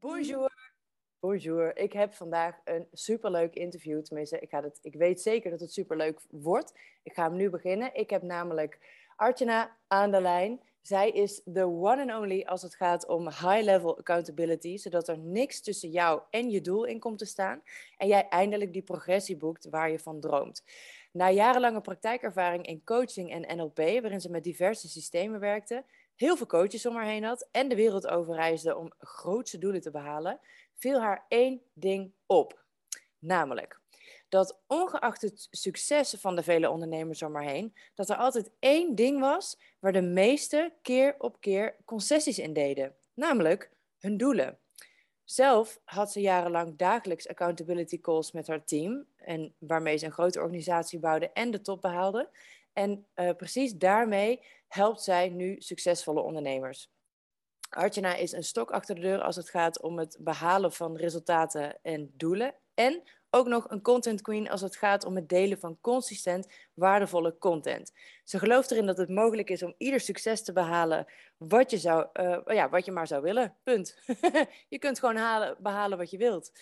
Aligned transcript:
Bonjour. 0.00 0.50
Bonjour. 1.18 1.76
Ik 1.76 1.92
heb 1.92 2.14
vandaag 2.14 2.60
een 2.64 2.86
superleuk 2.92 3.54
interview. 3.54 4.02
Tenminste, 4.02 4.38
ik, 4.38 4.48
ga 4.48 4.62
het, 4.62 4.78
ik 4.82 4.94
weet 4.94 5.20
zeker 5.20 5.50
dat 5.50 5.60
het 5.60 5.72
superleuk 5.72 6.20
wordt. 6.30 6.74
Ik 7.02 7.12
ga 7.12 7.24
hem 7.24 7.36
nu 7.36 7.50
beginnen. 7.50 7.94
Ik 7.94 8.10
heb 8.10 8.22
namelijk 8.22 8.78
Artjana 9.16 9.76
aan 9.86 10.10
de 10.10 10.20
lijn. 10.20 10.60
Zij 10.80 11.10
is 11.10 11.42
de 11.44 11.64
one 11.64 12.12
and 12.12 12.22
only 12.22 12.42
als 12.42 12.62
het 12.62 12.74
gaat 12.74 13.06
om 13.06 13.28
high-level 13.28 13.98
accountability, 13.98 14.76
zodat 14.76 15.08
er 15.08 15.18
niks 15.18 15.60
tussen 15.60 15.90
jou 15.90 16.20
en 16.30 16.50
je 16.50 16.60
doel 16.60 16.84
in 16.84 16.98
komt 16.98 17.18
te 17.18 17.24
staan 17.24 17.62
en 17.96 18.08
jij 18.08 18.28
eindelijk 18.28 18.72
die 18.72 18.82
progressie 18.82 19.36
boekt 19.36 19.68
waar 19.68 19.90
je 19.90 19.98
van 19.98 20.20
droomt. 20.20 20.64
Na 21.12 21.30
jarenlange 21.30 21.80
praktijkervaring 21.80 22.66
in 22.66 22.84
coaching 22.84 23.30
en 23.30 23.56
NLP, 23.56 23.76
waarin 23.76 24.20
ze 24.20 24.30
met 24.30 24.44
diverse 24.44 24.88
systemen 24.88 25.40
werkte, 25.40 25.84
heel 26.20 26.36
veel 26.36 26.46
coaches 26.46 26.86
om 26.86 26.94
haar 26.94 27.04
heen 27.04 27.24
had 27.24 27.48
en 27.50 27.68
de 27.68 27.74
wereld 27.74 28.06
overreisde 28.06 28.76
om 28.76 28.92
grootse 28.98 29.58
doelen 29.58 29.80
te 29.80 29.90
behalen, 29.90 30.40
viel 30.74 31.00
haar 31.00 31.24
één 31.28 31.62
ding 31.72 32.12
op. 32.26 32.64
Namelijk 33.18 33.80
dat 34.28 34.60
ongeacht 34.66 35.22
het 35.22 35.48
succes 35.50 36.14
van 36.18 36.36
de 36.36 36.42
vele 36.42 36.70
ondernemers 36.70 37.22
om 37.22 37.34
haar 37.34 37.44
heen, 37.44 37.74
dat 37.94 38.08
er 38.08 38.16
altijd 38.16 38.50
één 38.58 38.94
ding 38.94 39.20
was 39.20 39.58
waar 39.78 39.92
de 39.92 40.02
meeste 40.02 40.72
keer 40.82 41.14
op 41.18 41.40
keer 41.40 41.76
concessies 41.84 42.38
in 42.38 42.52
deden. 42.52 42.94
Namelijk 43.14 43.70
hun 43.98 44.16
doelen. 44.16 44.58
Zelf 45.24 45.80
had 45.84 46.12
ze 46.12 46.20
jarenlang 46.20 46.76
dagelijks 46.76 47.28
accountability 47.28 48.00
calls 48.00 48.32
met 48.32 48.46
haar 48.46 48.64
team, 48.64 49.06
en 49.16 49.54
waarmee 49.58 49.96
ze 49.96 50.06
een 50.06 50.12
grote 50.12 50.40
organisatie 50.40 50.98
bouwde 50.98 51.30
en 51.32 51.50
de 51.50 51.60
top 51.60 51.80
behaalde. 51.80 52.28
En 52.72 53.06
uh, 53.14 53.30
precies 53.36 53.72
daarmee 53.72 54.42
helpt 54.68 55.02
zij 55.02 55.28
nu 55.28 55.56
succesvolle 55.58 56.20
ondernemers. 56.20 56.90
Artjana 57.70 58.14
is 58.14 58.32
een 58.32 58.44
stok 58.44 58.70
achter 58.70 58.94
de 58.94 59.00
deur 59.00 59.20
als 59.20 59.36
het 59.36 59.50
gaat 59.50 59.80
om 59.80 59.98
het 59.98 60.16
behalen 60.20 60.72
van 60.72 60.96
resultaten 60.96 61.78
en 61.82 62.10
doelen. 62.16 62.54
En 62.74 63.02
ook 63.30 63.46
nog 63.46 63.70
een 63.70 63.82
content 63.82 64.22
queen 64.22 64.50
als 64.50 64.60
het 64.60 64.76
gaat 64.76 65.04
om 65.04 65.16
het 65.16 65.28
delen 65.28 65.58
van 65.58 65.78
consistent 65.80 66.46
waardevolle 66.74 67.38
content. 67.38 67.92
Ze 68.24 68.38
gelooft 68.38 68.70
erin 68.70 68.86
dat 68.86 68.96
het 68.96 69.08
mogelijk 69.08 69.50
is 69.50 69.62
om 69.62 69.74
ieder 69.78 70.00
succes 70.00 70.44
te 70.44 70.52
behalen 70.52 71.06
wat 71.36 71.70
je, 71.70 71.78
zou, 71.78 72.06
uh, 72.20 72.38
ja, 72.46 72.68
wat 72.68 72.84
je 72.84 72.92
maar 72.92 73.06
zou 73.06 73.22
willen. 73.22 73.56
Punt. 73.62 73.98
je 74.68 74.78
kunt 74.78 74.98
gewoon 74.98 75.16
halen, 75.16 75.56
behalen 75.60 75.98
wat 75.98 76.10
je 76.10 76.18
wilt. 76.18 76.52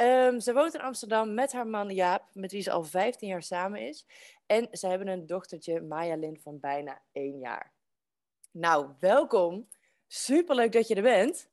Um, 0.00 0.40
ze 0.40 0.52
woont 0.52 0.74
in 0.74 0.80
Amsterdam 0.80 1.34
met 1.34 1.52
haar 1.52 1.66
man 1.66 1.90
Jaap, 1.90 2.24
met 2.32 2.52
wie 2.52 2.62
ze 2.62 2.70
al 2.70 2.84
15 2.84 3.28
jaar 3.28 3.42
samen 3.42 3.80
is. 3.80 4.06
En 4.46 4.68
ze 4.70 4.86
hebben 4.86 5.08
een 5.08 5.26
dochtertje, 5.26 5.80
Maya 5.80 6.16
Lin, 6.16 6.40
van 6.42 6.60
bijna 6.60 7.02
één 7.12 7.38
jaar. 7.38 7.72
Nou, 8.50 8.92
welkom. 9.00 9.68
Superleuk 10.06 10.72
dat 10.72 10.88
je 10.88 10.94
er 10.94 11.02
bent. 11.02 11.50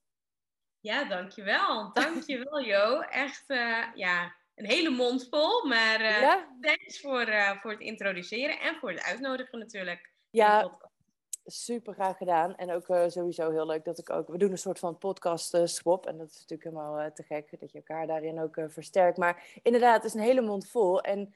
Ja, 0.79 1.03
dankjewel. 1.03 1.93
Dankjewel, 1.93 2.61
Jo. 2.61 2.99
Echt, 2.99 3.43
uh, 3.47 3.85
ja, 3.95 4.35
een 4.55 4.65
hele 4.65 4.89
mond 4.89 5.27
vol. 5.29 5.65
Maar 5.65 6.01
uh, 6.01 6.21
ja? 6.21 6.57
thanks 6.61 7.01
voor, 7.01 7.27
uh, 7.27 7.61
voor 7.61 7.71
het 7.71 7.79
introduceren 7.79 8.59
en 8.59 8.75
voor 8.75 8.91
het 8.91 9.03
uitnodigen 9.03 9.59
natuurlijk. 9.59 10.11
Ja, 10.29 10.79
super 11.47 11.93
graag 11.93 12.17
gedaan. 12.17 12.55
En 12.55 12.71
ook 12.71 12.87
uh, 12.87 13.03
sowieso 13.07 13.51
heel 13.51 13.65
leuk 13.65 13.85
dat 13.85 13.97
ik 13.97 14.09
ook... 14.09 14.27
We 14.27 14.37
doen 14.37 14.51
een 14.51 14.57
soort 14.57 14.79
van 14.79 14.97
podcast 14.97 15.57
swap. 15.63 16.05
En 16.05 16.17
dat 16.17 16.27
is 16.27 16.33
natuurlijk 16.33 16.63
helemaal 16.63 17.11
te 17.13 17.23
gek 17.23 17.59
dat 17.59 17.71
je 17.71 17.77
elkaar 17.77 18.07
daarin 18.07 18.39
ook 18.39 18.59
versterkt. 18.67 19.17
Maar 19.17 19.59
inderdaad, 19.63 19.95
het 19.95 20.03
is 20.03 20.13
een 20.13 20.27
hele 20.27 20.41
mond 20.41 20.69
vol. 20.69 21.01
En 21.01 21.33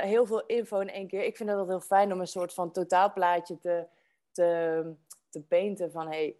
heel 0.00 0.26
veel 0.26 0.46
info 0.46 0.78
in 0.78 0.90
één 0.90 1.08
keer. 1.08 1.22
Ik 1.22 1.36
vind 1.36 1.50
altijd 1.50 1.68
heel 1.68 1.80
fijn 1.80 2.12
om 2.12 2.20
een 2.20 2.26
soort 2.26 2.54
van 2.54 2.72
totaalplaatje 2.72 3.58
te, 3.58 3.86
te, 4.32 4.82
te 5.28 5.42
painten 5.42 5.92
van... 5.92 6.06
Hey, 6.06 6.36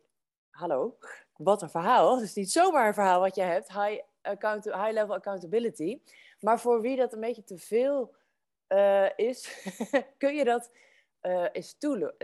hallo, 0.50 0.98
wat 1.36 1.62
een 1.62 1.70
verhaal. 1.70 2.14
Het 2.14 2.24
is 2.24 2.34
niet 2.34 2.52
zomaar 2.52 2.86
een 2.86 2.94
verhaal 2.94 3.20
wat 3.20 3.34
je 3.34 3.42
hebt. 3.42 3.72
High, 3.72 4.02
account, 4.22 4.64
high 4.64 4.92
level 4.92 5.14
accountability. 5.14 6.00
Maar 6.40 6.60
voor 6.60 6.80
wie 6.80 6.96
dat 6.96 7.12
een 7.12 7.20
beetje 7.20 7.44
te 7.44 7.58
veel 7.58 8.14
is, 9.16 9.68
kun 10.18 10.34
je 10.34 10.44
dat 10.44 10.70
uh, 11.22 11.46
eens 11.52 11.76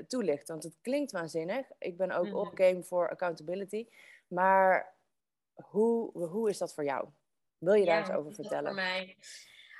toelichten. 0.08 0.54
Want 0.54 0.62
het 0.62 0.78
klinkt 0.80 1.12
waanzinnig. 1.12 1.66
Ik 1.78 1.96
ben 1.96 2.10
ook 2.10 2.26
mm 2.26 2.34
-hmm. 2.34 2.50
game 2.54 2.82
voor 2.82 3.10
accountability. 3.10 3.88
Maar 4.28 4.94
hoe, 5.54 6.26
hoe 6.26 6.48
is 6.48 6.58
dat 6.58 6.74
voor 6.74 6.84
jou? 6.84 7.08
Wil 7.58 7.74
je 7.74 7.84
daar 7.84 7.98
eens 7.98 8.10
over 8.10 8.34
vertellen? 8.34 8.64
Voor 8.64 8.74
mij 8.74 9.16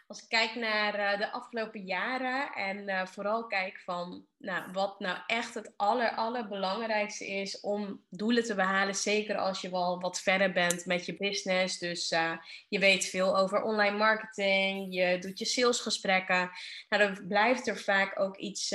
als 0.06 0.22
ik 0.22 0.28
kijk 0.28 0.54
naar 0.54 0.98
uh, 0.98 1.18
de 1.18 1.32
afgelopen 1.32 1.84
jaren 1.84 2.52
en 2.52 2.88
uh, 2.88 3.06
vooral 3.06 3.46
kijk 3.46 3.80
van 3.84 4.26
nou, 4.38 4.72
wat 4.72 5.00
nou 5.00 5.18
echt 5.26 5.54
het 5.54 5.72
aller, 5.76 6.10
allerbelangrijkste 6.10 7.26
is 7.26 7.60
om 7.60 8.04
doelen 8.10 8.44
te 8.44 8.54
behalen, 8.54 8.94
zeker 8.94 9.36
als 9.36 9.60
je 9.60 9.70
wel 9.70 10.00
wat 10.00 10.20
verder 10.20 10.52
bent 10.52 10.86
met 10.86 11.06
je 11.06 11.16
business. 11.16 11.78
Dus 11.78 12.12
uh, 12.12 12.32
je 12.68 12.78
weet 12.78 13.04
veel 13.04 13.38
over 13.38 13.62
online 13.62 13.96
marketing, 13.96 14.94
je 14.94 15.18
doet 15.18 15.38
je 15.38 15.44
salesgesprekken. 15.44 16.50
Nou, 16.88 17.02
dan 17.02 17.26
blijft 17.26 17.66
er 17.66 17.78
vaak 17.78 18.20
ook 18.20 18.36
iets 18.36 18.74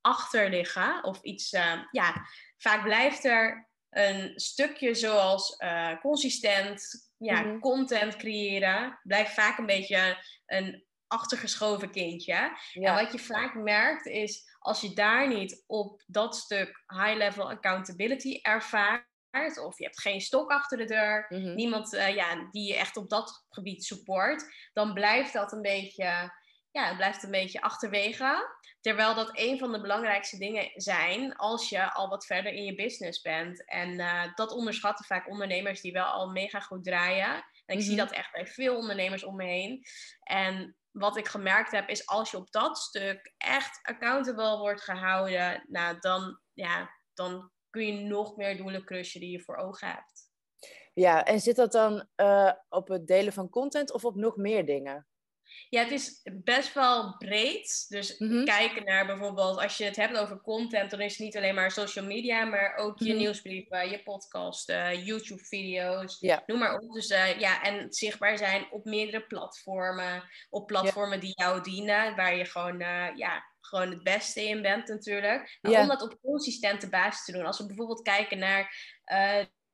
achter 0.00 0.50
liggen 0.50 1.04
of 1.04 1.22
iets, 1.22 1.50
ja, 1.90 2.26
vaak 2.56 2.82
blijft 2.82 3.24
er 3.24 3.69
een 3.90 4.32
stukje 4.34 4.94
zoals 4.94 5.56
consistent 6.00 7.10
ja, 7.16 7.40
mm-hmm. 7.40 7.60
content 7.60 8.16
creëren 8.16 8.98
blijft 9.02 9.32
vaak 9.34 9.58
een 9.58 9.66
beetje 9.66 10.24
een 10.46 10.84
achtergeschoven 11.06 11.90
kindje. 11.90 12.58
En 12.72 12.94
wat 12.94 13.12
je 13.12 13.18
vaak 13.18 13.54
merkt 13.54 14.06
is, 14.06 14.48
als 14.58 14.80
je 14.80 14.94
daar 14.94 15.28
niet 15.28 15.64
op 15.66 16.02
dat 16.06 16.36
stuk 16.36 16.84
high-level 16.86 17.50
accountability 17.50 18.38
ervaart, 18.42 19.08
of 19.64 19.78
je 19.78 19.84
hebt 19.84 20.00
geen 20.00 20.20
stok 20.20 20.50
achter 20.50 20.78
de 20.78 20.84
deur, 20.84 21.26
mm-hmm. 21.28 21.54
niemand 21.54 21.94
uh, 21.94 22.14
ja, 22.14 22.48
die 22.50 22.66
je 22.66 22.76
echt 22.76 22.96
op 22.96 23.08
dat 23.08 23.44
gebied 23.48 23.84
support, 23.84 24.44
dan 24.72 24.92
blijft 24.92 25.32
dat 25.32 25.52
een 25.52 25.62
beetje, 25.62 26.32
ja, 26.70 26.86
het 26.86 26.96
blijft 26.96 27.22
een 27.22 27.30
beetje 27.30 27.60
achterwege. 27.60 28.58
Terwijl 28.80 29.14
dat 29.14 29.30
een 29.32 29.58
van 29.58 29.72
de 29.72 29.80
belangrijkste 29.80 30.38
dingen 30.38 30.70
zijn 30.74 31.36
als 31.36 31.68
je 31.68 31.92
al 31.92 32.08
wat 32.08 32.26
verder 32.26 32.52
in 32.52 32.64
je 32.64 32.74
business 32.74 33.20
bent. 33.20 33.64
En 33.64 33.90
uh, 33.90 34.34
dat 34.34 34.52
onderschatten 34.52 35.04
vaak 35.04 35.28
ondernemers 35.28 35.80
die 35.80 35.92
wel 35.92 36.04
al 36.04 36.30
mega 36.30 36.60
goed 36.60 36.84
draaien. 36.84 37.44
En 37.66 37.76
ik 37.76 37.82
zie 37.82 37.96
dat 37.96 38.10
echt 38.10 38.32
bij 38.32 38.46
veel 38.46 38.76
ondernemers 38.76 39.24
om 39.24 39.36
me 39.36 39.44
heen. 39.44 39.82
En 40.22 40.76
wat 40.90 41.16
ik 41.16 41.28
gemerkt 41.28 41.70
heb 41.70 41.88
is 41.88 42.06
als 42.06 42.30
je 42.30 42.36
op 42.36 42.50
dat 42.50 42.78
stuk 42.78 43.34
echt 43.38 43.78
accountable 43.82 44.58
wordt 44.58 44.82
gehouden, 44.82 45.64
nou 45.68 45.98
dan, 45.98 46.40
ja, 46.52 46.90
dan 47.14 47.50
kun 47.70 47.86
je 47.86 47.92
nog 47.92 48.36
meer 48.36 48.56
doelen 48.56 48.84
crushen 48.84 49.20
die 49.20 49.30
je 49.30 49.40
voor 49.40 49.56
ogen 49.56 49.88
hebt. 49.88 50.28
Ja, 50.92 51.24
en 51.24 51.40
zit 51.40 51.56
dat 51.56 51.72
dan 51.72 52.08
uh, 52.16 52.52
op 52.68 52.88
het 52.88 53.06
delen 53.06 53.32
van 53.32 53.48
content 53.48 53.92
of 53.92 54.04
op 54.04 54.14
nog 54.14 54.36
meer 54.36 54.66
dingen? 54.66 55.06
Ja, 55.68 55.82
het 55.82 55.90
is 55.90 56.20
best 56.32 56.74
wel 56.74 57.16
breed. 57.18 57.84
Dus 57.88 58.18
mm-hmm. 58.18 58.44
kijken 58.44 58.84
naar 58.84 59.06
bijvoorbeeld, 59.06 59.58
als 59.58 59.76
je 59.76 59.84
het 59.84 59.96
hebt 59.96 60.16
over 60.16 60.40
content, 60.40 60.90
dan 60.90 61.00
is 61.00 61.10
het 61.10 61.20
niet 61.20 61.36
alleen 61.36 61.54
maar 61.54 61.70
social 61.70 62.04
media, 62.04 62.44
maar 62.44 62.76
ook 62.76 62.98
je 62.98 63.04
mm-hmm. 63.04 63.18
nieuwsbrieven, 63.18 63.90
je 63.90 64.02
podcast, 64.02 64.70
uh, 64.70 65.06
YouTube-video's, 65.06 66.16
ja. 66.20 66.42
noem 66.46 66.58
maar 66.58 66.78
op. 66.78 66.92
Dus 66.92 67.10
uh, 67.10 67.38
ja, 67.38 67.62
en 67.62 67.92
zichtbaar 67.92 68.38
zijn 68.38 68.66
op 68.70 68.84
meerdere 68.84 69.26
platformen, 69.26 70.24
op 70.50 70.66
platformen 70.66 71.14
ja. 71.14 71.20
die 71.20 71.32
jou 71.34 71.62
dienen, 71.62 72.16
waar 72.16 72.36
je 72.36 72.44
gewoon, 72.44 72.80
uh, 72.80 73.16
ja, 73.16 73.44
gewoon 73.60 73.90
het 73.90 74.02
beste 74.02 74.48
in 74.48 74.62
bent 74.62 74.88
natuurlijk. 74.88 75.58
Maar 75.60 75.72
ja. 75.72 75.80
om 75.80 75.88
dat 75.88 76.02
op 76.02 76.18
consistente 76.22 76.88
basis 76.88 77.24
te 77.24 77.32
doen. 77.32 77.46
Als 77.46 77.58
we 77.58 77.66
bijvoorbeeld 77.66 78.02
kijken 78.02 78.38
naar 78.38 78.74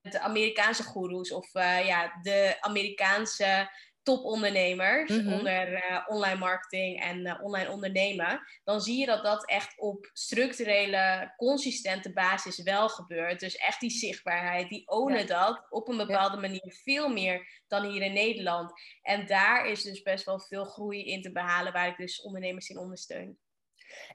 de 0.01 0.21
Amerikaanse 0.21 0.83
goeroes 0.83 1.33
of 1.33 1.53
ja, 1.53 2.19
de 2.23 2.57
Amerikaanse 2.61 3.71
topondernemers 4.07 5.11
mm 5.11 5.21
-hmm. 5.21 5.33
onder 5.33 5.73
uh, 5.73 6.05
online 6.07 6.39
marketing 6.39 7.01
en 7.01 7.27
uh, 7.27 7.43
online 7.43 7.71
ondernemen, 7.71 8.41
dan 8.65 8.81
zie 8.81 8.99
je 8.99 9.07
dat 9.07 9.23
dat 9.23 9.49
echt 9.49 9.79
op 9.79 10.11
structurele, 10.13 11.33
consistente 11.37 12.13
basis 12.13 12.63
wel 12.63 12.89
gebeurt. 12.89 13.41
Dus 13.41 13.57
echt 13.57 13.81
die 13.81 13.91
zichtbaarheid, 13.91 14.69
die 14.69 14.89
ownen 14.89 15.27
ja. 15.27 15.27
dat 15.27 15.67
op 15.69 15.89
een 15.89 15.97
bepaalde 15.97 16.35
ja. 16.35 16.41
manier 16.41 16.81
veel 16.85 17.09
meer 17.09 17.63
dan 17.67 17.85
hier 17.85 18.03
in 18.03 18.13
Nederland. 18.13 18.73
En 19.03 19.27
daar 19.27 19.67
is 19.67 19.83
dus 19.83 20.03
best 20.03 20.25
wel 20.25 20.41
veel 20.41 20.65
groei 20.65 21.05
in 21.05 21.23
te 21.23 21.33
behalen, 21.33 21.73
waar 21.73 21.89
ik 21.89 21.97
dus 21.97 22.23
ondernemers 22.23 22.69
in 22.69 22.79
ondersteun. 22.79 23.39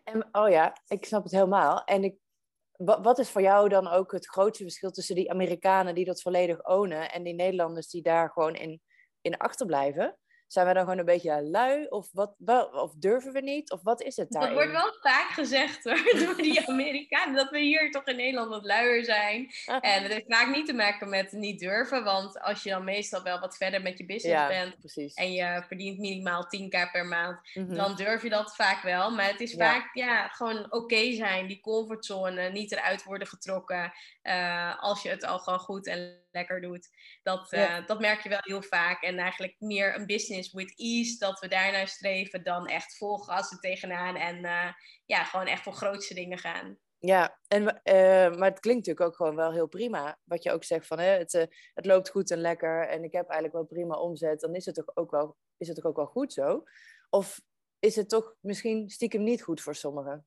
En, 0.04 0.28
oh 0.32 0.50
ja, 0.50 0.78
ik 0.88 1.06
snap 1.06 1.24
het 1.24 1.32
helemaal. 1.32 1.84
En 1.84 2.04
ik, 2.04 2.16
wat 2.78 3.20
is 3.20 3.30
voor 3.30 3.42
jou 3.42 3.70
dan 3.70 3.88
ook 3.88 4.12
het 4.12 4.28
grootste 4.28 4.64
verschil 4.64 4.92
tussen 4.92 5.16
die 5.16 5.32
Amerikanen 5.32 5.96
die 5.96 6.06
dat 6.06 6.22
volledig 6.22 6.66
ownen 6.68 7.12
en 7.12 7.24
die 7.24 7.34
Nederlanders 7.34 7.90
die 7.90 8.02
daar 8.02 8.30
gewoon 8.30 8.56
in 8.56 8.82
in 9.22 9.38
achterblijven. 9.38 10.16
Zijn 10.52 10.66
wij 10.66 10.74
dan 10.74 10.84
gewoon 10.84 11.00
een 11.00 11.06
beetje 11.06 11.42
lui? 11.42 11.86
Of, 11.90 12.10
wat, 12.12 12.36
of 12.72 12.94
durven 12.96 13.34
we 13.34 13.42
niet? 13.42 13.72
Of 13.72 13.84
wat 13.84 14.02
is 14.02 14.16
het 14.16 14.32
daar? 14.32 14.42
Dat 14.42 14.54
wordt 14.54 14.72
wel 14.72 14.94
vaak 15.02 15.30
gezegd 15.30 15.84
hoor, 15.84 16.12
door 16.26 16.36
die 16.36 16.68
Amerikanen. 16.68 17.36
Dat 17.36 17.50
we 17.50 17.60
hier 17.60 17.92
toch 17.92 18.06
in 18.06 18.16
Nederland 18.16 18.50
wat 18.50 18.66
luier 18.66 19.06
zijn. 19.06 19.52
En 19.66 20.04
het 20.04 20.12
heeft 20.12 20.26
vaak 20.28 20.56
niet 20.56 20.66
te 20.66 20.74
maken 20.74 21.10
met 21.10 21.32
niet 21.32 21.60
durven. 21.60 22.04
Want 22.04 22.40
als 22.40 22.64
je 22.64 22.70
dan 22.70 22.84
meestal 22.84 23.24
wel 23.24 23.40
wat 23.40 23.58
verder 23.58 23.82
met 23.82 23.98
je 23.98 24.06
business 24.06 24.48
bent. 24.48 24.80
Precies. 24.80 25.14
En 25.14 25.34
je 25.34 25.64
verdient 25.68 26.00
minimaal 26.00 26.46
10k 26.46 26.92
per 26.92 27.06
maand. 27.06 27.40
Mhm. 27.54 27.76
Dan 27.76 27.96
durf 27.96 28.24
je 28.24 28.30
dat 28.30 28.56
vaak 28.56 28.82
wel. 28.84 29.12
Maar 29.12 29.28
het 29.28 29.40
is 29.40 29.54
vaak 29.54 29.90
ja, 29.94 30.28
gewoon 30.28 30.72
oké 30.72 31.14
zijn. 31.14 31.48
Die 31.48 31.62
comfortzone. 31.62 32.50
Niet 32.50 32.72
eruit 32.72 33.04
worden 33.04 33.28
getrokken. 33.28 33.94
Uh, 34.24 34.80
als 34.80 35.02
je 35.02 35.10
het 35.10 35.26
al 35.26 35.40
gewoon 35.40 35.60
goed 35.60 35.88
en 35.88 36.20
lekker 36.32 36.62
doet. 36.62 36.90
Dat, 37.24 37.54
uh, 37.54 37.86
dat 37.86 38.00
merk 38.00 38.22
je 38.24 38.30
wel 38.30 38.40
heel 38.42 38.62
vaak. 38.62 39.04
En 39.04 39.18
eigenlijk 39.18 39.56
meer 39.60 39.96
een 39.96 40.06
business 40.06 40.41
with 40.52 40.80
ease, 40.80 41.18
dat 41.18 41.40
we 41.40 41.48
daarnaar 41.48 41.88
streven, 41.88 42.44
dan 42.44 42.68
echt 42.68 42.98
vol 42.98 43.18
gas 43.18 43.60
tegenaan. 43.60 44.16
En 44.16 44.36
uh, 44.46 44.74
ja, 45.06 45.24
gewoon 45.24 45.48
echt 45.48 45.64
voor 45.64 45.74
grootste 45.74 46.14
dingen 46.14 46.38
gaan. 46.38 46.78
Ja, 47.00 47.40
en, 47.48 47.62
uh, 47.62 48.38
maar 48.38 48.50
het 48.50 48.60
klinkt 48.60 48.88
natuurlijk 48.88 49.02
ook 49.02 49.16
gewoon 49.16 49.36
wel 49.36 49.52
heel 49.52 49.68
prima. 49.68 50.20
Wat 50.24 50.44
je 50.44 50.52
ook 50.52 50.64
zegt 50.64 50.88
van 50.88 51.00
hè, 51.00 51.18
het, 51.18 51.32
het 51.74 51.86
loopt 51.86 52.10
goed 52.10 52.32
en 52.32 52.40
lekker 52.40 52.88
en 52.88 53.04
ik 53.04 53.12
heb 53.12 53.26
eigenlijk 53.26 53.54
wel 53.54 53.66
prima 53.66 53.96
omzet. 53.96 54.40
Dan 54.40 54.56
is 54.56 54.66
het 54.66 54.76
toch 54.76 54.96
ook 54.96 55.12
wel, 55.12 55.38
is 55.58 55.68
het 55.68 55.76
toch 55.76 55.86
ook 55.86 55.96
wel 55.96 56.06
goed 56.06 56.34
zo? 56.34 56.64
Of 57.10 57.42
is 57.80 57.96
het 57.96 58.10
toch 58.10 58.36
misschien 58.40 58.90
stiekem 58.90 59.24
niet 59.24 59.44
goed 59.44 59.62
voor 59.62 59.76
sommigen? 59.76 60.26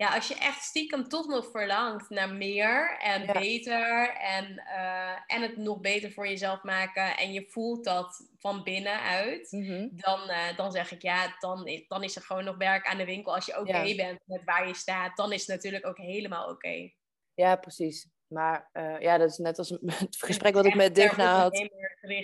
Ja, 0.00 0.14
als 0.14 0.28
je 0.28 0.34
echt 0.34 0.62
stiekem 0.62 1.08
toch 1.08 1.26
nog 1.26 1.50
verlangt 1.50 2.10
naar 2.10 2.34
meer 2.34 2.98
en 2.98 3.32
beter 3.32 4.08
en, 4.08 4.52
uh, 4.52 5.18
en 5.26 5.42
het 5.42 5.56
nog 5.56 5.80
beter 5.80 6.12
voor 6.12 6.28
jezelf 6.28 6.62
maken 6.62 7.16
en 7.16 7.32
je 7.32 7.46
voelt 7.48 7.84
dat 7.84 8.28
van 8.38 8.62
binnenuit, 8.62 9.52
mm 9.52 9.88
dan, 9.92 10.30
uh, 10.30 10.56
dan 10.56 10.72
zeg 10.72 10.92
ik 10.92 11.02
ja, 11.02 11.36
dan 11.38 11.66
is, 11.66 11.84
dan 11.88 12.02
is 12.02 12.16
er 12.16 12.22
gewoon 12.22 12.44
nog 12.44 12.56
werk 12.56 12.86
aan 12.86 12.98
de 12.98 13.04
winkel. 13.04 13.34
Als 13.34 13.46
je 13.46 13.60
oké 13.60 13.94
bent 13.94 14.20
met 14.24 14.44
waar 14.44 14.66
je 14.66 14.74
staat, 14.74 15.16
dan 15.16 15.32
is 15.32 15.46
het 15.46 15.56
natuurlijk 15.56 15.86
ook 15.86 15.98
helemaal 15.98 16.48
oké. 16.50 16.90
Ja, 17.34 17.56
precies. 17.56 18.08
Maar 18.30 18.70
uh, 18.72 19.00
ja, 19.00 19.18
dat 19.18 19.30
is 19.30 19.38
net 19.38 19.58
als 19.58 19.68
het 19.86 20.16
gesprek 20.18 20.54
wat 20.54 20.66
ik 20.66 20.74
met 20.74 20.94
Digna 20.94 21.40
had. 21.40 21.68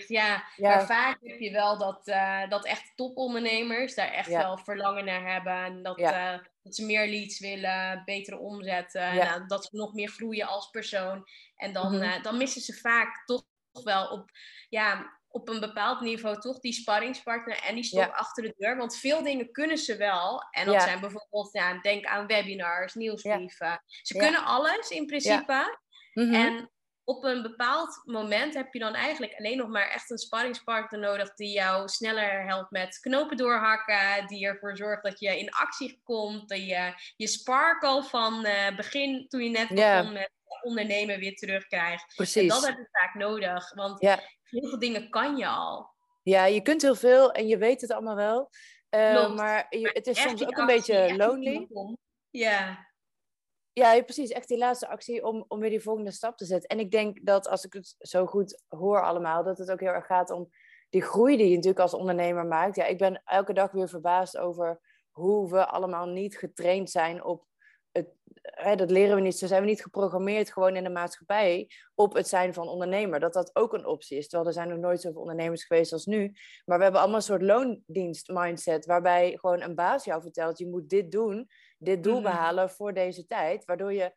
Ja, 0.06 0.44
ja, 0.56 0.68
maar 0.68 0.86
vaak 0.86 1.18
heb 1.22 1.38
je 1.38 1.50
wel 1.50 1.78
dat, 1.78 2.08
uh, 2.08 2.48
dat 2.48 2.66
echt 2.66 2.92
topondernemers 2.94 3.94
daar 3.94 4.12
echt 4.12 4.28
wel 4.28 4.58
verlangen 4.58 5.04
naar 5.04 5.32
hebben. 5.32 5.64
En 5.64 5.82
dat, 5.82 5.98
uh, 5.98 6.38
dat 6.62 6.74
ze 6.74 6.84
meer 6.84 7.08
leads 7.08 7.40
willen, 7.40 8.02
betere 8.04 8.38
omzetten. 8.38 9.14
Nou, 9.14 9.46
dat 9.46 9.64
ze 9.64 9.76
nog 9.76 9.94
meer 9.94 10.08
groeien 10.08 10.46
als 10.46 10.70
persoon. 10.70 11.26
En 11.56 11.72
dan, 11.72 11.94
mm 11.94 12.00
-hmm. 12.00 12.22
dan 12.22 12.36
missen 12.36 12.62
ze 12.62 12.72
vaak 12.72 13.22
toch 13.24 13.44
wel 13.84 14.06
op, 14.06 14.30
ja, 14.68 15.18
op 15.28 15.48
een 15.48 15.60
bepaald 15.60 16.00
niveau 16.00 16.40
toch 16.40 16.60
die 16.60 16.72
sparringspartner 16.72 17.58
en 17.58 17.74
die 17.74 17.84
stok 17.84 18.12
achter 18.12 18.42
de 18.42 18.54
deur. 18.56 18.76
Want 18.76 18.96
veel 18.96 19.22
dingen 19.22 19.52
kunnen 19.52 19.78
ze 19.78 19.96
wel. 19.96 20.42
En 20.50 20.66
dat 20.66 20.82
zijn 20.82 21.00
bijvoorbeeld, 21.00 21.52
ja, 21.52 21.80
denk 21.80 22.04
aan 22.04 22.26
webinars, 22.26 22.94
nieuwsbrieven. 22.94 23.82
Ze 24.02 24.16
kunnen 24.16 24.44
alles 24.44 24.88
in 24.88 25.06
principe. 25.06 25.84
Mhm. 26.16 26.34
En 26.34 26.70
op 27.04 27.24
een 27.24 27.42
bepaald 27.42 28.02
moment 28.04 28.54
heb 28.54 28.72
je 28.72 28.78
dan 28.78 28.94
eigenlijk 28.94 29.34
alleen 29.38 29.56
nog 29.56 29.68
maar 29.68 29.88
echt 29.88 30.10
een 30.10 30.18
sparringspartner 30.18 31.00
nodig 31.00 31.34
die 31.34 31.52
jou 31.52 31.88
sneller 31.88 32.46
helpt 32.46 32.70
met 32.70 32.98
knopen 33.00 33.36
doorhakken, 33.36 34.26
die 34.26 34.46
ervoor 34.46 34.76
zorgt 34.76 35.02
dat 35.02 35.20
je 35.20 35.38
in 35.38 35.50
actie 35.50 36.00
komt, 36.04 36.48
dat 36.48 36.58
je 36.58 36.92
je 37.16 37.26
sparkle 37.26 38.02
van 38.02 38.46
uh, 38.46 38.76
begin 38.76 39.28
toen 39.28 39.42
je 39.42 39.50
net 39.50 39.68
begon 39.68 40.12
met 40.12 40.30
ondernemen 40.62 41.18
weer 41.18 41.34
terugkrijgt. 41.34 42.14
Precies. 42.14 42.42
En 42.42 42.48
dat 42.48 42.66
heb 42.66 42.76
je 42.76 42.88
vaak 42.90 43.14
nodig, 43.14 43.74
want 43.74 44.00
heel 44.00 44.68
veel 44.68 44.78
dingen 44.78 45.10
kan 45.10 45.36
je 45.36 45.46
al. 45.46 45.94
Ja, 46.22 46.44
je 46.44 46.62
kunt 46.62 46.82
heel 46.82 46.94
veel 46.94 47.32
en 47.32 47.46
je 47.46 47.58
weet 47.58 47.80
het 47.80 47.90
allemaal 47.90 48.16
wel. 48.16 48.50
Uh, 48.90 49.34
maar, 49.34 49.66
je, 49.68 49.90
het 49.92 50.06
is 50.06 50.22
soms 50.22 50.46
ook 50.46 50.56
een 50.56 50.66
beetje 50.66 51.16
lonely. 51.16 51.68
Ja. 52.30 52.85
Ja, 53.78 54.02
precies. 54.02 54.30
Echt 54.30 54.48
die 54.48 54.58
laatste 54.58 54.88
actie 54.88 55.24
om, 55.24 55.44
om 55.48 55.60
weer 55.60 55.70
die 55.70 55.82
volgende 55.82 56.10
stap 56.10 56.36
te 56.36 56.44
zetten. 56.44 56.68
En 56.68 56.78
ik 56.78 56.90
denk 56.90 57.18
dat 57.22 57.48
als 57.48 57.64
ik 57.64 57.72
het 57.72 57.94
zo 57.98 58.26
goed 58.26 58.62
hoor 58.68 59.02
allemaal, 59.02 59.44
dat 59.44 59.58
het 59.58 59.70
ook 59.70 59.80
heel 59.80 59.88
erg 59.88 60.06
gaat 60.06 60.30
om 60.30 60.50
die 60.88 61.02
groei 61.02 61.36
die 61.36 61.48
je 61.48 61.54
natuurlijk 61.54 61.82
als 61.82 61.94
ondernemer 61.94 62.46
maakt. 62.46 62.76
Ja, 62.76 62.84
ik 62.84 62.98
ben 62.98 63.22
elke 63.24 63.52
dag 63.52 63.70
weer 63.70 63.88
verbaasd 63.88 64.38
over 64.38 64.80
hoe 65.10 65.50
we 65.50 65.66
allemaal 65.66 66.06
niet 66.06 66.38
getraind 66.38 66.90
zijn 66.90 67.24
op 67.24 67.44
het. 67.92 68.08
Hè, 68.42 68.76
dat 68.76 68.90
leren 68.90 69.16
we 69.16 69.20
niet. 69.20 69.38
Zo 69.38 69.46
zijn 69.46 69.62
we 69.62 69.68
niet 69.68 69.82
geprogrammeerd 69.82 70.52
gewoon 70.52 70.76
in 70.76 70.84
de 70.84 70.90
maatschappij 70.90 71.70
op 71.94 72.14
het 72.14 72.28
zijn 72.28 72.54
van 72.54 72.68
ondernemer. 72.68 73.20
Dat 73.20 73.32
dat 73.32 73.56
ook 73.56 73.72
een 73.72 73.86
optie 73.86 74.18
is. 74.18 74.28
Terwijl 74.28 74.48
er 74.48 74.54
zijn 74.54 74.68
nog 74.68 74.78
nooit 74.78 75.00
zoveel 75.00 75.20
ondernemers 75.20 75.64
geweest 75.64 75.92
als 75.92 76.06
nu. 76.06 76.32
Maar 76.64 76.76
we 76.76 76.82
hebben 76.82 77.00
allemaal 77.00 77.18
een 77.18 77.26
soort 77.26 77.42
loondienst 77.42 78.28
mindset. 78.32 78.86
Waarbij 78.86 79.36
gewoon 79.36 79.60
een 79.60 79.74
baas 79.74 80.04
jou 80.04 80.22
vertelt: 80.22 80.58
je 80.58 80.68
moet 80.68 80.88
dit 80.88 81.12
doen 81.12 81.48
dit 81.78 82.02
doel 82.02 82.20
mhm. 82.20 82.22
behalen 82.22 82.70
voor 82.70 82.94
deze 82.94 83.26
tijd. 83.26 83.64
Waardoor 83.64 83.92
je 83.92 84.12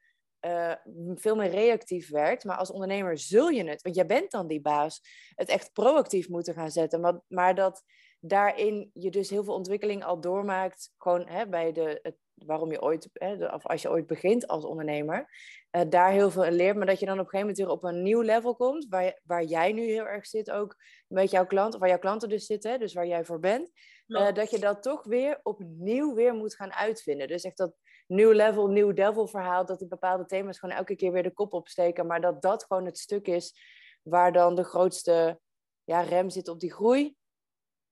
uh, 0.46 0.74
veel 1.16 1.36
meer 1.36 1.50
reactief 1.50 2.10
werkt. 2.10 2.44
Maar 2.44 2.58
als 2.58 2.72
ondernemer 2.72 3.18
zul 3.18 3.50
je 3.50 3.70
het, 3.70 3.82
want 3.82 3.96
jij 3.96 4.06
bent 4.06 4.32
dan 4.32 4.48
die 4.48 4.62
baas, 4.62 5.02
het 5.36 5.50
echt 5.50 5.74
proactief 5.74 6.30
moeten 6.30 6.54
gaan 6.54 6.72
zetten. 6.72 7.00
Maar, 7.00 7.20
maar 7.28 7.56
dat 7.56 7.84
daarin 8.20 8.90
je 8.94 9.12
dus 9.12 9.30
heel 9.30 9.44
veel 9.44 9.54
ontwikkeling 9.54 10.04
al 10.04 10.22
doormaakt. 10.22 10.92
Gewoon 10.98 11.28
hè, 11.28 11.48
bij 11.48 11.72
de, 11.72 12.00
het, 12.02 12.16
waarom 12.34 12.72
je 12.72 12.82
ooit, 12.82 13.10
hè, 13.14 13.46
of 13.46 13.66
als 13.66 13.82
je 13.82 13.90
ooit 13.90 14.08
begint 14.08 14.48
als 14.48 14.66
ondernemer, 14.66 15.30
uh, 15.72 15.82
daar 15.90 16.12
heel 16.12 16.32
veel 16.32 16.46
in 16.46 16.54
leert. 16.54 16.78
Maar 16.78 16.86
dat 16.86 17.00
je 17.00 17.06
dan 17.06 17.20
op 17.20 17.26
een 17.26 17.30
gegeven 17.30 17.48
moment 17.48 17.58
weer 17.58 17.90
op 17.92 17.96
een 17.96 18.04
nieuw 18.04 18.22
level 18.22 18.56
komt, 18.56 18.86
waar, 18.90 19.20
waar 19.24 19.44
jij 19.44 19.72
nu 19.72 19.82
heel 19.82 20.08
erg 20.08 20.28
zit 20.28 20.52
ook 20.52 20.76
met 21.08 21.32
jouw 21.32 21.46
klant, 21.46 21.74
of 21.74 21.80
waar 21.80 21.90
jouw 21.90 22.00
klanten 22.00 22.30
dus 22.30 22.46
zitten, 22.46 22.80
dus 22.80 22.94
waar 22.94 23.08
jij 23.08 23.26
voor 23.26 23.40
bent. 23.40 23.72
Uh, 24.08 24.32
dat 24.32 24.50
je 24.50 24.60
dat 24.60 24.84
toch 24.84 25.04
weer 25.04 25.40
opnieuw 25.44 26.14
weer 26.14 26.34
moet 26.34 26.56
gaan 26.56 26.74
uitvinden. 26.74 27.28
Dus 27.28 27.44
echt 27.44 27.58
dat 27.58 27.74
nieuw 28.08 28.32
level, 28.32 28.68
nieuw 28.68 28.94
devil 28.94 29.28
verhaal, 29.28 29.66
dat 29.66 29.80
die 29.80 29.88
bepaalde 29.88 30.26
thema's 30.26 30.60
gewoon 30.60 30.76
elke 30.76 30.96
keer 30.96 31.12
weer 31.12 31.24
de 31.24 31.34
kop 31.34 31.54
opsteken. 31.54 32.08
Maar 32.08 32.22
dat 32.22 32.42
dat 32.42 32.66
gewoon 32.66 32.86
het 32.86 32.98
stuk 32.98 33.28
is 33.28 33.56
waar 34.04 34.32
dan 34.32 34.56
de 34.56 34.64
grootste 34.64 35.40
ja, 35.84 36.02
rem 36.02 36.30
zit 36.30 36.48
op 36.48 36.60
die 36.60 36.74
groei. 36.74 37.16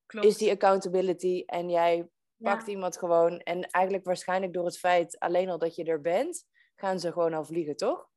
Klopt. 0.08 0.26
Is 0.26 0.36
die 0.36 0.50
accountability. 0.50 1.42
En 1.46 1.70
jij 1.70 2.08
pakt 2.36 2.66
iemand 2.66 2.98
gewoon. 2.98 3.40
En 3.40 3.70
eigenlijk 3.70 4.04
waarschijnlijk 4.04 4.52
door 4.52 4.64
het 4.64 4.78
feit 4.78 5.18
alleen 5.18 5.48
al 5.48 5.58
dat 5.58 5.74
je 5.74 5.84
er 5.84 6.00
bent, 6.00 6.44
gaan 6.76 7.00
ze 7.00 7.12
gewoon 7.12 7.34
al 7.34 7.44
vliegen, 7.44 7.76
toch? 7.76 8.08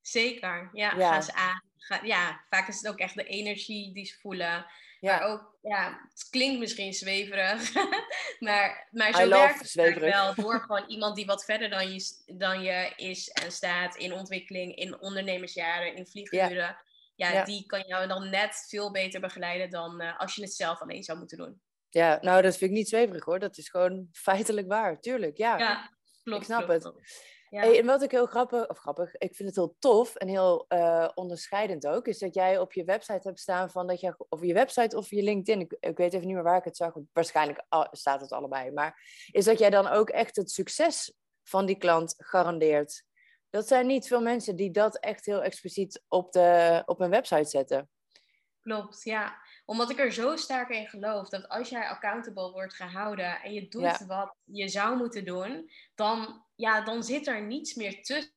Zeker, 0.00 0.70
ja, 0.72 0.94
ja. 0.96 1.12
gaan 1.12 1.22
ze 1.22 1.34
aan. 1.34 1.62
ja, 2.06 2.44
vaak 2.48 2.68
is 2.68 2.76
het 2.76 2.88
ook 2.88 2.98
echt 2.98 3.14
de 3.14 3.24
energie 3.24 3.94
die 3.94 4.04
ze 4.04 4.18
voelen. 4.20 4.66
Ja. 5.00 5.18
Maar 5.18 5.28
ook, 5.28 5.58
ja, 5.62 6.00
het 6.10 6.28
klinkt 6.30 6.58
misschien 6.58 6.92
zweverig, 6.92 7.74
maar, 8.38 8.88
maar 8.90 9.14
zo 9.14 9.28
werkt 9.28 9.74
het 9.74 9.98
wel. 9.98 10.34
Door 10.34 10.60
gewoon 10.60 10.88
iemand 10.88 11.16
die 11.16 11.26
wat 11.26 11.44
verder 11.44 11.70
dan 11.70 11.92
je, 11.92 12.22
dan 12.26 12.62
je 12.62 12.92
is 12.96 13.28
en 13.28 13.52
staat 13.52 13.96
in 13.96 14.12
ontwikkeling, 14.12 14.74
in 14.74 15.00
ondernemersjaren, 15.00 15.96
in 15.96 16.06
vlieguren. 16.06 16.56
Ja, 16.56 16.82
ja, 17.30 17.44
die 17.44 17.66
kan 17.66 17.82
jou 17.86 18.06
dan 18.06 18.30
net 18.30 18.66
veel 18.68 18.90
beter 18.90 19.20
begeleiden 19.20 19.70
dan 19.70 20.02
uh, 20.02 20.18
als 20.18 20.34
je 20.34 20.42
het 20.42 20.54
zelf 20.54 20.80
alleen 20.80 21.02
zou 21.02 21.18
moeten 21.18 21.38
doen. 21.38 21.60
Ja, 21.88 22.18
nou, 22.20 22.42
dat 22.42 22.56
vind 22.56 22.70
ik 22.70 22.76
niet 22.76 22.88
zweverig 22.88 23.24
hoor. 23.24 23.38
Dat 23.38 23.58
is 23.58 23.68
gewoon 23.68 24.08
feitelijk 24.12 24.68
waar, 24.68 25.00
tuurlijk. 25.00 25.36
Ja, 25.36 25.58
ja 25.58 25.90
klopt. 26.22 26.40
Ik 26.40 26.46
snap 26.46 26.68
het. 26.68 26.92
Hey, 27.60 27.78
en 27.78 27.86
wat 27.86 28.02
ik 28.02 28.10
heel 28.10 28.26
grappig, 28.26 28.68
of 28.68 28.78
grappig, 28.78 29.14
ik 29.16 29.34
vind 29.34 29.48
het 29.48 29.56
heel 29.56 29.76
tof 29.78 30.14
en 30.14 30.28
heel 30.28 30.64
uh, 30.68 31.08
onderscheidend 31.14 31.86
ook, 31.86 32.06
is 32.06 32.18
dat 32.18 32.34
jij 32.34 32.58
op 32.58 32.72
je 32.72 32.84
website 32.84 33.20
hebt 33.22 33.40
staan 33.40 33.70
van 33.70 33.86
dat 33.86 34.00
je, 34.00 34.14
of 34.28 34.42
je 34.42 34.54
website 34.54 34.96
of 34.96 35.10
je 35.10 35.22
LinkedIn, 35.22 35.60
ik, 35.60 35.76
ik 35.80 35.96
weet 35.96 36.12
even 36.12 36.26
niet 36.26 36.34
meer 36.34 36.44
waar 36.44 36.58
ik 36.58 36.64
het 36.64 36.76
zag, 36.76 36.94
waarschijnlijk 37.12 37.64
staat 37.90 38.20
het 38.20 38.32
allebei, 38.32 38.70
maar 38.70 39.00
is 39.30 39.44
dat 39.44 39.58
jij 39.58 39.70
dan 39.70 39.86
ook 39.86 40.10
echt 40.10 40.36
het 40.36 40.50
succes 40.50 41.12
van 41.42 41.66
die 41.66 41.78
klant 41.78 42.14
garandeert. 42.18 43.04
Dat 43.52 43.68
zijn 43.68 43.86
niet 43.86 44.06
veel 44.06 44.20
mensen 44.20 44.56
die 44.56 44.70
dat 44.70 44.98
echt 44.98 45.26
heel 45.26 45.42
expliciet 45.42 46.02
op, 46.08 46.32
de, 46.32 46.82
op 46.86 46.98
hun 46.98 47.10
website 47.10 47.48
zetten. 47.48 47.88
Klopt, 48.60 49.02
ja. 49.02 49.36
Omdat 49.64 49.90
ik 49.90 49.98
er 49.98 50.12
zo 50.12 50.36
sterk 50.36 50.68
in 50.68 50.88
geloof 50.88 51.28
dat 51.28 51.48
als 51.48 51.68
jij 51.68 51.88
accountable 51.88 52.50
wordt 52.50 52.74
gehouden 52.74 53.42
en 53.42 53.52
je 53.52 53.68
doet 53.68 54.04
wat 54.06 54.34
je 54.44 54.68
zou 54.68 54.96
moeten 54.96 55.24
doen, 55.24 55.70
dan, 55.94 56.44
ja, 56.54 56.80
dan 56.80 57.02
zit 57.02 57.26
er 57.26 57.42
niets 57.42 57.74
meer 57.74 58.02
tussen. 58.02 58.30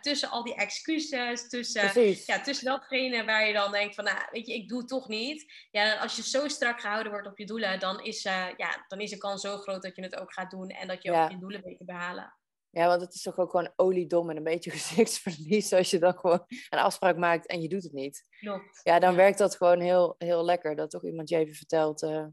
Tussen 0.00 0.30
al 0.30 0.44
die 0.44 0.54
excuses, 0.54 1.48
tussen, 1.48 2.00
ja, 2.26 2.40
tussen 2.40 2.66
datgene 2.66 3.24
waar 3.24 3.46
je 3.46 3.52
dan 3.52 3.72
denkt 3.72 3.94
van, 3.94 4.04
nou, 4.04 4.18
weet 4.30 4.46
je, 4.46 4.54
ik 4.54 4.68
doe 4.68 4.78
het 4.78 4.88
toch 4.88 5.08
niet. 5.08 5.52
Ja, 5.70 5.96
als 5.96 6.16
je 6.16 6.22
zo 6.22 6.48
strak 6.48 6.80
gehouden 6.80 7.12
wordt 7.12 7.26
op 7.26 7.38
je 7.38 7.46
doelen, 7.46 7.80
dan 7.80 8.02
is, 8.02 8.24
uh, 8.24 8.46
ja, 8.56 8.84
dan 8.88 9.00
is 9.00 9.10
de 9.10 9.18
kans 9.18 9.40
zo 9.40 9.56
groot 9.56 9.82
dat 9.82 9.96
je 9.96 10.02
het 10.02 10.16
ook 10.16 10.32
gaat 10.32 10.50
doen 10.50 10.68
en 10.68 10.86
dat 10.88 11.02
je 11.02 11.12
ook 11.12 11.30
je 11.30 11.38
doelen 11.38 11.62
weet 11.62 11.78
te 11.78 11.84
behalen. 11.84 12.34
Ja, 12.74 12.86
want 12.86 13.00
het 13.00 13.14
is 13.14 13.22
toch 13.22 13.38
ook 13.38 13.50
gewoon 13.50 13.72
oliedom 13.76 14.30
en 14.30 14.36
een 14.36 14.42
beetje 14.42 14.70
gezichtsverlies 14.78 15.72
als 15.72 15.90
je 15.90 15.98
dan 15.98 16.18
gewoon 16.18 16.44
een 16.70 16.78
afspraak 16.78 17.16
maakt 17.16 17.46
en 17.46 17.62
je 17.62 17.68
doet 17.68 17.82
het 17.82 17.92
niet. 17.92 18.26
Klopt. 18.40 18.80
Ja, 18.82 18.98
dan 18.98 19.14
werkt 19.14 19.38
dat 19.38 19.56
gewoon 19.56 19.80
heel, 19.80 20.14
heel 20.18 20.44
lekker. 20.44 20.76
Dat 20.76 20.90
toch 20.90 21.04
iemand 21.04 21.28
je 21.28 21.36
even 21.36 21.54
vertelt. 21.54 22.02
Uh, 22.02 22.26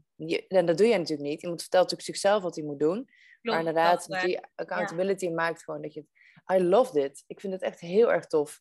en 0.48 0.66
dat 0.66 0.78
doe 0.78 0.86
je 0.86 0.98
natuurlijk 0.98 1.28
niet. 1.28 1.42
Iemand 1.42 1.60
vertelt 1.60 1.82
natuurlijk 1.82 2.18
zichzelf 2.18 2.42
wat 2.42 2.56
hij 2.56 2.64
moet 2.64 2.78
doen. 2.78 3.08
maar 3.40 3.58
inderdaad, 3.58 4.06
die 4.22 4.40
accountability 4.54 5.28
maakt 5.28 5.64
gewoon 5.64 5.82
dat 5.82 5.94
je. 5.94 6.04
I 6.52 6.62
love 6.62 6.92
dit. 6.92 7.24
Ik 7.26 7.40
vind 7.40 7.52
het 7.52 7.62
echt 7.62 7.80
heel 7.80 8.12
erg 8.12 8.26
tof. 8.26 8.60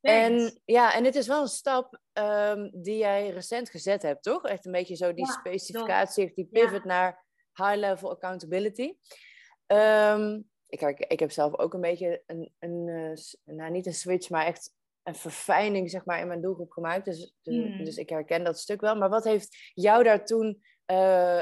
En 0.00 0.60
ja, 0.64 0.94
en 0.94 1.04
het 1.04 1.14
is 1.14 1.26
wel 1.26 1.42
een 1.42 1.48
stap 1.48 2.00
ehm, 2.12 2.70
die 2.72 2.96
jij 2.96 3.28
recent 3.30 3.70
gezet 3.70 4.02
hebt, 4.02 4.22
toch? 4.22 4.44
Echt 4.44 4.66
een 4.66 4.72
beetje 4.72 4.96
zo 4.96 5.14
die 5.14 5.26
ja, 5.26 5.32
specificatie, 5.32 6.32
die 6.34 6.48
pivot 6.52 6.84
naar 6.84 7.24
high-level 7.54 8.10
accountability. 8.10 8.94
Ehm, 9.66 10.40
ik, 10.72 10.98
ik 10.98 11.20
heb 11.20 11.30
zelf 11.30 11.58
ook 11.58 11.74
een 11.74 11.80
beetje 11.80 12.22
een, 12.26 12.52
een, 12.58 12.86
uh, 12.86 13.56
nou 13.56 13.70
niet 13.70 13.86
een 13.86 13.94
switch, 13.94 14.30
maar 14.30 14.46
echt 14.46 14.74
een 15.02 15.14
verfijning 15.14 15.90
zeg 15.90 16.04
maar, 16.04 16.20
in 16.20 16.26
mijn 16.26 16.40
doelgroep 16.40 16.70
gemaakt. 16.70 17.04
Dus, 17.04 17.34
dus, 17.42 17.76
dus 17.84 17.96
ik 17.96 18.08
herken 18.08 18.44
dat 18.44 18.58
stuk 18.58 18.80
wel. 18.80 18.96
Maar 18.96 19.08
wat 19.08 19.24
heeft 19.24 19.70
jou 19.74 20.02
daar 20.02 20.24
toen, 20.24 20.62
uh, 20.86 20.96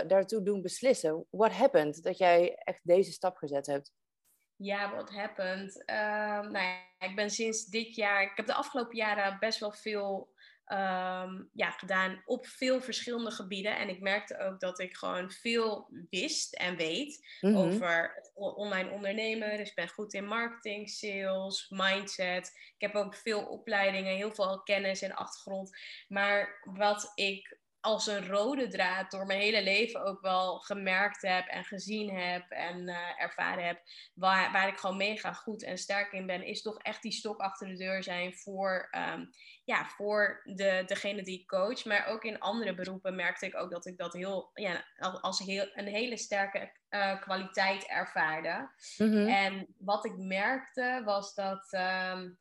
daartoe 0.07 0.43
doen 0.43 0.63
beslissen? 0.63 1.27
What 1.31 1.53
happened 1.53 2.03
dat 2.03 2.19
jij 2.19 2.55
echt 2.55 2.81
deze 2.83 3.13
stap 3.13 3.37
gezet 3.37 3.67
hebt? 3.67 3.93
Ja, 4.57 4.91
what 4.91 5.11
happened? 5.11 5.83
Uh, 5.87 5.97
nou 6.41 6.65
ja, 6.65 6.81
ik 6.99 7.17
ben 7.17 7.31
sinds 7.31 7.65
dit 7.65 7.95
jaar, 7.95 8.23
ik 8.23 8.33
heb 8.35 8.47
de 8.47 8.55
afgelopen 8.55 8.97
jaren 8.97 9.39
best 9.39 9.59
wel 9.61 9.73
veel 9.73 10.33
um, 10.73 11.51
ja, 11.53 11.71
gedaan 11.71 12.23
op 12.25 12.47
veel 12.47 12.81
verschillende 12.81 13.31
gebieden. 13.31 13.77
En 13.77 13.89
ik 13.89 14.01
merkte 14.01 14.39
ook 14.39 14.61
dat 14.61 14.79
ik 14.79 14.97
gewoon 14.97 15.31
veel 15.31 15.89
wist 16.11 16.55
en 16.55 16.77
weet 16.77 17.27
mhm. 17.41 17.57
over 17.57 18.13
het 18.15 18.33
online 18.35 18.91
ondernemen. 18.91 19.57
Dus 19.57 19.69
ik 19.69 19.75
ben 19.75 19.89
goed 19.89 20.15
in 20.15 20.25
marketing, 20.25 20.91
sales, 20.91 21.67
mindset. 21.69 22.53
Ik 22.79 22.81
heb 22.81 22.95
ook 22.95 23.15
veel 23.15 23.47
opleidingen, 23.47 24.17
heel 24.17 24.35
veel 24.35 24.63
kennis 24.63 25.03
en 25.03 25.15
achtergrond. 25.15 25.77
Maar 26.09 26.61
wat 26.65 27.13
ik 27.15 27.59
als 27.81 28.07
een 28.07 28.27
rode 28.27 28.69
draad 28.69 29.11
door 29.11 29.27
mijn 29.27 29.41
hele 29.41 29.63
leven 29.63 30.05
ook 30.05 30.21
wel 30.21 30.59
gemerkt 30.59 31.23
heb 31.23 31.47
en 31.47 31.65
gezien 31.65 32.17
heb 32.17 32.51
en 32.51 32.89
uh, 32.89 32.97
ervaren 33.17 33.67
heb, 33.67 33.83
waar, 34.15 34.53
waar 34.53 34.69
ik 34.69 34.79
gewoon 34.79 34.97
mega 34.97 35.33
goed 35.33 35.63
en 35.63 35.79
sterk 35.79 36.13
in 36.13 36.27
ben, 36.27 36.43
is 36.43 36.63
toch 36.63 36.79
echt 36.79 37.03
die 37.03 37.13
stok 37.13 37.41
achter 37.41 37.69
de 37.69 37.77
deur 37.77 38.03
zijn 38.03 38.37
voor, 38.37 38.89
um, 39.15 39.31
ja, 39.65 39.85
voor 39.85 40.41
de, 40.45 40.83
degene 40.87 41.23
die 41.23 41.41
ik 41.41 41.47
coach. 41.47 41.85
Maar 41.85 42.07
ook 42.07 42.25
in 42.25 42.39
andere 42.39 42.75
beroepen 42.75 43.17
merkte 43.17 43.47
ik 43.47 43.57
ook 43.57 43.71
dat 43.71 43.87
ik 43.87 43.99
dat 43.99 44.13
heel, 44.13 44.51
ja, 44.55 44.85
als 45.21 45.39
heel, 45.39 45.71
een 45.75 45.89
hele 45.89 46.17
sterke 46.17 46.73
uh, 46.91 47.21
kwaliteit 47.21 47.87
ervaarde. 47.87 48.71
Mm-hmm. 48.99 49.27
En 49.27 49.75
wat 49.79 50.05
ik 50.05 50.17
merkte 50.17 51.03
was 51.05 51.35
dat. 51.35 51.73
Um, 51.73 52.39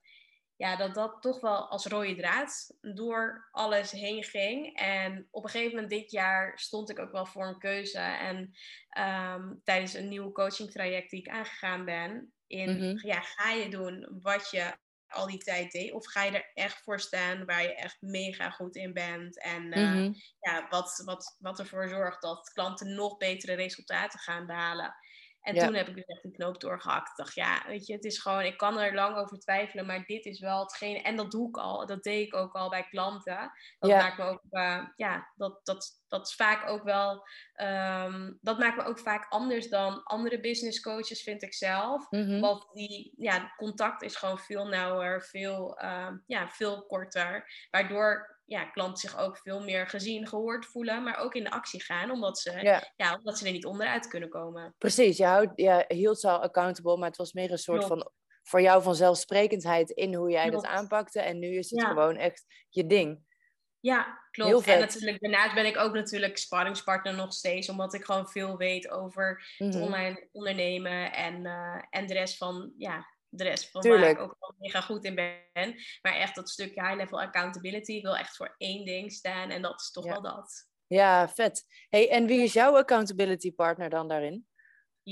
ja, 0.60 0.76
dat 0.76 0.94
dat 0.94 1.22
toch 1.22 1.40
wel 1.40 1.70
als 1.70 1.86
rode 1.86 2.16
draad 2.16 2.78
door 2.82 3.48
alles 3.52 3.92
heen 3.92 4.24
ging. 4.24 4.78
En 4.78 5.28
op 5.32 5.44
een 5.44 5.50
gegeven 5.50 5.74
moment 5.74 5.90
dit 5.90 6.12
jaar 6.12 6.60
stond 6.60 6.90
ik 6.90 7.00
ook 7.00 7.12
wel 7.12 7.26
voor 7.26 7.48
een 7.48 7.60
keuze. 7.60 8.00
En 8.00 8.54
ehm, 8.90 9.54
tijdens 9.64 9.94
een 9.94 10.08
nieuw 10.08 10.32
coaching 10.32 10.72
traject 10.72 11.10
die 11.10 11.20
ik 11.20 11.30
aangegaan 11.30 11.86
ben, 11.86 12.34
in 12.48 12.76
mhm. 12.76 13.08
ja, 13.08 13.22
ga 13.22 13.52
je 13.52 13.70
doen 13.70 14.20
wat 14.22 14.50
je 14.52 14.78
al 15.08 15.28
die 15.28 15.38
tijd 15.38 15.72
deed? 15.72 15.92
Of 15.92 16.06
ga 16.06 16.24
je 16.24 16.32
er 16.32 16.52
echt 16.54 16.82
voor 16.82 17.00
staan 17.00 17.46
waar 17.46 17.64
je 17.64 17.76
echt 17.76 18.02
mega 18.02 18.50
goed 18.50 18.76
in 18.76 18.94
bent? 18.94 19.42
En 19.42 19.78
uh, 19.78 19.94
mm 19.94 20.16
ja, 20.40 20.68
wat, 20.70 21.02
wat, 21.06 21.36
wat 21.40 21.60
ervoor 21.60 21.88
zorgt 21.88 22.22
dat 22.22 22.52
klanten 22.54 22.96
nog 22.96 23.18
betere 23.18 23.54
resultaten 23.54 24.20
gaan 24.20 24.46
behalen. 24.46 24.96
En 25.42 25.58
toen 25.58 25.74
heb 25.74 25.88
ik 25.88 25.96
dus 25.96 26.06
echt 26.06 26.24
een 26.24 26.32
knoop 26.32 26.60
doorgehakt. 26.60 27.10
Ik 27.10 27.16
dacht, 27.16 27.36
ja, 27.36 27.64
weet 27.68 27.86
je, 27.86 27.94
het 27.94 28.04
is 28.04 28.20
gewoon, 28.20 28.42
ik 28.42 28.58
kan 28.58 28.80
er 28.80 28.94
lang 28.94 29.18
over 29.18 29.40
twijfelen, 29.40 29.86
maar 29.86 30.04
dit 30.06 30.26
is 30.26 30.40
wel 30.40 30.60
hetgeen. 30.60 31.04
En 31.04 31.16
dat 31.16 31.32
doe 31.32 31.48
ik 31.48 31.58
al, 31.58 31.86
dat 31.86 32.04
deed 32.04 32.28
ik 32.28 32.36
ook 32.36 32.54
al 32.54 32.70
bij 32.70 32.88
klanten. 32.90 33.52
Dat 33.80 33.92
maakt 33.92 34.18
me 34.18 34.24
ook, 34.24 34.42
uh, 34.52 34.88
ja, 34.96 35.32
dat, 35.36 35.60
dat, 35.64 36.02
dat 36.08 36.28
is 36.28 36.36
vaak 36.36 36.70
ook 36.70 36.84
wel, 36.84 37.28
um, 37.62 38.38
dat 38.42 38.60
maakt 38.60 38.78
me 38.78 38.84
ook 38.84 39.00
vaak 39.00 39.26
anders 39.30 39.70
dan 39.70 40.04
andere 40.04 40.40
business 40.40 40.82
coaches, 40.82 41.24
vind 41.24 41.44
ik 41.44 41.54
zelf. 41.54 42.10
Mm 42.10 42.40
Want 42.40 42.68
die, 42.74 43.14
ja, 43.18 43.54
contact 43.58 44.02
is 44.02 44.16
gewoon 44.16 44.40
veel 44.40 44.68
nauwer, 44.68 45.24
veel, 45.24 45.82
uh, 45.84 46.12
ja, 46.26 46.50
veel 46.50 46.86
korter. 46.86 47.68
Waardoor 47.70 48.39
ja, 48.50 48.66
klanten 48.66 49.10
zich 49.10 49.20
ook 49.20 49.38
veel 49.38 49.64
meer 49.64 49.88
gezien, 49.88 50.28
gehoord 50.28 50.66
voelen, 50.66 51.04
maar 51.04 51.18
ook 51.18 51.34
in 51.34 51.44
de 51.44 51.52
actie 51.52 51.84
gaan, 51.84 52.12
omdat 52.12 52.40
ze, 52.40 52.82
ja. 52.96 53.16
omdat 53.18 53.38
ze 53.38 53.46
er 53.46 53.52
niet 53.52 53.66
onderuit 53.66 54.08
kunnen 54.08 54.30
komen. 54.30 54.76
Precies, 54.78 55.18
je, 55.18 55.26
houdt, 55.26 55.52
je 55.56 55.86
hield 55.88 56.20
ze 56.20 56.30
al 56.30 56.42
accountable, 56.42 56.98
maar 56.98 57.08
het 57.08 57.18
was 57.18 57.34
meer 57.34 57.52
een 57.52 57.58
soort 57.58 57.86
van 57.86 58.12
voor 58.44 58.62
jou 58.62 58.84
vanzelfsprekendheid 58.84 59.90
in 59.90 60.14
hoe 60.14 60.30
jij 60.30 60.50
dat 60.50 60.66
aanpakte. 60.66 61.22
En 61.22 61.40
nu 61.40 61.48
is 61.48 61.70
het 61.70 61.84
gewoon 61.84 62.16
echt 62.16 62.46
je 62.70 62.86
ding. 62.86 63.28
Ja, 63.80 64.20
klopt. 64.32 64.68
En 64.68 64.80
natuurlijk, 64.80 65.20
daarnaast 65.20 65.54
ben 65.54 65.66
ik 65.66 65.78
ook 65.78 65.94
natuurlijk 65.94 66.38
sparringspartner 66.38 67.14
nog 67.14 67.34
steeds, 67.34 67.70
omdat 67.70 67.94
ik 67.94 68.04
gewoon 68.04 68.28
veel 68.28 68.58
weet 68.58 68.90
over 68.90 69.54
het 69.58 69.74
mhm. 69.74 69.84
online 69.84 70.28
ondernemen 70.32 71.14
en, 71.14 71.46
uh, 71.46 71.84
en 71.90 72.08
de 72.08 72.14
rest 72.14 72.38
van 72.38 72.74
ja, 72.78 73.06
de 73.30 73.44
rest 73.44 73.72
van 73.72 73.82
waar 73.82 74.10
ik 74.10 74.20
ook 74.20 74.36
wel 74.40 74.56
mega 74.58 74.82
goed 74.82 75.04
in 75.04 75.16
ben. 75.16 75.76
Maar 76.02 76.14
echt 76.16 76.36
dat 76.36 76.50
stukje 76.50 76.82
high-level 76.82 77.22
accountability 77.22 78.02
wil 78.02 78.18
echt 78.18 78.36
voor 78.36 78.56
één 78.58 78.86
ding 78.86 79.12
staan 79.12 79.50
en 79.50 79.62
dat 79.62 79.82
is 79.82 79.92
toch 79.92 80.06
wel 80.06 80.22
dat. 80.22 80.68
Ja, 80.88 81.30
vet. 81.30 81.66
Hey, 81.90 82.10
en 82.10 82.26
wie 82.26 82.42
is 82.42 82.54
jouw 82.54 82.78
accountability 82.78 83.54
partner 83.54 83.90
dan 83.90 84.08
daarin? 84.08 84.49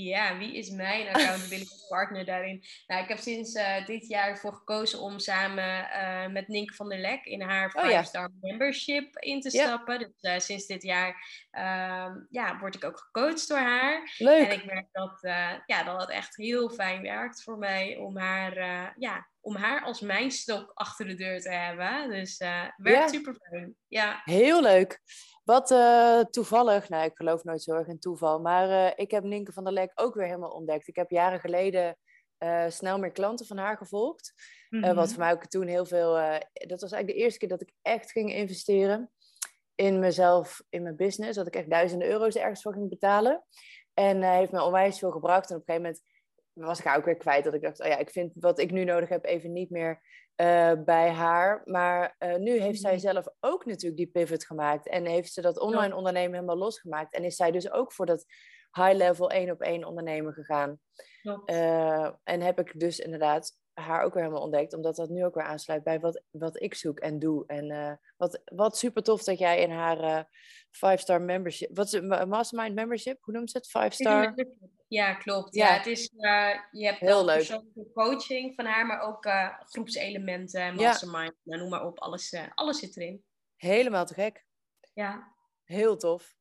Ja, 0.04 0.38
wie 0.38 0.54
is 0.54 0.70
mijn 0.70 1.08
accountability 1.08 1.74
partner 1.88 2.24
daarin? 2.24 2.64
Nou, 2.86 3.02
ik 3.02 3.08
heb 3.08 3.18
sinds 3.18 3.54
uh, 3.54 3.86
dit 3.86 4.08
jaar 4.08 4.28
ervoor 4.28 4.52
gekozen 4.52 5.00
om 5.00 5.18
samen 5.18 5.88
uh, 5.92 6.26
met 6.26 6.48
Nienke 6.48 6.74
van 6.74 6.88
der 6.88 6.98
Lek 6.98 7.24
in 7.24 7.42
haar 7.42 7.70
5-star 7.70 8.26
oh, 8.26 8.32
ja. 8.40 8.48
membership 8.48 9.16
in 9.16 9.40
te 9.40 9.50
stappen. 9.50 9.98
Dus 9.98 10.32
uh, 10.32 10.38
sinds 10.38 10.66
dit 10.66 10.82
jaar 10.82 11.08
uh, 11.52 12.14
ja, 12.30 12.58
word 12.60 12.74
ik 12.74 12.84
ook 12.84 12.98
gecoacht 12.98 13.48
door 13.48 13.58
haar. 13.58 14.14
Leuk. 14.18 14.46
En 14.46 14.52
ik 14.52 14.64
merk 14.64 14.86
dat, 14.92 15.18
ja, 15.66 15.82
dat 15.84 16.00
het 16.00 16.10
echt 16.10 16.36
heel 16.36 16.70
fijn 16.70 17.02
werkt 17.02 17.42
voor 17.42 17.58
mij 17.58 17.96
om 17.96 18.16
haar, 18.16 18.54
ja, 18.98 19.28
om 19.40 19.56
haar 19.56 19.82
als 19.82 20.00
mijn 20.00 20.30
stok 20.30 20.70
achter 20.74 21.06
de 21.06 21.14
deur 21.14 21.40
te 21.40 21.50
hebben. 21.50 22.10
Dus 22.10 22.38
werkt 22.76 22.78
ja. 22.82 23.08
super 23.08 23.34
fijn. 23.34 23.74
Ja. 23.88 24.20
Heel 24.24 24.62
leuk. 24.62 25.00
Wat 25.48 25.70
uh, 25.70 26.20
toevallig, 26.20 26.88
nou 26.88 27.04
ik 27.04 27.16
geloof 27.16 27.44
nooit 27.44 27.62
zo 27.62 27.74
erg 27.74 27.86
in 27.86 27.98
toeval, 27.98 28.40
maar 28.40 28.68
uh, 28.68 28.92
ik 28.96 29.10
heb 29.10 29.24
Ninke 29.24 29.52
van 29.52 29.64
der 29.64 29.72
Lek 29.72 29.92
ook 29.94 30.14
weer 30.14 30.26
helemaal 30.26 30.50
ontdekt. 30.50 30.88
Ik 30.88 30.96
heb 30.96 31.10
jaren 31.10 31.40
geleden 31.40 31.96
uh, 32.38 32.64
snel 32.68 32.98
meer 32.98 33.10
klanten 33.10 33.46
van 33.46 33.56
haar 33.56 33.76
gevolgd. 33.76 34.32
Mm 34.68 34.82
-hmm. 34.82 34.94
wat 34.94 35.08
voor 35.08 35.18
mij 35.18 35.32
ook 35.32 35.46
toen 35.46 35.66
heel 35.66 35.84
veel, 35.84 36.12
dat 36.50 36.80
was 36.80 36.92
eigenlijk 36.92 37.06
de 37.06 37.14
eerste 37.14 37.38
keer 37.38 37.48
dat 37.48 37.60
ik 37.60 37.72
echt 37.82 38.10
ging 38.12 38.34
investeren 38.34 39.10
in 39.74 39.98
mezelf, 39.98 40.62
in 40.68 40.82
mijn 40.82 40.96
business. 40.96 41.36
Dat 41.36 41.46
ik 41.46 41.56
echt 41.56 41.70
duizenden 41.70 42.08
euro's 42.08 42.34
ergens 42.34 42.62
voor 42.62 42.72
ging 42.72 42.88
betalen. 42.88 43.44
En 43.94 44.22
heeft 44.22 44.52
me 44.52 44.62
onwijs 44.62 44.98
veel 44.98 45.10
gebracht. 45.10 45.50
En 45.50 45.56
op 45.56 45.68
een 45.68 45.74
gegeven 45.74 45.90
moment 45.90 46.17
was 46.66 46.78
ik 46.78 46.84
haar 46.84 46.96
ook 46.96 47.04
weer 47.04 47.16
kwijt. 47.16 47.44
Dat 47.44 47.54
ik 47.54 47.62
dacht, 47.62 47.80
oh 47.80 47.86
ja, 47.86 47.98
ik 47.98 48.10
vind 48.10 48.32
wat 48.34 48.58
ik 48.58 48.70
nu 48.70 48.84
nodig 48.84 49.08
heb 49.08 49.24
even 49.24 49.52
niet 49.52 49.70
meer 49.70 50.00
uh, 50.36 50.72
bij 50.84 51.10
haar. 51.10 51.62
Maar 51.64 52.16
uh, 52.18 52.36
nu 52.36 52.60
heeft 52.60 52.80
zij 52.80 52.92
mhm. 52.92 53.00
zelf 53.00 53.26
ook 53.40 53.64
natuurlijk 53.64 53.96
die 53.96 54.10
pivot 54.10 54.44
gemaakt. 54.44 54.88
En 54.88 55.06
heeft 55.06 55.32
ze 55.32 55.40
dat 55.40 55.58
online 55.58 55.94
ondernemen 55.94 56.34
helemaal 56.34 56.56
losgemaakt. 56.56 57.14
En 57.14 57.24
is 57.24 57.36
zij 57.36 57.50
dus 57.50 57.70
ook 57.70 57.92
voor 57.92 58.06
dat 58.06 58.24
high-level 58.72 59.30
één 59.30 59.50
op 59.50 59.60
één 59.60 59.84
ondernemen 59.84 60.32
gegaan. 60.32 60.80
Uh, 61.22 62.10
en 62.24 62.40
heb 62.40 62.58
ik 62.58 62.80
dus 62.80 62.98
inderdaad 62.98 63.52
haar 63.78 64.02
ook 64.02 64.14
weer 64.14 64.22
helemaal 64.22 64.44
ontdekt. 64.44 64.74
Omdat 64.74 64.96
dat 64.96 65.08
nu 65.08 65.24
ook 65.24 65.34
weer 65.34 65.44
aansluit 65.44 65.82
bij 65.82 66.00
wat, 66.00 66.22
wat 66.30 66.62
ik 66.62 66.74
zoek 66.74 66.98
en 66.98 67.18
doe. 67.18 67.46
En 67.46 68.00
wat, 68.16 68.42
wat 68.44 68.78
super 68.78 69.02
tof 69.02 69.24
dat 69.24 69.38
jij 69.38 69.60
in 69.60 69.70
haar 69.70 70.28
five-star 70.70 71.22
membership... 71.22 71.76
Wat 71.76 71.86
is 71.86 71.92
het? 71.92 72.28
Mastermind 72.28 72.74
membership? 72.74 73.18
Hoe 73.20 73.34
noemt 73.34 73.50
ze 73.50 73.56
het? 73.56 73.66
Five-star... 73.66 74.34
Ja, 74.88 75.14
klopt. 75.14 75.54
Ja, 75.54 75.72
het 75.72 75.86
is, 75.86 76.10
uh, 76.16 76.54
je 76.70 76.86
hebt 76.86 76.98
Heel 76.98 77.24
leuk. 77.24 77.36
persoonlijke 77.36 77.92
coaching 77.92 78.54
van 78.54 78.64
haar, 78.64 78.86
maar 78.86 79.00
ook 79.00 79.28
groepselementen, 79.58 80.74
mastermind, 80.74 81.34
ja. 81.34 81.40
nou, 81.42 81.60
noem 81.60 81.70
maar 81.70 81.86
op. 81.86 81.98
Alles, 81.98 82.36
alles 82.54 82.78
zit 82.78 82.96
erin. 82.96 83.24
Helemaal 83.56 84.06
te 84.06 84.14
gek. 84.14 84.46
Ja. 84.94 85.34
Heel 85.64 85.96
tof. 85.96 86.34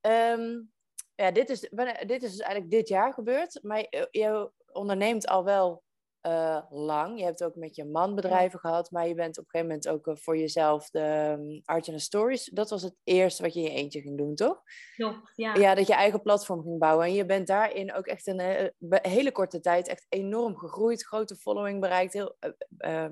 Um, 0.00 0.72
ja, 1.14 1.30
dit 1.30 1.50
is, 1.50 1.60
dit 2.06 2.22
is 2.22 2.30
dus 2.30 2.38
eigenlijk 2.38 2.70
dit 2.70 2.88
jaar 2.88 3.12
gebeurd. 3.12 3.58
Maar 3.62 3.86
je 4.10 4.50
onderneemt 4.72 5.26
al 5.26 5.44
wel 5.44 5.83
uh, 6.26 6.60
lang. 6.70 7.18
Je 7.18 7.24
hebt 7.24 7.44
ook 7.44 7.54
met 7.54 7.76
je 7.76 7.84
man 7.84 8.14
bedrijven 8.14 8.58
gehad, 8.58 8.90
maar 8.90 9.08
je 9.08 9.14
bent 9.14 9.38
op 9.38 9.44
een 9.44 9.50
gegeven 9.50 9.66
moment 9.66 9.88
ook 9.88 10.06
uh, 10.06 10.14
voor 10.16 10.36
jezelf 10.36 10.90
de 10.90 11.36
um, 11.38 11.62
Art 11.64 11.88
and 11.88 12.00
Stories. 12.00 12.44
Dat 12.44 12.70
was 12.70 12.82
het 12.82 12.96
eerste 13.04 13.42
wat 13.42 13.54
je 13.54 13.60
in 13.60 13.70
je 13.70 13.76
eentje 13.76 14.00
ging 14.00 14.18
doen, 14.18 14.34
toch? 14.34 14.62
Klopt, 14.96 15.32
ja. 15.34 15.54
Ja, 15.54 15.74
dat 15.74 15.86
je 15.86 15.94
eigen 15.94 16.22
platform 16.22 16.62
ging 16.62 16.78
bouwen. 16.78 17.06
En 17.06 17.14
je 17.14 17.26
bent 17.26 17.46
daarin 17.46 17.94
ook 17.94 18.06
echt 18.06 18.26
een 18.26 18.40
uh, 18.40 18.98
hele 19.02 19.32
korte 19.32 19.60
tijd 19.60 19.88
echt 19.88 20.06
enorm 20.08 20.56
gegroeid, 20.56 21.04
grote 21.04 21.36
following 21.36 21.80
bereikt, 21.80 22.12
heel, 22.12 22.36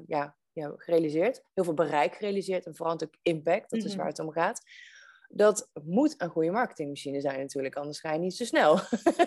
ja, 0.07 0.37
ja, 0.53 0.73
gerealiseerd. 0.77 1.43
Heel 1.55 1.65
veel 1.65 1.75
bereik 1.75 2.15
gerealiseerd 2.15 2.67
en 2.67 2.77
vooral 2.77 3.01
ook 3.01 3.17
impact, 3.23 3.71
dat 3.71 3.83
is 3.83 3.91
mhm. 3.91 3.97
waar 3.97 4.07
het 4.07 4.19
om 4.19 4.31
gaat 4.31 4.63
dat 5.35 5.71
moet 5.85 6.15
een 6.21 6.29
goede 6.29 6.51
marketingmachine 6.51 7.21
zijn 7.21 7.39
natuurlijk, 7.39 7.77
anders 7.77 8.01
ga 8.01 8.13
je 8.13 8.19
niet 8.19 8.37
zo 8.37 8.45
snel. 8.45 8.75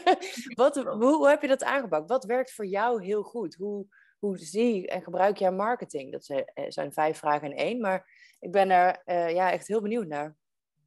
Wat, 0.62 0.75
hoe, 0.75 1.15
hoe, 1.15 1.29
heb 1.29 1.41
je 1.41 1.47
dat 1.47 1.63
aangepakt? 1.63 2.09
Wat 2.09 2.25
werkt 2.25 2.51
voor 2.53 2.65
jou 2.65 3.03
heel 3.03 3.24
goed? 3.24 3.55
Hoe, 3.55 3.85
hoe 4.19 4.38
zie 4.38 4.88
en 4.88 5.03
gebruik 5.03 5.38
jij 5.38 5.51
marketing? 5.51 6.12
Dat 6.12 6.29
eh, 6.29 6.65
zijn 6.67 6.93
vijf 6.93 7.17
vragen 7.17 7.51
in 7.51 7.57
één, 7.57 7.81
maar 7.81 8.09
ik 8.39 8.51
ben 8.51 8.69
er 8.69 9.01
uh, 9.05 9.33
ja, 9.33 9.51
echt 9.51 9.67
heel 9.67 9.81
benieuwd 9.81 10.07
naar. 10.07 10.35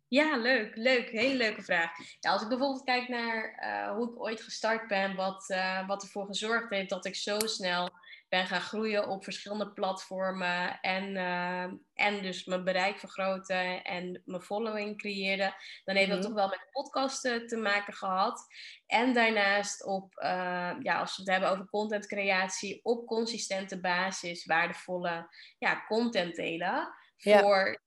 Ja, 0.09 0.37
leuk, 0.37 0.77
leuk. 0.77 1.11
Hele 1.11 1.35
leuke 1.35 1.63
vraag. 1.63 1.91
Ja, 2.21 2.33
als 2.33 2.43
ik 2.43 2.49
bijvoorbeeld 2.49 2.85
kijk 2.85 3.09
naar 3.09 3.59
uh, 3.65 3.97
hoe 3.97 4.11
ik 4.11 4.21
ooit 4.21 4.41
gestart 4.41 4.89
ben, 4.89 5.17
wat, 5.17 5.51
uh, 5.51 5.87
wat 5.87 6.03
ervoor 6.03 6.27
gezorgd 6.27 6.71
heeft 6.71 6.91
dat 6.91 7.07
ik 7.07 7.15
zo 7.15 7.39
snel 7.39 7.91
ben 8.29 8.47
gaan 8.47 8.61
groeien 8.61 9.09
op 9.09 9.25
verschillende 9.25 9.73
platformen 9.73 10.81
en, 10.81 11.15
uh, 11.15 11.63
en 11.95 12.23
dus 12.23 12.45
mijn 12.45 12.65
bereik 12.65 12.99
vergroten 12.99 13.85
en 13.85 14.23
mijn 14.25 14.43
following 14.43 14.99
creëerde, 14.99 15.55
dan 15.85 15.97
heeft 15.97 16.11
dat 16.11 16.19
mhm. 16.19 16.27
toch 16.27 16.37
wel 16.37 16.49
met 16.49 16.69
podcasten 16.73 17.47
te 17.47 17.57
maken 17.57 17.95
gehad. 17.95 18.47
En 18.87 19.15
daarnaast 19.15 19.85
op, 19.85 20.15
uh, 20.23 20.75
ja, 20.81 20.99
als 21.01 21.17
we 21.17 21.23
het 21.23 21.31
hebben 21.31 21.51
over 21.51 21.69
contentcreatie, 21.69 22.81
op 22.83 23.07
consistente 23.07 23.81
basis 23.81 24.45
waardevolle 24.45 25.35
ja, 25.59 25.85
content 25.87 26.35
delen 26.35 26.95
voor, 27.17 27.67
ja. 27.67 27.79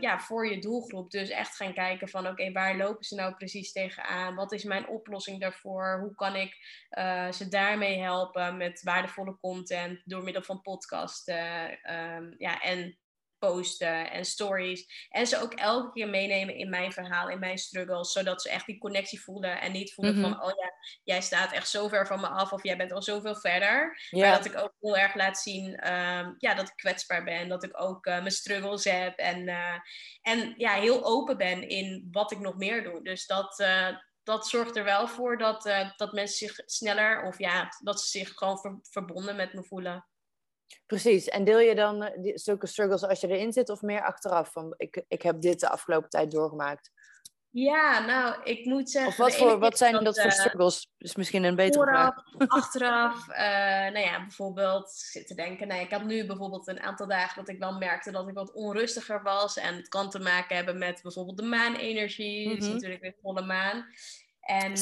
Ja, 0.00 0.18
voor 0.20 0.48
je 0.48 0.58
doelgroep. 0.58 1.10
Dus 1.10 1.28
echt 1.28 1.56
gaan 1.56 1.74
kijken 1.74 2.08
van 2.08 2.26
oké, 2.26 2.52
waar 2.52 2.76
lopen 2.76 3.04
ze 3.04 3.14
nou 3.14 3.34
precies 3.34 3.72
tegenaan? 3.72 4.34
Wat 4.34 4.52
is 4.52 4.64
mijn 4.64 4.88
oplossing 4.88 5.40
daarvoor? 5.40 5.98
Hoe 6.00 6.14
kan 6.14 6.36
ik 6.36 6.56
uh, 6.90 7.32
ze 7.32 7.48
daarmee 7.48 7.98
helpen 7.98 8.56
met 8.56 8.82
waardevolle 8.82 9.38
content 9.40 10.00
door 10.04 10.22
middel 10.22 10.42
van 10.42 10.62
podcasten 10.62 11.70
um, 11.70 12.34
ja, 12.38 12.60
en 12.60 12.96
posten 13.48 14.10
en 14.10 14.24
stories. 14.24 15.08
En 15.10 15.26
ze 15.26 15.40
ook 15.40 15.52
elke 15.52 15.92
keer 15.92 16.08
meenemen 16.08 16.54
in 16.54 16.70
mijn 16.70 16.92
verhaal, 16.92 17.28
in 17.28 17.38
mijn 17.38 17.58
struggles. 17.58 18.12
Zodat 18.12 18.42
ze 18.42 18.50
echt 18.50 18.66
die 18.66 18.78
connectie 18.78 19.22
voelen 19.22 19.60
en 19.60 19.72
niet 19.72 19.94
voelen 19.94 20.20
van, 20.20 20.30
mhm. 20.30 20.40
oh 20.40 20.52
ja, 20.56 20.72
jij 21.04 21.20
staat 21.20 21.52
echt 21.52 21.68
zo 21.68 21.88
ver 21.88 22.06
van 22.06 22.20
me 22.20 22.26
af 22.26 22.52
of 22.52 22.62
jij 22.62 22.76
bent 22.76 22.92
al 22.92 23.02
zoveel 23.02 23.36
verder. 23.36 23.98
Maar 24.10 24.36
dat 24.36 24.44
ik 24.44 24.58
ook 24.58 24.72
heel 24.80 24.96
erg 24.96 25.14
laat 25.14 25.38
zien 25.38 25.92
um, 25.92 26.34
ja, 26.38 26.54
dat 26.54 26.68
ik 26.68 26.76
kwetsbaar 26.76 27.24
ben. 27.24 27.48
Dat 27.48 27.64
ik 27.64 27.82
ook 27.82 28.06
uh, 28.06 28.18
mijn 28.18 28.30
struggles 28.30 28.84
heb. 28.84 29.18
En, 29.18 29.48
uh, 29.48 29.74
en 30.22 30.54
ja, 30.56 30.74
heel 30.74 31.04
open 31.04 31.36
ben 31.36 31.68
in 31.68 32.08
wat 32.10 32.32
ik 32.32 32.38
nog 32.38 32.56
meer 32.56 32.82
doe. 32.82 33.02
Dus 33.02 33.26
dat... 33.26 33.60
Uh, 33.60 33.88
dat 34.24 34.48
zorgt 34.48 34.76
er 34.76 34.84
wel 34.84 35.08
voor 35.08 35.38
dat, 35.38 35.62
dat 35.96 36.12
mensen 36.12 36.48
zich 36.48 36.60
sneller 36.66 37.22
of 37.22 37.38
ja, 37.38 37.68
dat 37.80 38.00
ze 38.00 38.18
zich 38.18 38.32
gewoon 38.32 38.58
ver 38.58 38.78
verbonden 38.82 39.36
met 39.36 39.52
me 39.52 39.64
voelen. 39.64 40.06
Precies. 40.86 41.28
En 41.28 41.44
deel 41.44 41.58
je 41.58 41.74
dan 41.74 42.02
uh, 42.02 42.32
zulke 42.36 42.66
struggles 42.66 43.02
als 43.04 43.20
je 43.20 43.28
erin 43.28 43.52
zit 43.52 43.70
of 43.70 43.82
meer 43.82 44.02
achteraf? 44.02 44.52
Van 44.52 44.74
ik, 44.76 45.04
ik 45.08 45.22
heb 45.22 45.40
dit 45.40 45.60
de 45.60 45.68
afgelopen 45.68 46.10
tijd 46.10 46.30
doorgemaakt. 46.30 46.90
Ja, 47.50 48.04
nou, 48.06 48.42
ik 48.44 48.64
moet 48.64 48.90
zeggen... 48.90 49.10
Of 49.10 49.16
wat, 49.16 49.34
voor, 49.34 49.58
wat 49.58 49.78
zijn 49.78 50.04
dat, 50.04 50.20
voor 50.20 50.30
eh, 50.30 50.38
struggles? 50.38 50.88
is 50.98 51.16
misschien 51.16 51.44
een 51.44 51.54
betere 51.54 51.84
vooraf, 51.84 52.14
vraag. 52.14 52.48
achteraf. 52.60 53.28
Uh, 53.28 53.36
nou 53.92 53.98
ja, 53.98 54.20
bijvoorbeeld 54.20 54.90
zitten 54.90 55.36
denken... 55.36 55.68
Nou, 55.68 55.80
ik 55.80 55.90
had 55.90 56.04
nu 56.04 56.26
bijvoorbeeld 56.26 56.68
een 56.68 56.80
aantal 56.80 57.06
dagen 57.06 57.44
dat 57.44 57.54
ik 57.54 57.58
wel 57.58 57.78
merkte 57.78 58.10
dat 58.10 58.28
ik 58.28 58.34
wat 58.34 58.52
onrustiger 58.52 59.22
was. 59.22 59.56
En 59.56 59.76
het 59.76 59.88
kan 59.88 60.10
te 60.10 60.18
maken 60.18 60.56
hebben 60.56 60.78
met 60.78 61.02
bijvoorbeeld 61.02 61.38
de 61.38 61.44
maanenergie. 61.44 62.46
Mm 62.46 62.52
-hmm. 62.52 62.60
is 62.60 62.72
natuurlijk 62.72 63.00
weer 63.00 63.16
volle 63.22 63.42
maan. 63.42 63.86
En 64.40 64.76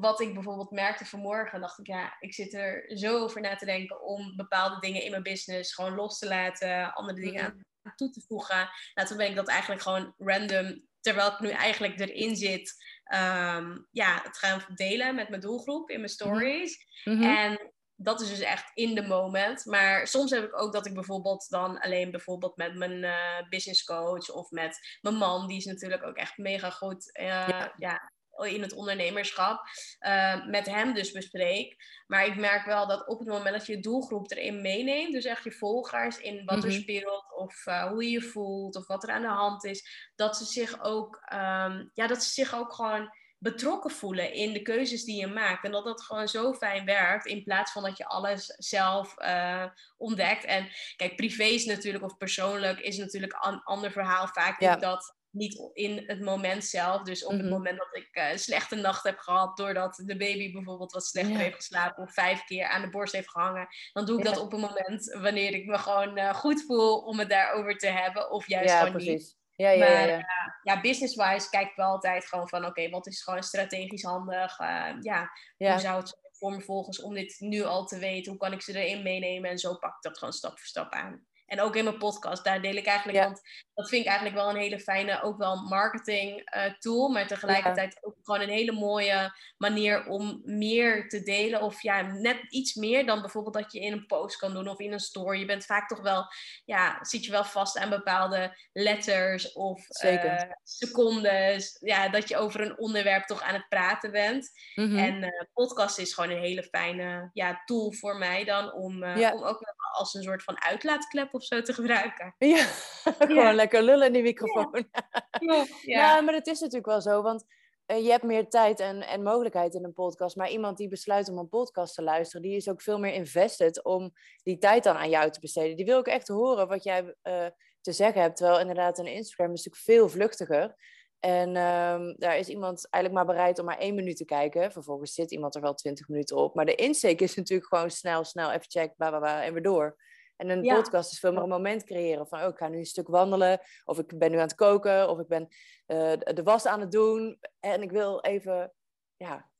wat 0.00 0.20
ik 0.20 0.34
bijvoorbeeld 0.34 0.70
merkte 0.70 1.04
vanmorgen, 1.04 1.60
dacht 1.60 1.78
ik, 1.78 1.86
ja, 1.86 2.16
ik 2.20 2.34
zit 2.34 2.54
er 2.54 2.98
zo 2.98 3.18
over 3.18 3.40
na 3.40 3.56
te 3.56 3.64
denken 3.64 4.02
om 4.02 4.36
bepaalde 4.36 4.80
dingen 4.80 5.02
in 5.02 5.10
mijn 5.10 5.22
business 5.22 5.74
gewoon 5.74 5.94
los 5.94 6.18
te 6.18 6.28
laten, 6.28 6.92
andere 6.92 7.20
dingen 7.20 7.44
aan 7.82 7.94
toe 7.94 8.10
te 8.10 8.24
voegen. 8.26 8.70
Nou, 8.94 9.08
toen 9.08 9.16
ben 9.16 9.28
ik 9.28 9.36
dat 9.36 9.48
eigenlijk 9.48 9.82
gewoon 9.82 10.14
random, 10.18 10.86
terwijl 11.00 11.32
ik 11.32 11.40
nu 11.40 11.48
eigenlijk 11.48 12.00
erin 12.00 12.36
zit, 12.36 12.84
ehm, 13.04 13.78
ja, 13.90 14.20
het 14.22 14.38
gaan 14.38 14.64
delen 14.74 15.14
met 15.14 15.28
mijn 15.28 15.40
doelgroep 15.40 15.90
in 15.90 16.00
mijn 16.00 16.12
mhm. 16.18 16.22
stories. 16.22 16.86
Mm 17.04 17.16
-hmm. 17.16 17.36
En 17.36 17.72
dat 17.96 18.20
is 18.20 18.28
dus 18.28 18.40
echt 18.40 18.70
in 18.74 18.94
de 18.94 19.06
moment. 19.06 19.64
Maar 19.64 20.06
soms 20.06 20.30
heb 20.30 20.44
ik 20.44 20.60
ook 20.60 20.72
dat 20.72 20.86
ik 20.86 20.94
bijvoorbeeld 20.94 21.48
dan 21.48 21.80
alleen 21.80 22.10
bijvoorbeeld 22.10 22.56
met 22.56 22.74
mijn 22.74 23.02
uh, 23.02 23.48
business 23.48 23.84
coach 23.84 24.30
of 24.30 24.50
met 24.50 24.98
mijn 25.00 25.16
man, 25.16 25.46
die 25.46 25.56
is 25.56 25.64
natuurlijk 25.64 26.04
ook 26.04 26.16
echt 26.16 26.36
mega 26.36 26.70
goed 26.70 27.18
uh, 27.20 27.26
ja. 27.26 27.72
ja 27.76 28.12
in 28.42 28.62
het 28.62 28.72
ondernemerschap 28.72 29.60
uh, 30.00 30.46
met 30.46 30.66
hem 30.66 30.94
dus 30.94 31.12
bespreek. 31.12 31.76
Maar 32.06 32.26
ik 32.26 32.36
merk 32.36 32.66
wel 32.66 32.86
dat 32.86 33.06
op 33.06 33.18
het 33.18 33.28
moment 33.28 33.56
dat 33.56 33.66
je 33.66 33.80
doelgroep 33.80 34.30
erin 34.30 34.60
meeneemt, 34.60 35.12
dus 35.12 35.24
echt 35.24 35.44
je 35.44 35.52
volgers 35.52 36.18
in 36.18 36.44
wat 36.44 36.64
er 36.64 36.70
mhm. 36.70 36.80
speelt 36.80 37.34
of 37.36 37.66
uh, 37.66 37.84
hoe 37.84 38.04
je 38.04 38.10
je 38.10 38.22
voelt 38.22 38.76
of 38.76 38.86
wat 38.86 39.02
er 39.02 39.10
aan 39.10 39.22
de 39.22 39.28
hand 39.28 39.64
is, 39.64 40.10
dat 40.14 40.36
ze 40.36 40.44
zich 40.44 40.82
ook, 40.82 41.14
um, 41.32 41.90
ja, 41.94 42.06
dat 42.06 42.22
ze 42.22 42.30
zich 42.30 42.54
ook 42.54 42.72
gewoon 42.72 43.12
betrokken 43.44 43.90
voelen 43.90 44.32
in 44.32 44.52
de 44.52 44.62
keuzes 44.62 45.04
die 45.04 45.20
je 45.20 45.26
maakt. 45.26 45.64
En 45.64 45.70
dat 45.70 45.84
dat 45.84 46.02
gewoon 46.02 46.28
zo 46.28 46.54
fijn 46.54 46.84
werkt, 46.84 47.26
in 47.26 47.42
plaats 47.42 47.72
van 47.72 47.82
dat 47.82 47.96
je 47.96 48.06
alles 48.06 48.46
zelf 48.46 49.14
uh, 49.18 49.64
ontdekt. 49.96 50.44
En 50.44 50.68
kijk, 50.96 51.16
privé 51.16 51.44
is 51.44 51.64
natuurlijk, 51.64 52.04
of 52.04 52.16
persoonlijk, 52.16 52.80
is 52.80 52.96
natuurlijk 52.96 53.36
een 53.40 53.62
ander 53.62 53.92
verhaal. 53.92 54.26
Vaak 54.26 54.60
ja. 54.60 54.76
dat 54.76 55.16
niet 55.34 55.70
in 55.72 56.02
het 56.06 56.20
moment 56.20 56.64
zelf. 56.64 57.02
Dus 57.02 57.24
op 57.24 57.32
het 57.32 57.40
mhm. 57.40 57.50
moment 57.50 57.78
dat 57.78 57.96
ik 57.96 58.08
uh, 58.12 58.30
een 58.30 58.38
slechte 58.38 58.74
nacht 58.74 59.04
heb 59.04 59.18
gehad, 59.18 59.56
doordat 59.56 60.02
de 60.04 60.16
baby 60.16 60.52
bijvoorbeeld 60.52 60.92
wat 60.92 61.06
slechter 61.06 61.36
heeft 61.36 61.56
geslapen 61.56 62.02
of 62.02 62.12
vijf 62.12 62.44
keer 62.44 62.66
aan 62.66 62.82
de 62.82 62.90
borst 62.90 63.12
heeft 63.12 63.30
gehangen, 63.30 63.68
dan 63.92 64.04
doe 64.04 64.18
ik 64.18 64.24
dat 64.24 64.38
op 64.38 64.52
een 64.52 64.60
moment 64.60 65.16
wanneer 65.20 65.54
ik 65.54 65.66
me 65.66 65.78
gewoon 65.78 66.18
uh, 66.18 66.34
goed 66.34 66.64
voel 66.66 66.98
om 66.98 67.18
het 67.18 67.28
daarover 67.28 67.78
te 67.78 67.86
hebben, 67.86 68.30
of 68.30 68.48
juist 68.48 68.70
ja, 68.70 68.78
gewoon 68.78 68.92
precies. 68.92 69.12
niet. 69.12 69.42
Ja, 69.56 69.70
ja, 69.70 69.78
maar 69.78 70.08
ja, 70.08 70.26
ja. 70.62 70.80
business-wise 70.80 71.50
kijk 71.50 71.68
ik 71.68 71.76
wel 71.76 71.90
altijd 71.90 72.26
gewoon 72.26 72.48
van, 72.48 72.66
oké, 72.66 72.90
wat 72.90 73.06
is 73.06 73.22
gewoon 73.22 73.42
strategisch 73.42 74.02
handig? 74.02 74.60
Uh, 74.60 74.90
ja, 75.00 75.30
hoe 75.56 75.78
zou 75.78 76.00
het 76.00 76.18
voor 76.30 76.50
me 76.50 76.60
volgens 76.60 77.02
om 77.02 77.14
dit 77.14 77.36
nu 77.38 77.62
al 77.62 77.84
te 77.84 77.98
weten? 77.98 78.30
Hoe 78.30 78.40
kan 78.40 78.52
ik 78.52 78.62
ze 78.62 78.78
erin 78.78 79.02
meenemen? 79.02 79.50
En 79.50 79.58
zo 79.58 79.74
pak 79.74 79.96
ik 79.96 80.02
dat 80.02 80.18
gewoon 80.18 80.34
stap 80.34 80.58
voor 80.58 80.66
stap 80.66 80.92
aan. 80.92 81.26
En 81.46 81.60
ook 81.60 81.76
in 81.76 81.84
mijn 81.84 81.98
podcast, 81.98 82.44
daar 82.44 82.62
deel 82.62 82.74
ik 82.74 82.86
eigenlijk, 82.86 83.18
want 83.18 83.40
dat 83.74 83.88
vind 83.88 84.02
ik 84.02 84.08
eigenlijk 84.08 84.36
wel 84.36 84.48
een 84.48 84.60
hele 84.60 84.80
fijne, 84.80 85.22
ook 85.22 85.38
wel 85.38 85.56
marketing 85.56 86.56
uh, 86.56 86.62
tool, 86.78 87.08
maar 87.08 87.26
tegelijkertijd 87.26 87.98
ook 88.00 88.16
gewoon 88.22 88.40
een 88.40 88.48
hele 88.48 88.72
mooie 88.72 89.32
manier 89.56 90.06
om 90.06 90.40
meer 90.44 91.08
te 91.08 91.22
delen. 91.22 91.62
Of 91.62 91.82
ja, 91.82 92.02
net 92.02 92.36
iets 92.48 92.74
meer 92.74 93.06
dan 93.06 93.20
bijvoorbeeld 93.20 93.54
dat 93.54 93.72
je 93.72 93.80
in 93.80 93.92
een 93.92 94.06
post 94.06 94.36
kan 94.36 94.52
doen 94.52 94.68
of 94.68 94.78
in 94.78 94.92
een 94.92 95.00
story. 95.00 95.38
Je 95.38 95.44
bent 95.44 95.66
vaak 95.66 95.88
toch 95.88 96.00
wel, 96.00 96.26
ja, 96.64 96.98
zit 97.04 97.24
je 97.24 97.30
wel 97.30 97.44
vast 97.44 97.78
aan 97.78 97.90
bepaalde 97.90 98.56
letters 98.72 99.52
of 99.52 99.86
uh, 100.04 100.40
secondes. 100.62 101.76
Ja, 101.80 102.08
dat 102.08 102.28
je 102.28 102.36
over 102.36 102.60
een 102.60 102.78
onderwerp 102.78 103.24
toch 103.24 103.42
aan 103.42 103.54
het 103.54 103.68
praten 103.68 104.10
bent. 104.10 104.50
Mhm. 104.74 104.96
En 104.96 105.22
uh, 105.22 105.28
podcast 105.52 105.98
is 105.98 106.14
gewoon 106.14 106.30
een 106.30 106.42
hele 106.42 106.62
fijne 106.62 107.30
ja, 107.32 107.62
tool 107.64 107.92
voor 107.92 108.16
mij 108.16 108.44
dan 108.44 108.72
om, 108.72 109.04
om 109.04 109.44
ook 109.44 109.60
als 109.92 110.14
een 110.14 110.22
soort 110.22 110.42
van 110.42 110.62
uitlaatklep 110.62 111.34
of 111.34 111.44
zo 111.44 111.62
te 111.62 111.72
gebruiken. 111.72 112.34
Ja, 112.38 112.66
gewoon 113.18 113.54
lekker 113.54 113.63
lullen 113.72 114.06
in 114.06 114.12
die 114.12 114.22
microfoon. 114.22 114.86
Ja. 115.40 115.66
ja. 115.82 116.20
maar 116.20 116.34
het 116.34 116.46
is 116.46 116.60
natuurlijk 116.60 116.86
wel 116.86 117.00
zo, 117.00 117.22
want 117.22 117.44
uh, 117.86 118.04
je 118.04 118.10
hebt 118.10 118.22
meer 118.22 118.48
tijd 118.48 118.80
en, 118.80 119.02
en 119.06 119.22
mogelijkheid 119.22 119.74
in 119.74 119.84
een 119.84 119.92
podcast. 119.92 120.36
Maar 120.36 120.50
iemand 120.50 120.76
die 120.76 120.88
besluit 120.88 121.28
om 121.28 121.38
een 121.38 121.48
podcast 121.48 121.94
te 121.94 122.02
luisteren, 122.02 122.42
die 122.42 122.56
is 122.56 122.68
ook 122.68 122.82
veel 122.82 122.98
meer 122.98 123.12
invested 123.12 123.84
om 123.84 124.12
die 124.42 124.58
tijd 124.58 124.84
dan 124.84 124.96
aan 124.96 125.10
jou 125.10 125.30
te 125.30 125.40
besteden. 125.40 125.76
Die 125.76 125.84
wil 125.84 125.98
ook 125.98 126.06
echt 126.06 126.28
horen 126.28 126.68
wat 126.68 126.84
jij 126.84 127.02
uh, 127.02 127.46
te 127.80 127.92
zeggen 127.92 128.20
hebt. 128.20 128.36
Terwijl 128.36 128.60
inderdaad 128.60 128.98
een 128.98 129.06
Instagram 129.06 129.52
is 129.52 129.64
natuurlijk 129.64 129.84
veel 129.84 130.08
vluchtiger. 130.08 130.74
En 131.18 131.48
um, 131.48 132.14
daar 132.18 132.38
is 132.38 132.48
iemand 132.48 132.88
eigenlijk 132.90 133.24
maar 133.24 133.34
bereid 133.34 133.58
om 133.58 133.64
maar 133.64 133.78
één 133.78 133.94
minuut 133.94 134.16
te 134.16 134.24
kijken. 134.24 134.72
Vervolgens 134.72 135.14
zit 135.14 135.32
iemand 135.32 135.54
er 135.54 135.60
wel 135.60 135.74
twintig 135.74 136.08
minuten 136.08 136.36
op. 136.36 136.54
Maar 136.54 136.64
de 136.64 136.74
insteek 136.74 137.20
is 137.20 137.34
natuurlijk 137.34 137.68
gewoon 137.68 137.90
snel, 137.90 138.24
snel, 138.24 138.50
even 138.50 138.70
check, 138.70 138.96
bla, 138.96 139.08
bla, 139.08 139.18
bla, 139.18 139.44
en 139.44 139.52
weer 139.52 139.62
door. 139.62 139.96
En 140.36 140.48
een 140.48 140.74
podcast 140.74 141.12
is 141.12 141.18
veel 141.18 141.32
meer 141.32 141.42
een 141.42 141.48
moment 141.48 141.84
creëren 141.84 142.26
van, 142.26 142.42
oh, 142.42 142.48
ik 142.48 142.56
ga 142.56 142.68
nu 142.68 142.78
een 142.78 142.86
stuk 142.86 143.08
wandelen, 143.08 143.60
of 143.84 143.98
ik 143.98 144.18
ben 144.18 144.30
nu 144.30 144.36
aan 144.36 144.42
het 144.42 144.54
koken, 144.54 145.08
of 145.08 145.18
ik 145.18 145.26
ben 145.26 145.48
uh, 145.86 146.12
de 146.16 146.42
was 146.44 146.66
aan 146.66 146.80
het 146.80 146.92
doen 146.92 147.38
en 147.60 147.82
ik 147.82 147.90
wil 147.90 148.20
even, 148.20 148.72
ja, 149.16 149.50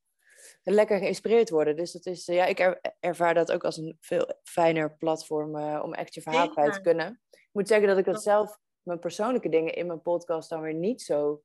lekker 0.63 0.99
geïnspireerd 0.99 1.51
worden. 1.51 1.77
Dus 1.77 1.93
dat 1.93 2.07
is, 2.07 2.29
uh, 2.29 2.37
ja, 2.37 2.45
ik 2.45 2.81
ervaar 3.01 3.35
dat 3.35 3.53
ook 3.53 3.65
als 3.65 3.77
een 3.77 3.97
veel 4.01 4.41
fijner 4.43 4.97
platform 4.97 5.57
uh, 5.57 5.81
om 5.85 5.95
echt 5.95 6.15
je 6.15 6.23
verhaal 6.23 6.49
kwijt 6.49 6.73
te 6.73 6.81
kunnen. 6.81 7.21
Ik 7.31 7.49
moet 7.53 7.69
zeggen 7.69 7.89
dat 7.89 7.99
ik 7.99 8.05
dat 8.05 8.23
zelf, 8.23 8.59
mijn 8.83 8.99
persoonlijke 8.99 9.49
dingen 9.49 9.75
in 9.75 9.87
mijn 9.87 10.03
podcast 10.03 10.49
dan 10.49 10.61
weer 10.61 10.75
niet 10.75 11.03
zo 11.03 11.43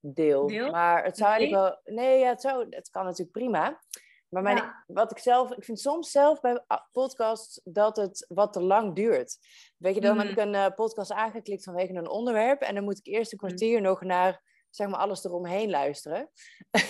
deel. 0.00 0.46
deel? 0.46 0.70
Maar 0.70 1.04
het 1.04 1.16
zou 1.16 1.30
eigenlijk 1.30 1.62
wel, 1.62 1.94
nee, 1.96 2.18
ja, 2.18 2.28
het, 2.28 2.40
zou, 2.40 2.66
het 2.70 2.90
kan 2.90 3.04
natuurlijk 3.04 3.32
prima. 3.32 3.80
Maar 4.28 4.42
mijn, 4.42 4.74
wat 4.86 5.10
ik 5.10 5.18
zelf, 5.18 5.52
ik 5.52 5.64
vind 5.64 5.80
soms 5.80 6.10
zelf 6.10 6.40
bij 6.40 6.64
podcasts 6.92 7.60
dat 7.64 7.96
het 7.96 8.24
wat 8.28 8.52
te 8.52 8.60
lang 8.60 8.94
duurt. 8.94 9.38
Weet 9.76 9.94
je, 9.94 10.00
dan 10.00 10.18
heb 10.18 10.28
ik 10.28 10.36
mm. 10.36 10.42
een 10.42 10.54
uh, 10.54 10.74
podcast 10.74 11.12
aangeklikt 11.12 11.64
vanwege 11.64 11.94
een 11.94 12.08
onderwerp. 12.08 12.62
En 12.62 12.74
dan 12.74 12.84
moet 12.84 12.98
ik 12.98 13.06
eerst 13.06 13.32
een 13.32 13.38
mm. 13.40 13.48
kwartier 13.48 13.80
nog 13.80 14.00
naar 14.00 14.42
zeg 14.70 14.88
maar 14.88 15.00
alles 15.00 15.24
eromheen 15.24 15.70
luisteren. 15.70 16.30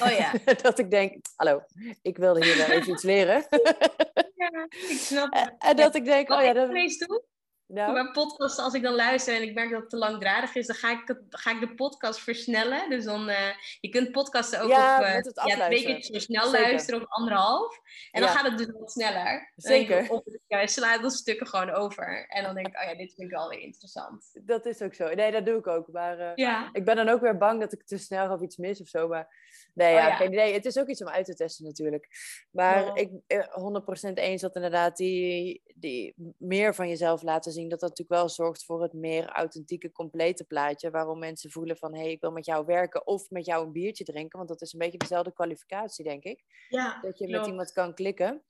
Oh 0.02 0.10
ja. 0.18 0.32
dat 0.62 0.78
ik 0.78 0.90
denk, 0.90 1.26
hallo, 1.34 1.60
ik 2.02 2.16
wilde 2.16 2.44
hier 2.44 2.56
wel 2.56 2.76
even 2.76 2.92
iets 2.92 3.02
leren. 3.02 3.46
ja, 4.42 4.66
ik 4.70 4.98
snap 4.98 5.34
het. 5.38 5.54
En, 5.58 5.76
dat 5.76 5.94
ik 5.94 6.04
denk, 6.04 6.30
oh 6.30 6.42
ja, 6.42 6.52
dat... 6.52 6.70
doen? 6.70 7.22
Nou? 7.68 7.92
Mijn 7.92 8.12
podcast, 8.12 8.58
als 8.58 8.74
ik 8.74 8.82
dan 8.82 8.94
luister 8.94 9.34
en 9.34 9.42
ik 9.42 9.54
merk 9.54 9.70
dat 9.70 9.80
het 9.80 9.90
te 9.90 9.96
langdradig 9.96 10.54
is, 10.54 10.66
dan 10.66 10.76
ga 10.76 10.90
ik, 10.90 11.02
het, 11.04 11.18
ga 11.30 11.50
ik 11.50 11.60
de 11.60 11.74
podcast 11.74 12.20
versnellen. 12.20 12.90
Dus 12.90 13.04
dan, 13.04 13.28
uh, 13.28 13.48
je 13.80 13.88
kunt 13.88 14.10
podcasten 14.10 14.60
ook 14.60 14.68
ja, 14.68 14.96
op 14.98 15.04
uh, 15.04 15.46
ja, 15.46 15.66
twee 15.66 15.84
keer 15.84 16.02
zo 16.02 16.18
snel 16.18 16.50
luisteren 16.50 17.00
of 17.00 17.06
anderhalf. 17.08 17.80
En 18.10 18.20
dan 18.20 18.30
gaat 18.30 18.44
het 18.44 18.58
dus 18.58 18.66
wat 18.78 18.90
sneller. 18.90 19.52
Zeker. 19.56 20.10
Of 20.10 20.22
ik 20.46 20.68
sla 20.68 20.98
de 20.98 21.10
stukken 21.10 21.46
gewoon 21.46 21.70
over. 21.70 22.26
En 22.28 22.42
dan 22.42 22.54
denk 22.54 22.66
ik, 22.66 22.76
oh 22.76 22.82
ja, 22.82 22.94
dit 22.94 23.14
vind 23.14 23.30
ik 23.30 23.36
wel 23.36 23.48
weer 23.48 23.60
interessant. 23.60 24.30
Dat 24.34 24.66
is 24.66 24.82
ook 24.82 24.94
zo. 24.94 25.14
Nee, 25.14 25.32
dat 25.32 25.46
doe 25.46 25.58
ik 25.58 25.66
ook. 25.66 25.88
Maar 25.92 26.18
uh, 26.18 26.32
ja. 26.34 26.68
ik 26.72 26.84
ben 26.84 26.96
dan 26.96 27.08
ook 27.08 27.20
weer 27.20 27.38
bang 27.38 27.60
dat 27.60 27.72
ik 27.72 27.86
te 27.86 27.98
snel 27.98 28.32
of 28.32 28.40
iets 28.40 28.56
mis 28.56 28.80
of 28.80 28.88
zo. 28.88 29.08
Maar 29.08 29.45
nee, 29.76 29.92
ja, 29.92 30.04
oh, 30.04 30.08
ja. 30.08 30.16
geen 30.16 30.32
idee. 30.32 30.52
Het 30.52 30.64
is 30.64 30.78
ook 30.78 30.88
iets 30.88 31.02
om 31.02 31.08
uit 31.08 31.26
te 31.26 31.34
testen 31.34 31.64
natuurlijk. 31.64 32.08
Maar 32.50 32.96
ik 32.96 33.10
100% 33.10 34.12
eens 34.14 34.42
dat 34.42 34.54
inderdaad 34.54 34.96
die, 34.96 35.62
die 35.74 36.14
meer 36.38 36.74
van 36.74 36.88
jezelf 36.88 37.22
laten 37.22 37.52
zien, 37.52 37.68
dat 37.68 37.80
dat 37.80 37.88
natuurlijk 37.88 38.20
wel 38.20 38.28
zorgt 38.28 38.64
voor 38.64 38.82
het 38.82 38.92
meer 38.92 39.28
authentieke, 39.28 39.92
complete 39.92 40.44
plaatje. 40.44 40.90
Waarom 40.90 41.18
mensen 41.18 41.50
voelen 41.50 41.76
van, 41.76 41.94
hé, 41.94 42.00
hey, 42.00 42.10
ik 42.10 42.20
wil 42.20 42.32
met 42.32 42.46
jou 42.46 42.66
werken 42.66 43.06
of 43.06 43.30
met 43.30 43.46
jou 43.46 43.66
een 43.66 43.72
biertje 43.72 44.04
drinken. 44.04 44.38
Want 44.38 44.48
dat 44.48 44.62
is 44.62 44.72
een 44.72 44.78
beetje 44.78 44.98
dezelfde 44.98 45.32
kwalificatie, 45.32 46.04
denk 46.04 46.24
ik. 46.24 46.44
Ja, 46.68 47.00
dat 47.00 47.18
je 47.18 47.28
met 47.28 47.46
iemand 47.46 47.72
kan 47.72 47.94
klikken. 47.94 48.42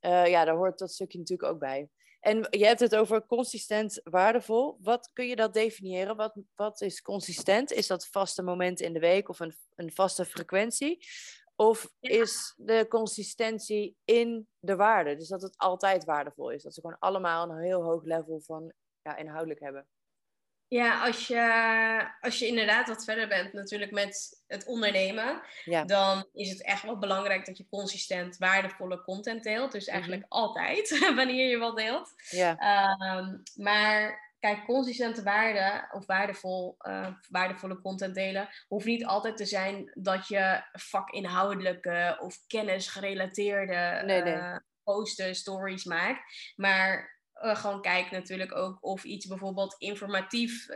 Uh, 0.00 0.26
ja, 0.26 0.44
daar 0.44 0.56
hoort 0.56 0.78
dat 0.78 0.92
stukje 0.92 1.18
natuurlijk 1.18 1.52
ook 1.52 1.58
bij. 1.58 1.88
En 2.20 2.46
je 2.50 2.64
hebt 2.64 2.80
het 2.80 2.96
over 2.96 3.26
consistent 3.26 4.00
waardevol. 4.04 4.78
Wat 4.80 5.10
kun 5.12 5.26
je 5.26 5.36
dat 5.36 5.54
definiëren? 5.54 6.16
Wat, 6.16 6.36
wat 6.54 6.80
is 6.80 7.02
consistent? 7.02 7.72
Is 7.72 7.86
dat 7.86 8.06
vaste 8.06 8.42
momenten 8.42 8.86
in 8.86 8.92
de 8.92 9.00
week 9.00 9.28
of 9.28 9.40
een, 9.40 9.56
een 9.74 9.92
vaste 9.92 10.24
frequentie? 10.24 11.06
Of 11.56 11.92
is 12.00 12.54
de 12.56 12.86
consistentie 12.88 13.96
in 14.04 14.48
de 14.58 14.76
waarde? 14.76 15.16
Dus 15.16 15.28
dat 15.28 15.42
het 15.42 15.56
altijd 15.56 16.04
waardevol 16.04 16.50
is. 16.50 16.62
Dat 16.62 16.74
ze 16.74 16.80
gewoon 16.80 16.98
allemaal 16.98 17.50
een 17.50 17.62
heel 17.62 17.82
hoog 17.82 18.04
level 18.04 18.40
van 18.40 18.72
ja, 19.02 19.16
inhoudelijk 19.16 19.60
hebben. 19.60 19.86
Ja, 20.70 21.04
als 21.06 21.26
je, 21.26 22.10
als 22.20 22.38
je 22.38 22.46
inderdaad 22.46 22.88
wat 22.88 23.04
verder 23.04 23.28
bent 23.28 23.52
natuurlijk 23.52 23.90
met 23.90 24.42
het 24.46 24.66
ondernemen, 24.66 25.42
dan 25.86 26.26
is 26.32 26.50
het 26.50 26.62
echt 26.62 26.82
wel 26.82 26.98
belangrijk 26.98 27.46
dat 27.46 27.56
je 27.56 27.68
consistent 27.70 28.36
waardevolle 28.36 29.02
content 29.02 29.42
deelt. 29.42 29.72
Dus 29.72 29.86
eigenlijk 29.86 30.22
mhm. 30.22 30.32
altijd, 30.32 30.98
wanneer 31.16 31.50
je 31.50 31.58
wat 31.58 31.76
deelt. 31.76 32.12
Ja. 32.30 32.56
Ehm, 32.56 33.36
maar 33.54 34.28
kijk, 34.38 34.64
consistente 34.64 35.22
waarde 35.22 35.88
of 35.92 36.06
waardevol, 36.06 36.76
uh, 36.78 37.06
waardevolle 37.28 37.80
content 37.80 38.14
delen 38.14 38.48
hoeft 38.68 38.86
niet 38.86 39.06
altijd 39.06 39.36
te 39.36 39.46
zijn 39.46 39.90
dat 39.94 40.28
je 40.28 40.62
vakinhoudelijke 40.72 42.16
of 42.20 42.46
kennisgerelateerde 42.46 44.02
nee, 44.04 44.22
nee. 44.22 44.34
Uh, 44.34 44.56
posten, 44.84 45.34
stories 45.34 45.84
maakt. 45.84 46.52
Maar 46.56 47.19
uh, 47.44 47.56
gewoon 47.56 47.82
kijk 47.82 48.10
natuurlijk 48.10 48.56
ook 48.56 48.78
of 48.80 49.04
iets 49.04 49.26
bijvoorbeeld 49.26 49.74
informatief 49.78 50.66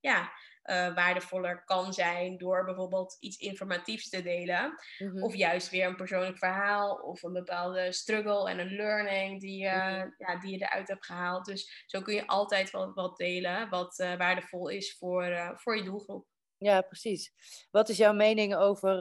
ja, 0.00 0.32
uh, 0.64 0.94
waardevoller 0.94 1.64
kan 1.64 1.92
zijn 1.92 2.38
door 2.38 2.64
bijvoorbeeld 2.64 3.16
iets 3.20 3.36
informatiefs 3.36 4.08
te 4.08 4.22
delen. 4.22 4.74
Mhm. 4.98 5.22
Of 5.22 5.34
juist 5.34 5.70
weer 5.70 5.86
een 5.86 5.96
persoonlijk 5.96 6.38
verhaal 6.38 6.94
of 6.94 7.22
een 7.22 7.32
bepaalde 7.32 7.92
struggle 7.92 8.50
en 8.50 8.58
een 8.58 8.76
learning 8.76 9.40
die, 9.40 9.64
uh, 9.64 10.02
ja, 10.18 10.38
die 10.40 10.50
je 10.50 10.64
eruit 10.64 10.88
hebt 10.88 11.06
gehaald. 11.06 11.44
Dus 11.44 11.84
zo 11.86 12.00
kun 12.00 12.14
je 12.14 12.26
altijd 12.26 12.70
wat, 12.70 12.94
wat 12.94 13.16
delen 13.16 13.68
wat 13.68 13.98
uh, 13.98 14.16
waardevol 14.16 14.68
is 14.68 14.96
voor, 14.98 15.52
voor 15.56 15.76
je 15.76 15.84
doelgroep. 15.84 16.26
Ja, 16.56 16.80
precies. 16.80 17.32
Wat 17.70 17.88
is 17.88 17.96
jouw 17.96 18.12
mening 18.12 18.56
over, 18.56 18.98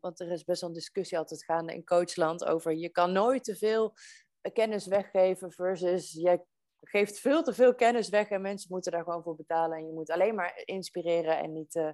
want 0.00 0.20
er 0.20 0.30
is 0.30 0.44
best 0.44 0.60
wel 0.60 0.70
een 0.70 0.76
discussie 0.76 1.18
altijd 1.18 1.44
gaande 1.44 1.74
in 1.74 1.84
coachland 1.84 2.44
over 2.44 2.74
je 2.74 2.88
kan 2.88 3.12
nooit 3.12 3.44
te 3.44 3.56
veel 3.56 3.94
kennis 4.50 4.86
weggeven 4.86 5.52
versus 5.52 6.12
jij 6.12 6.44
geeft 6.80 7.18
veel 7.18 7.42
te 7.42 7.54
veel 7.54 7.74
kennis 7.74 8.08
weg 8.08 8.28
en 8.28 8.40
mensen 8.40 8.70
moeten 8.70 8.92
daar 8.92 9.02
gewoon 9.02 9.22
voor 9.22 9.36
betalen. 9.36 9.78
En 9.78 9.86
je 9.86 9.92
moet 9.92 10.10
alleen 10.10 10.34
maar 10.34 10.62
inspireren 10.64 11.38
en 11.38 11.52
niet. 11.52 11.74
Uh... 11.74 11.90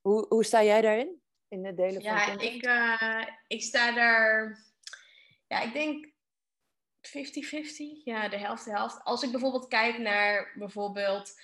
Hoe, 0.00 0.26
hoe 0.28 0.44
sta 0.44 0.62
jij 0.62 0.80
daarin? 0.80 1.20
In 1.48 1.66
het 1.66 1.76
delen 1.76 2.02
ja, 2.02 2.26
van 2.26 2.40
ik, 2.40 2.66
uh, 2.66 3.26
ik 3.46 3.62
sta 3.62 3.92
daar. 3.94 4.58
Ja, 5.46 5.60
ik 5.60 5.72
denk 5.72 6.06
50-50. 6.06 6.12
Ja, 8.04 8.28
de 8.28 8.38
helft, 8.38 8.64
de 8.64 8.70
helft. 8.70 9.04
Als 9.04 9.22
ik 9.22 9.30
bijvoorbeeld 9.30 9.68
kijk 9.68 9.98
naar 9.98 10.52
bijvoorbeeld 10.58 11.34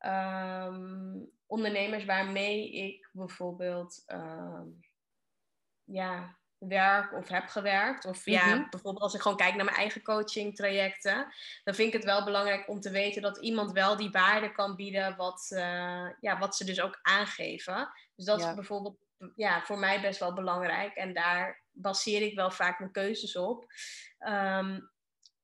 um, 0.00 1.30
ondernemers 1.46 2.04
waarmee 2.04 2.72
ik 2.72 3.08
bijvoorbeeld. 3.12 4.04
Um, 4.06 4.80
ja, 5.84 6.38
werk 6.68 7.12
of 7.12 7.28
heb 7.28 7.46
gewerkt. 7.46 8.04
Of 8.04 8.24
ja, 8.24 8.66
bijvoorbeeld 8.70 9.02
als 9.02 9.14
ik 9.14 9.20
gewoon 9.20 9.36
kijk 9.36 9.54
naar 9.54 9.64
mijn 9.64 9.76
eigen 9.76 10.02
coaching 10.02 10.56
trajecten, 10.56 11.26
dan 11.64 11.74
vind 11.74 11.88
ik 11.88 11.94
het 11.94 12.04
wel 12.04 12.24
belangrijk 12.24 12.68
om 12.68 12.80
te 12.80 12.90
weten 12.90 13.22
dat 13.22 13.38
iemand 13.38 13.72
wel 13.72 13.96
die 13.96 14.10
waarde 14.10 14.52
kan 14.52 14.76
bieden 14.76 15.16
wat, 15.16 15.50
uh, 15.50 16.08
ja, 16.20 16.38
wat 16.38 16.56
ze 16.56 16.64
dus 16.64 16.80
ook 16.80 16.98
aangeven. 17.02 17.88
Dus 18.16 18.24
dat 18.24 18.40
is 18.40 18.54
bijvoorbeeld 18.54 18.96
ja, 19.36 19.62
voor 19.62 19.78
mij 19.78 20.00
best 20.00 20.20
wel 20.20 20.34
belangrijk. 20.34 20.94
En 20.94 21.14
daar 21.14 21.62
baseer 21.72 22.22
ik 22.22 22.34
wel 22.34 22.50
vaak 22.50 22.78
mijn 22.78 22.92
keuzes 22.92 23.36
op. 23.36 23.66
Ehm, 24.18 24.80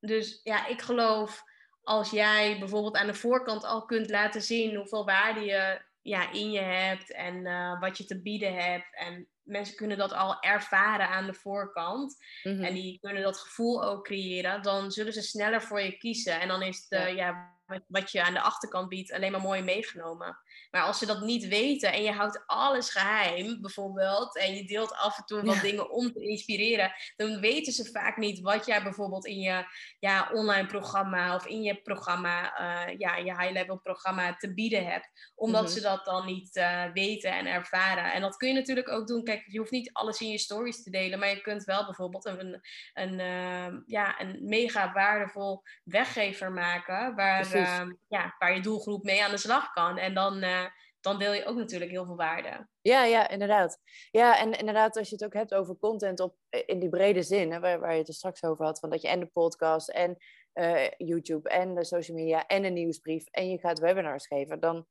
dus 0.00 0.40
ja, 0.42 0.66
ik 0.66 0.82
geloof 0.82 1.42
als 1.82 2.10
jij 2.10 2.58
bijvoorbeeld 2.58 2.96
aan 2.96 3.06
de 3.06 3.14
voorkant 3.14 3.64
al 3.64 3.84
kunt 3.84 4.10
laten 4.10 4.42
zien 4.42 4.76
hoeveel 4.76 5.04
waarde 5.04 5.40
je 5.40 5.86
ja, 6.02 6.32
in 6.32 6.50
je 6.50 6.60
hebt 6.60 7.12
en 7.12 7.34
uh, 7.34 7.80
wat 7.80 7.98
je 7.98 8.04
te 8.04 8.22
bieden 8.22 8.54
hebt 8.54 8.96
en 8.96 9.28
mensen 9.48 9.76
kunnen 9.76 9.98
dat 9.98 10.12
al 10.12 10.40
ervaren 10.40 11.08
aan 11.08 11.26
de 11.26 11.34
voorkant. 11.34 12.16
En 12.42 12.58
mhm. 12.58 12.72
die 12.72 12.98
kunnen 13.00 13.22
dat 13.22 13.38
gevoel 13.38 13.84
ook 13.84 14.04
creëren. 14.04 14.62
Dan 14.62 14.90
zullen 14.90 15.12
ze 15.12 15.22
sneller 15.22 15.62
voor 15.62 15.80
je 15.80 15.98
kiezen. 15.98 16.40
En 16.40 16.48
dan 16.48 16.62
is 16.62 16.86
het, 16.88 17.00
ja. 17.00 17.06
ja 17.06 17.56
wat 17.86 18.12
je 18.12 18.22
aan 18.22 18.32
de 18.32 18.40
achterkant 18.40 18.88
biedt 18.88 19.12
alleen 19.12 19.32
maar 19.32 19.40
mooi 19.40 19.62
meegenomen. 19.62 20.38
Maar 20.70 20.82
als 20.82 20.98
ze 20.98 21.06
dat 21.06 21.20
niet 21.20 21.46
weten 21.46 21.92
en 21.92 22.02
je 22.02 22.12
houdt 22.12 22.42
alles 22.46 22.90
geheim, 22.90 23.60
bijvoorbeeld, 23.60 24.36
en 24.36 24.54
je 24.54 24.64
deelt 24.64 24.92
af 24.92 25.18
en 25.18 25.24
toe 25.24 25.42
wat 25.42 25.60
dingen 25.60 25.90
om 25.90 26.12
te 26.12 26.20
inspireren, 26.20 26.92
dan 27.16 27.40
weten 27.40 27.72
ze 27.72 27.90
vaak 27.92 28.16
niet 28.16 28.40
wat 28.40 28.66
jij 28.66 28.82
bijvoorbeeld 28.82 29.26
in 29.26 29.38
je 29.38 29.64
ja, 29.98 30.30
online 30.32 30.66
programma 30.66 31.34
of 31.34 31.46
in 31.46 31.62
je 31.62 31.82
programma, 31.82 32.60
uh, 32.60 32.98
ja, 32.98 33.16
je 33.16 33.36
high-level 33.38 33.78
programma 33.78 34.36
te 34.36 34.54
bieden 34.54 34.86
hebt. 34.86 35.32
Omdat 35.34 35.62
mhm. 35.62 35.72
ze 35.72 35.80
dat 35.80 36.04
dan 36.04 36.26
niet 36.26 36.56
uh, 36.56 36.84
weten 36.92 37.32
en 37.32 37.46
ervaren. 37.46 38.12
En 38.12 38.20
dat 38.20 38.36
kun 38.36 38.48
je 38.48 38.54
natuurlijk 38.54 38.88
ook 38.88 39.06
doen. 39.06 39.24
Kijk, 39.24 39.44
je 39.46 39.58
hoeft 39.58 39.70
niet 39.70 39.92
alles 39.92 40.20
in 40.20 40.28
je 40.28 40.38
stories 40.38 40.82
te 40.82 40.90
delen, 40.90 41.18
maar 41.18 41.28
je 41.28 41.40
kunt 41.40 41.64
wel 41.64 41.84
bijvoorbeeld 41.84 42.24
een, 42.24 42.60
een, 42.92 43.18
uh, 43.18 43.80
ja, 43.86 44.20
een 44.20 44.38
mega 44.42 44.92
waardevol 44.92 45.62
weggever 45.84 46.52
maken. 46.52 47.14
Waar, 47.14 47.54
uh, 47.54 47.82
ja, 48.08 48.34
waar 48.38 48.54
je 48.54 48.60
doelgroep 48.60 49.04
mee 49.04 49.24
aan 49.24 49.30
de 49.30 49.36
slag 49.36 49.70
kan. 49.70 49.98
En 49.98 50.14
dan, 50.14 50.44
uh, 50.44 50.64
dan 51.00 51.18
deel 51.18 51.32
je 51.32 51.44
ook 51.44 51.56
natuurlijk 51.56 51.90
heel 51.90 52.04
veel 52.04 52.16
waarde. 52.16 52.68
Ja, 52.80 53.04
ja, 53.04 53.28
inderdaad. 53.28 53.78
Ja, 54.10 54.38
en 54.38 54.52
inderdaad, 54.52 54.96
als 54.96 55.08
je 55.08 55.14
het 55.14 55.24
ook 55.24 55.32
hebt 55.32 55.54
over 55.54 55.78
content 55.78 56.20
op, 56.20 56.36
in 56.66 56.78
die 56.78 56.88
brede 56.88 57.22
zin, 57.22 57.52
hè, 57.52 57.60
waar, 57.60 57.80
waar 57.80 57.92
je 57.92 57.98
het 57.98 58.08
er 58.08 58.14
straks 58.14 58.44
over 58.44 58.64
had, 58.64 58.78
van 58.78 58.90
dat 58.90 59.02
je 59.02 59.08
en 59.08 59.20
de 59.20 59.26
podcast 59.26 59.88
en 59.88 60.16
uh, 60.54 60.88
YouTube 60.96 61.48
en 61.48 61.74
de 61.74 61.84
social 61.84 62.16
media 62.16 62.46
en 62.46 62.64
een 62.64 62.72
nieuwsbrief 62.72 63.26
en 63.26 63.50
je 63.50 63.58
gaat 63.58 63.78
webinars 63.78 64.26
geven, 64.26 64.60
dan, 64.60 64.86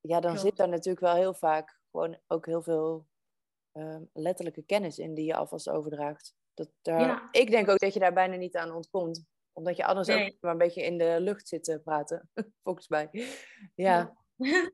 ja, 0.00 0.20
dan 0.20 0.38
zit 0.38 0.56
daar 0.56 0.68
natuurlijk 0.68 1.04
wel 1.04 1.14
heel 1.14 1.34
vaak 1.34 1.80
gewoon 1.90 2.18
ook 2.26 2.46
heel 2.46 2.62
veel 2.62 3.06
uh, 3.72 3.96
letterlijke 4.12 4.62
kennis 4.62 4.98
in 4.98 5.14
die 5.14 5.24
je 5.24 5.34
alvast 5.34 5.68
overdraagt. 5.68 6.34
Dat 6.54 6.70
daar, 6.82 7.00
ja. 7.00 7.28
Ik 7.30 7.50
denk 7.50 7.68
ook 7.68 7.78
dat 7.78 7.94
je 7.94 8.00
daar 8.00 8.12
bijna 8.12 8.36
niet 8.36 8.56
aan 8.56 8.72
ontkomt 8.72 9.24
omdat 9.52 9.76
je 9.76 9.84
anders 9.84 10.08
ook 10.08 10.36
maar 10.40 10.52
een 10.52 10.58
beetje 10.58 10.84
in 10.84 10.98
de 10.98 11.20
lucht 11.20 11.48
zit 11.48 11.64
te 11.64 11.80
praten, 11.84 12.30
volgens 12.64 12.88
mij. 12.88 13.08
Ja. 13.74 14.16
Ja, 14.36 14.70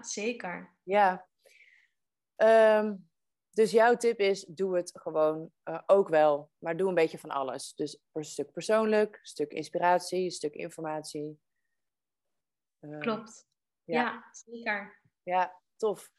zeker. 0.00 0.76
Ja. 0.82 1.28
Um, 2.36 3.08
dus 3.50 3.70
jouw 3.70 3.96
tip 3.96 4.18
is, 4.18 4.44
doe 4.44 4.76
het 4.76 4.90
gewoon 4.94 5.50
uh, 5.64 5.80
ook 5.86 6.08
wel. 6.08 6.50
Maar 6.58 6.76
doe 6.76 6.88
een 6.88 6.94
beetje 6.94 7.18
van 7.18 7.30
alles. 7.30 7.74
Dus 7.74 7.98
een 8.12 8.24
stuk 8.24 8.52
persoonlijk, 8.52 9.14
een 9.14 9.26
stuk 9.26 9.52
inspiratie, 9.52 10.24
een 10.24 10.30
stuk 10.30 10.54
informatie. 10.54 11.40
Uh, 12.80 12.98
Klopt. 12.98 13.46
Ja. 13.84 14.00
ja. 14.02 14.24
zeker. 14.32 15.00
Ja, 15.22 15.60
tof. 15.76 16.10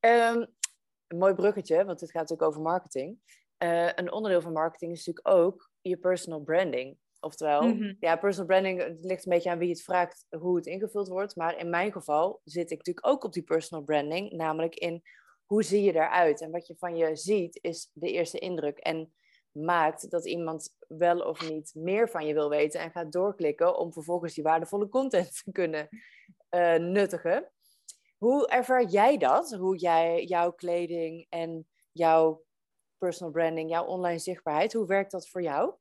Um, 0.00 0.54
een 1.06 1.18
mooi 1.18 1.34
bruggetje, 1.34 1.84
want 1.84 2.00
het 2.00 2.10
gaat 2.10 2.20
natuurlijk 2.20 2.48
over 2.48 2.62
marketing. 2.62 3.18
Uh, 3.58 3.92
een 3.92 4.12
onderdeel 4.12 4.40
van 4.40 4.52
marketing 4.52 4.92
is 4.92 5.06
natuurlijk 5.06 5.36
ook 5.36 5.70
je 5.80 5.96
personal 5.96 6.40
branding. 6.40 6.98
Oftewel, 7.24 7.62
mhm. 7.62 7.94
ja, 8.00 8.16
personal 8.16 8.46
branding 8.46 8.82
het 8.82 9.04
ligt 9.04 9.24
een 9.24 9.32
beetje 9.32 9.50
aan 9.50 9.58
wie 9.58 9.68
het 9.68 9.82
vraagt 9.82 10.26
hoe 10.38 10.56
het 10.56 10.66
ingevuld 10.66 11.08
wordt. 11.08 11.36
Maar 11.36 11.58
in 11.58 11.70
mijn 11.70 11.92
geval 11.92 12.40
zit 12.44 12.70
ik 12.70 12.76
natuurlijk 12.76 13.06
ook 13.06 13.24
op 13.24 13.32
die 13.32 13.42
personal 13.42 13.84
branding. 13.84 14.32
Namelijk 14.32 14.74
in 14.74 15.02
hoe 15.44 15.62
zie 15.62 15.82
je 15.82 15.92
eruit? 15.92 16.40
En 16.40 16.50
wat 16.50 16.66
je 16.66 16.76
van 16.76 16.96
je 16.96 17.16
ziet 17.16 17.58
is 17.62 17.90
de 17.92 18.10
eerste 18.10 18.38
indruk. 18.38 18.78
En 18.78 19.12
maakt 19.52 20.10
dat 20.10 20.26
iemand 20.26 20.76
wel 20.88 21.20
of 21.20 21.50
niet 21.50 21.74
meer 21.74 22.08
van 22.08 22.26
je 22.26 22.34
wil 22.34 22.48
weten. 22.48 22.80
En 22.80 22.90
gaat 22.90 23.12
doorklikken 23.12 23.78
om 23.78 23.92
vervolgens 23.92 24.34
die 24.34 24.44
waardevolle 24.44 24.88
content 24.88 25.42
te 25.44 25.52
kunnen 25.52 25.88
uh, 26.50 26.74
nuttigen. 26.74 27.50
Hoe 28.18 28.48
ervaar 28.48 28.84
jij 28.84 29.16
dat? 29.18 29.50
Hoe 29.50 29.76
jij 29.76 30.24
jouw 30.24 30.52
kleding 30.52 31.26
en 31.28 31.66
jouw 31.92 32.44
personal 32.98 33.32
branding, 33.32 33.70
jouw 33.70 33.84
online 33.84 34.18
zichtbaarheid, 34.18 34.72
hoe 34.72 34.86
werkt 34.86 35.10
dat 35.10 35.28
voor 35.28 35.42
jou? 35.42 35.74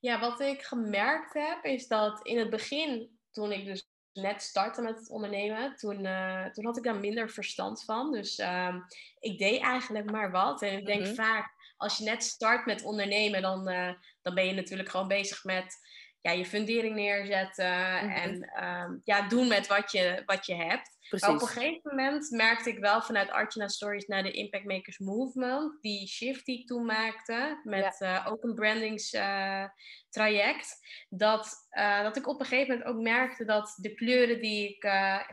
Ja, 0.00 0.20
wat 0.20 0.40
ik 0.40 0.62
gemerkt 0.62 1.34
heb, 1.34 1.64
is 1.64 1.86
dat 1.86 2.26
in 2.26 2.38
het 2.38 2.50
begin, 2.50 3.18
toen 3.30 3.52
ik 3.52 3.64
dus 3.64 3.88
net 4.12 4.42
startte 4.42 4.82
met 4.82 4.98
het 4.98 5.10
ondernemen, 5.10 5.76
toen, 5.76 6.04
uh, 6.04 6.46
toen 6.46 6.64
had 6.64 6.76
ik 6.76 6.82
daar 6.82 7.00
minder 7.00 7.30
verstand 7.30 7.84
van. 7.84 8.12
Dus 8.12 8.38
uh, 8.38 8.74
ik 9.18 9.38
deed 9.38 9.60
eigenlijk 9.60 10.10
maar 10.10 10.30
wat. 10.30 10.62
En 10.62 10.78
ik 10.78 10.86
denk 10.86 11.00
mm 11.00 11.06
-hmm. 11.06 11.14
vaak, 11.14 11.52
als 11.76 11.98
je 11.98 12.04
net 12.04 12.22
start 12.22 12.66
met 12.66 12.82
ondernemen, 12.82 13.42
dan, 13.42 13.70
uh, 13.70 13.92
dan 14.22 14.34
ben 14.34 14.46
je 14.46 14.52
natuurlijk 14.52 14.88
gewoon 14.88 15.08
bezig 15.08 15.44
met 15.44 15.76
ja, 16.24 16.30
je 16.30 16.46
fundering 16.46 16.94
neerzetten 16.94 17.70
mm 17.70 17.98
-hmm. 17.98 18.10
en 18.10 18.64
um, 18.64 19.00
ja, 19.04 19.28
doen 19.28 19.48
met 19.48 19.66
wat 19.66 19.92
je, 19.92 20.22
wat 20.26 20.46
je 20.46 20.54
hebt. 20.54 20.96
Precies. 21.08 21.26
Maar 21.26 21.36
op 21.36 21.42
een 21.42 21.48
gegeven 21.48 21.96
moment 21.96 22.30
merkte 22.30 22.70
ik 22.70 22.78
wel 22.78 23.02
vanuit 23.02 23.30
Archana 23.30 23.68
Stories 23.68 24.06
naar 24.06 24.22
de 24.22 24.30
Impact 24.30 24.64
Makers 24.64 24.98
Movement, 24.98 25.82
die 25.82 26.08
shift 26.08 26.46
die 26.46 26.60
ik 26.60 26.66
toen 26.66 26.84
maakte, 26.84 27.60
met 27.64 27.96
ja. 27.98 28.24
uh, 28.24 28.32
ook 28.32 28.42
een 28.42 28.54
brandingstraject, 28.54 30.78
uh, 30.80 30.86
dat, 31.08 31.68
uh, 31.78 32.02
dat 32.02 32.16
ik 32.16 32.28
op 32.28 32.40
een 32.40 32.46
gegeven 32.46 32.78
moment 32.78 32.94
ook 32.94 33.02
merkte 33.02 33.44
dat 33.44 33.78
de 33.80 33.94
kleuren 33.94 34.40
die 34.40 34.68
ik 34.68 34.82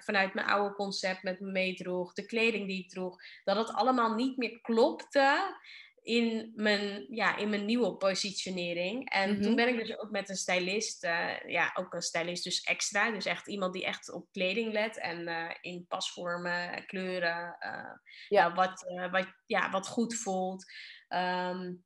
vanuit 0.04 0.34
mijn 0.34 0.48
oude 0.48 0.76
concept 0.76 1.24
met 1.24 1.40
me 1.40 1.52
meedroeg, 1.52 2.14
de 2.14 2.26
kleding 2.26 2.68
die 2.68 2.84
ik 2.84 2.90
droeg, 2.90 3.18
dat 3.44 3.56
het 3.56 3.74
allemaal 3.74 4.14
niet 4.14 4.38
meer 4.38 4.62
klopte 4.62 5.56
in 6.02 6.52
mijn, 6.56 7.06
ja, 7.10 7.38
in 7.38 7.50
mijn 7.50 7.66
nieuwe 7.66 7.96
positionering. 7.96 9.10
En 9.10 9.30
mm-hmm. 9.30 9.44
toen 9.44 9.56
ben 9.56 9.68
ik 9.68 9.78
dus 9.78 9.98
ook 10.00 10.12
met 10.12 10.30
een 10.30 10.36
stylist, 10.36 11.04
uh, 11.04 11.40
ja, 11.40 11.72
ook 11.74 11.94
een 11.94 12.02
stylist 12.02 12.44
dus 12.44 12.62
extra. 12.62 13.12
Dus 13.12 13.26
echt 13.26 13.48
iemand 13.48 13.74
die 13.74 13.86
echt 13.86 14.12
op 14.12 14.28
kleding 14.32 14.74
let 14.74 14.98
en 14.98 15.28
uh, 15.28 15.52
in 15.62 15.86
pasvormen, 15.88 16.86
kleuren, 16.86 17.58
uh, 17.60 17.94
ja. 18.28 18.54
Wat, 18.54 18.86
wat, 19.12 19.28
ja, 19.46 19.70
wat 19.70 19.88
goed 19.88 20.16
voelt. 20.16 20.66
Um, 21.10 21.84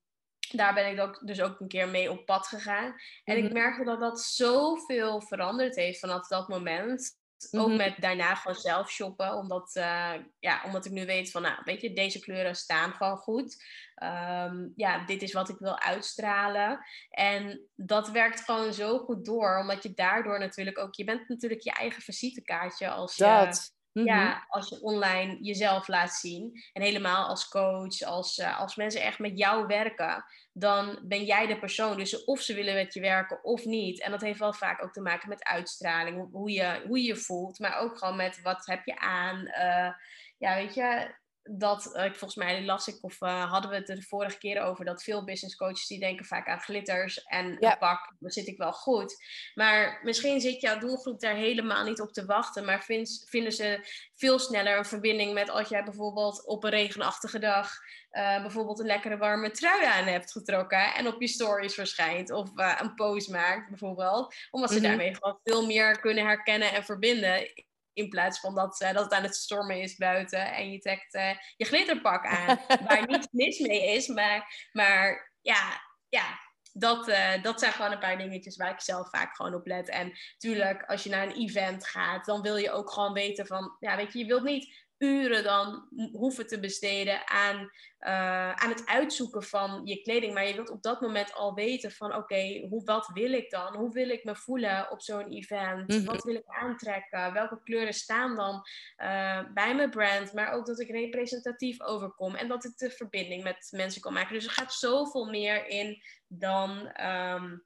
daar 0.52 0.74
ben 0.74 0.92
ik 0.92 1.00
ook, 1.00 1.28
dus 1.28 1.42
ook 1.42 1.60
een 1.60 1.68
keer 1.68 1.90
mee 1.90 2.12
op 2.12 2.26
pad 2.26 2.48
gegaan. 2.48 2.96
En 3.24 3.38
ik 3.38 3.52
merkte 3.52 3.84
dat 3.84 4.00
dat 4.00 4.22
zoveel 4.22 5.22
veranderd 5.22 5.76
heeft 5.76 6.00
vanaf 6.00 6.28
dat 6.28 6.48
moment. 6.48 7.24
Ook 7.52 7.62
mm-hmm. 7.62 7.78
met 7.78 7.96
daarna 8.00 8.36
gewoon 8.36 8.58
zelf 8.58 8.90
shoppen. 8.90 9.34
Omdat, 9.34 9.76
uh, 9.76 10.14
ja, 10.40 10.62
omdat 10.66 10.86
ik 10.86 10.92
nu 10.92 11.06
weet 11.06 11.32
van, 11.32 11.42
nou, 11.42 11.62
weet 11.64 11.82
je, 11.82 11.94
deze 11.94 12.20
kleuren 12.20 12.56
staan 12.56 12.94
gewoon 12.94 13.18
goed. 13.18 13.64
Um, 14.04 14.74
ja, 14.76 15.06
dit 15.06 15.22
is 15.22 15.34
wat 15.34 15.50
ik 15.50 15.58
wil 15.60 15.80
uitstralen. 15.80 16.80
En 17.10 17.70
dat 17.76 18.10
werkt 18.10 18.42
gewoon 18.42 18.74
zo 18.74 18.98
goed 18.98 19.26
door. 19.26 19.58
Omdat 19.58 19.84
je 19.84 19.94
daardoor 19.94 20.40
natuurlijk 20.40 20.78
ook, 20.78 20.96
je 20.96 21.04
bent 21.04 21.30
natuurlijk 21.30 21.62
je 21.62 21.72
eigen 21.72 22.02
visitekaartje 22.02 22.90
als 22.90 23.16
je... 23.16 23.24
Dat. 23.24 23.75
Ja, 24.04 24.24
mm-hmm. 24.24 24.46
als 24.48 24.70
je 24.70 24.82
online 24.82 25.38
jezelf 25.42 25.88
laat 25.88 26.14
zien. 26.14 26.64
En 26.74 26.82
helemaal 26.82 27.28
als 27.28 27.48
coach, 27.48 28.02
als, 28.02 28.38
uh, 28.38 28.60
als 28.60 28.76
mensen 28.76 29.02
echt 29.02 29.20
met 29.20 29.38
jou 29.38 29.68
werken, 29.68 30.26
dan 30.54 31.00
ben 31.04 31.24
jij 31.24 31.48
de 31.48 31.60
persoon. 31.60 31.98
Dus 31.98 32.24
of 32.24 32.42
ze 32.42 32.54
willen 32.54 32.74
met 32.74 32.94
je 32.94 33.00
werken 33.00 33.44
of 33.44 33.66
niet. 33.66 34.02
En 34.02 34.12
dat 34.12 34.22
heeft 34.22 34.40
wel 34.40 34.54
vaak 34.54 34.84
ook 34.84 34.94
te 34.94 35.02
maken 35.02 35.30
met 35.30 35.44
uitstraling, 35.44 36.32
hoe 36.32 36.52
je 36.52 36.84
hoe 36.88 37.02
je, 37.02 37.08
je 37.08 37.16
voelt, 37.16 37.60
maar 37.60 37.78
ook 37.78 37.98
gewoon 37.98 38.16
met 38.16 38.42
wat 38.42 38.66
heb 38.66 38.86
je 38.86 39.00
aan. 39.00 39.38
Uh, 39.40 39.90
ja, 40.38 40.56
weet 40.56 40.74
je, 40.74 41.16
dat, 41.52 41.86
uh, 41.86 42.04
volgens 42.04 42.36
mij 42.36 42.64
las 42.64 42.88
ik 42.88 42.98
of 43.02 43.22
uh, 43.22 43.52
hadden 43.52 43.72
we 43.72 43.76
het 43.76 43.90
er 43.90 43.96
de 43.96 44.02
vorige 44.02 44.38
keer 44.38 44.62
over, 44.62 44.86
dat 44.86 45.04
veel 45.04 45.24
business 45.24 45.56
coaches 45.56 45.88
die 45.88 46.00
denken 46.00 46.26
vaak 46.26 46.48
aan 46.48 46.60
glitters 46.60 47.24
en 47.24 47.58
ja. 47.60 47.72
een 47.72 47.78
pak, 47.78 48.14
dan 48.20 48.32
zit 48.32 48.48
ik 48.48 48.58
wel 48.58 48.74
goed. 48.74 49.16
Maar 49.54 50.00
misschien 50.04 50.42
zit 50.42 50.62
jouw 50.62 50.80
doelgroep 50.80 51.20
daar 51.20 51.36
helemaal 51.36 51.84
niet 51.84 52.02
op 52.02 52.14
te 52.14 52.26
wachten, 52.26 52.66
maar 52.66 52.84
vind, 52.84 53.26
vinden 53.30 53.52
ze 53.52 53.80
veel 54.16 54.40
sneller 54.40 54.78
een 54.78 54.86
verbinding 54.86 55.34
met 55.34 55.50
als 55.50 55.70
jij 55.70 55.84
bijvoorbeeld 55.84 56.46
op 56.46 56.64
een 56.64 56.70
regenachtige 56.70 57.40
dag 57.40 57.72
uh, 58.12 58.42
bijvoorbeeld 58.42 58.80
een 58.80 58.86
lekkere 58.86 59.18
warme 59.18 59.52
trui 59.52 59.86
aan 59.86 60.06
hebt 60.06 60.32
getrokken 60.32 60.94
en 60.94 61.08
op 61.08 61.22
je 61.22 61.28
stories 61.28 61.74
verschijnt 61.74 62.32
of 62.32 62.50
een 62.56 62.94
post 62.94 63.30
maakt 63.30 63.70
bijvoorbeeld, 63.70 64.36
omdat 64.52 64.70
ze 64.70 64.78
mm 64.78 64.82
-hmm. 64.82 64.90
daarmee 64.90 65.16
gewoon 65.16 65.40
veel 65.44 65.66
meer 65.66 66.00
kunnen 66.00 66.26
herkennen 66.26 66.74
en 66.74 66.84
verbinden 66.84 67.65
in 67.96 68.10
plaats 68.10 68.40
van 68.40 68.56
dat, 68.56 68.82
uh, 68.82 68.94
dat 68.94 69.04
het 69.04 69.14
aan 69.14 69.24
het 69.24 69.36
stormen 69.36 69.82
is 69.82 69.96
buiten 69.96 70.54
en 70.54 70.72
je 70.72 70.80
trekt 70.80 71.16
uh, 71.16 71.30
je 71.58 71.66
glitterpak 71.66 72.26
aan. 72.26 72.60
waar 72.88 73.08
niets 73.08 73.28
mis 73.32 73.60
mee 73.60 73.94
is. 73.96 74.08
Maar, 74.08 74.70
maar 74.72 75.34
ja, 75.42 75.82
ja 76.10 76.40
dat, 76.74 77.08
uh, 77.08 77.44
dat 77.44 77.60
zijn 77.60 77.72
gewoon 77.72 77.92
een 77.92 78.00
paar 78.00 78.18
dingetjes 78.18 78.58
waar 78.58 78.72
ik 78.72 78.82
zelf 78.82 79.10
vaak 79.10 79.36
gewoon 79.36 79.54
op 79.54 79.66
let. 79.66 79.90
En 79.90 80.14
tuurlijk, 80.38 80.84
als 80.84 81.04
je 81.04 81.10
naar 81.10 81.28
een 81.28 81.36
event 81.36 81.88
gaat, 81.88 82.26
dan 82.26 82.42
wil 82.42 82.56
je 82.56 82.72
ook 82.72 82.92
gewoon 82.92 83.14
weten 83.14 83.46
van... 83.46 83.76
Ja, 83.80 83.96
weet 83.96 84.14
je, 84.14 84.20
je 84.20 84.26
wilt 84.26 84.44
niet 84.44 84.85
uren 84.98 85.44
dan 85.44 85.88
hoeven 86.12 86.48
te 86.48 86.60
besteden 86.60 87.28
aan, 87.28 87.56
uh, 88.00 88.52
aan 88.52 88.70
het 88.70 88.86
uitzoeken 88.86 89.44
van 89.44 89.82
je 89.84 90.02
kleding. 90.02 90.34
Maar 90.34 90.48
je 90.48 90.54
wilt 90.54 90.70
op 90.70 90.82
dat 90.82 91.02
moment 91.02 91.34
al 91.34 91.54
weten 91.54 91.92
van 91.92 92.08
oké, 92.08 92.18
okay, 92.18 92.70
wat 92.70 93.10
wil 93.14 93.32
ik 93.32 93.50
dan? 93.50 93.76
Hoe 93.76 93.92
wil 93.92 94.10
ik 94.10 94.24
me 94.24 94.36
voelen 94.36 94.92
op 94.92 95.02
zo'n 95.02 95.32
event? 95.32 95.88
Mm 95.88 95.98
-hmm. 95.98 96.06
Wat 96.06 96.24
wil 96.24 96.36
ik 96.36 96.46
aantrekken? 96.46 97.34
Welke 97.34 97.62
kleuren 97.64 97.94
staan 97.94 98.36
dan 98.36 98.64
uh, 98.98 99.54
bij 99.54 99.76
mijn 99.76 99.90
brand? 99.90 100.34
Maar 100.34 100.52
ook 100.52 100.66
dat 100.66 100.80
ik 100.80 100.90
representatief 100.90 101.82
overkom 101.82 102.36
en 102.36 102.48
dat 102.48 102.66
ik 102.66 102.78
de 102.78 102.90
verbinding 102.90 103.44
met 103.44 103.68
mensen 103.72 104.02
kan 104.02 104.14
maken. 104.14 104.34
Dus 104.34 104.46
er 104.46 104.52
gaat 104.52 104.74
zoveel 104.74 105.26
meer 105.26 105.68
in 105.68 106.02
dan 106.28 106.70
um, 107.06 107.66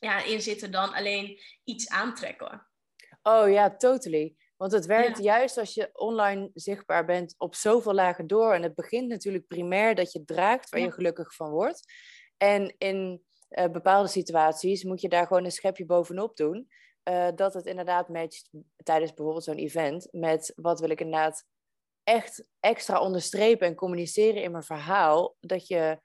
ja, 0.00 0.24
in 0.24 0.40
zitten 0.40 0.70
dan 0.70 0.94
alleen 0.94 1.40
iets 1.64 1.88
aantrekken. 1.88 2.66
Oh 3.22 3.50
ja, 3.50 3.76
totally. 3.76 4.36
Want 4.62 4.74
het 4.74 4.86
werkt 4.86 5.18
ja. 5.18 5.22
juist 5.22 5.58
als 5.58 5.74
je 5.74 5.90
online 5.92 6.50
zichtbaar 6.54 7.04
bent 7.04 7.34
op 7.38 7.54
zoveel 7.54 7.94
lagen 7.94 8.26
door. 8.26 8.54
En 8.54 8.62
het 8.62 8.74
begint 8.74 9.08
natuurlijk 9.08 9.46
primair 9.46 9.94
dat 9.94 10.12
je 10.12 10.24
draagt 10.24 10.70
waar 10.70 10.80
ja. 10.80 10.86
je 10.86 10.92
gelukkig 10.92 11.34
van 11.34 11.50
wordt. 11.50 11.92
En 12.36 12.74
in 12.78 13.22
uh, 13.50 13.66
bepaalde 13.66 14.08
situaties 14.08 14.84
moet 14.84 15.00
je 15.00 15.08
daar 15.08 15.26
gewoon 15.26 15.44
een 15.44 15.50
schepje 15.50 15.86
bovenop 15.86 16.36
doen. 16.36 16.68
Uh, 17.08 17.28
dat 17.34 17.54
het 17.54 17.66
inderdaad 17.66 18.08
matcht 18.08 18.50
tijdens 18.82 19.14
bijvoorbeeld 19.14 19.44
zo'n 19.44 19.56
event 19.56 20.08
met 20.10 20.52
wat 20.56 20.80
wil 20.80 20.90
ik 20.90 21.00
inderdaad 21.00 21.44
echt 22.02 22.44
extra 22.60 23.00
onderstrepen 23.00 23.66
en 23.66 23.74
communiceren 23.74 24.42
in 24.42 24.50
mijn 24.50 24.64
verhaal. 24.64 25.36
Dat 25.40 25.66
je 25.66 26.00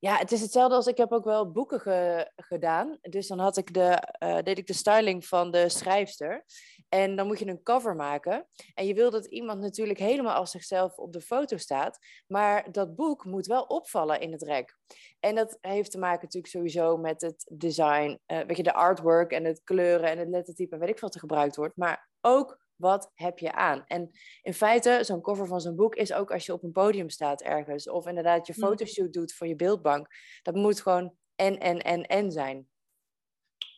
ja, 0.00 0.16
het 0.16 0.32
is 0.32 0.40
hetzelfde 0.40 0.74
als 0.74 0.86
ik 0.86 0.96
heb 0.96 1.12
ook 1.12 1.24
wel 1.24 1.50
boeken 1.50 1.80
ge, 1.80 2.30
gedaan. 2.36 2.98
Dus 3.00 3.26
dan 3.26 3.38
had 3.38 3.56
ik 3.56 3.74
de, 3.74 4.14
uh, 4.22 4.38
deed 4.42 4.58
ik 4.58 4.66
de 4.66 4.72
styling 4.72 5.26
van 5.26 5.50
de 5.50 5.68
schrijfster. 5.68 6.44
En 6.88 7.16
dan 7.16 7.26
moet 7.26 7.38
je 7.38 7.46
een 7.46 7.62
cover 7.62 7.96
maken. 7.96 8.46
En 8.74 8.86
je 8.86 8.94
wil 8.94 9.10
dat 9.10 9.26
iemand 9.26 9.60
natuurlijk 9.60 9.98
helemaal 9.98 10.34
als 10.34 10.50
zichzelf 10.50 10.96
op 10.96 11.12
de 11.12 11.20
foto 11.20 11.56
staat. 11.56 11.98
Maar 12.26 12.72
dat 12.72 12.94
boek 12.94 13.24
moet 13.24 13.46
wel 13.46 13.62
opvallen 13.62 14.20
in 14.20 14.32
het 14.32 14.42
rek. 14.42 14.76
En 15.18 15.34
dat 15.34 15.58
heeft 15.60 15.90
te 15.90 15.98
maken 15.98 16.22
natuurlijk 16.22 16.52
sowieso 16.52 16.96
met 16.96 17.20
het 17.20 17.50
design. 17.52 18.20
Uh, 18.26 18.40
weet 18.40 18.56
je, 18.56 18.62
de 18.62 18.74
artwork 18.74 19.32
en 19.32 19.44
het 19.44 19.62
kleuren 19.64 20.10
en 20.10 20.18
het 20.18 20.28
lettertype 20.28 20.74
en 20.74 20.80
weet 20.80 20.88
ik 20.88 21.00
wat 21.00 21.14
er 21.14 21.20
gebruikt 21.20 21.56
wordt. 21.56 21.76
Maar 21.76 22.08
ook 22.20 22.60
wat 22.80 23.10
heb 23.14 23.38
je 23.38 23.52
aan? 23.52 23.84
En 23.86 24.10
in 24.42 24.54
feite, 24.54 24.98
zo'n 25.02 25.20
cover 25.20 25.46
van 25.46 25.60
zo'n 25.60 25.76
boek 25.76 25.94
is 25.94 26.12
ook 26.12 26.32
als 26.32 26.46
je 26.46 26.52
op 26.52 26.62
een 26.62 26.72
podium 26.72 27.10
staat 27.10 27.42
ergens. 27.42 27.88
Of 27.88 28.06
inderdaad 28.06 28.46
je 28.46 28.54
fotoshoot 28.54 29.12
doet 29.12 29.32
voor 29.32 29.46
je 29.46 29.56
beeldbank. 29.56 30.08
Dat 30.42 30.54
moet 30.54 30.80
gewoon 30.80 31.16
en, 31.34 31.58
en, 31.58 31.78
en, 31.78 32.02
en 32.06 32.30
zijn. 32.30 32.68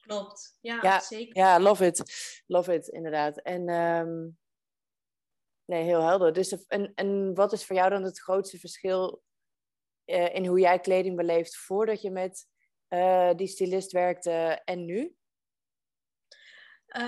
Klopt, 0.00 0.58
ja, 0.60 0.78
ja 0.82 1.00
zeker. 1.00 1.36
Ja, 1.36 1.60
love 1.60 1.86
it. 1.86 2.02
Love 2.46 2.74
it, 2.74 2.88
inderdaad. 2.88 3.38
En 3.40 3.68
um, 3.68 4.38
nee, 5.64 5.82
heel 5.82 6.02
helder. 6.02 6.32
Dus 6.32 6.66
en, 6.66 6.92
en 6.94 7.34
wat 7.34 7.52
is 7.52 7.64
voor 7.64 7.76
jou 7.76 7.90
dan 7.90 8.02
het 8.02 8.20
grootste 8.20 8.58
verschil 8.58 9.22
uh, 10.06 10.34
in 10.34 10.46
hoe 10.46 10.60
jij 10.60 10.80
kleding 10.80 11.16
beleeft 11.16 11.56
voordat 11.56 12.02
je 12.02 12.10
met 12.10 12.46
uh, 12.88 13.34
die 13.34 13.46
stylist 13.46 13.92
werkte 13.92 14.60
en 14.64 14.84
nu? 14.84 15.16
Uh, 16.96 17.02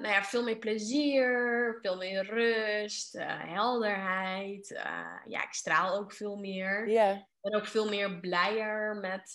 nou 0.00 0.08
ja, 0.08 0.24
veel 0.24 0.42
meer 0.42 0.56
plezier, 0.56 1.78
veel 1.82 1.96
meer 1.96 2.24
rust, 2.24 3.14
uh, 3.14 3.24
helderheid. 3.26 4.70
Uh, 4.70 5.16
ja, 5.26 5.42
ik 5.42 5.52
straal 5.52 5.96
ook 5.96 6.12
veel 6.12 6.36
meer. 6.36 6.88
Yeah. 6.88 7.16
Ik 7.16 7.50
ben 7.50 7.60
ook 7.60 7.66
veel 7.66 7.88
meer 7.88 8.20
blijer 8.20 8.96
met, 8.96 9.32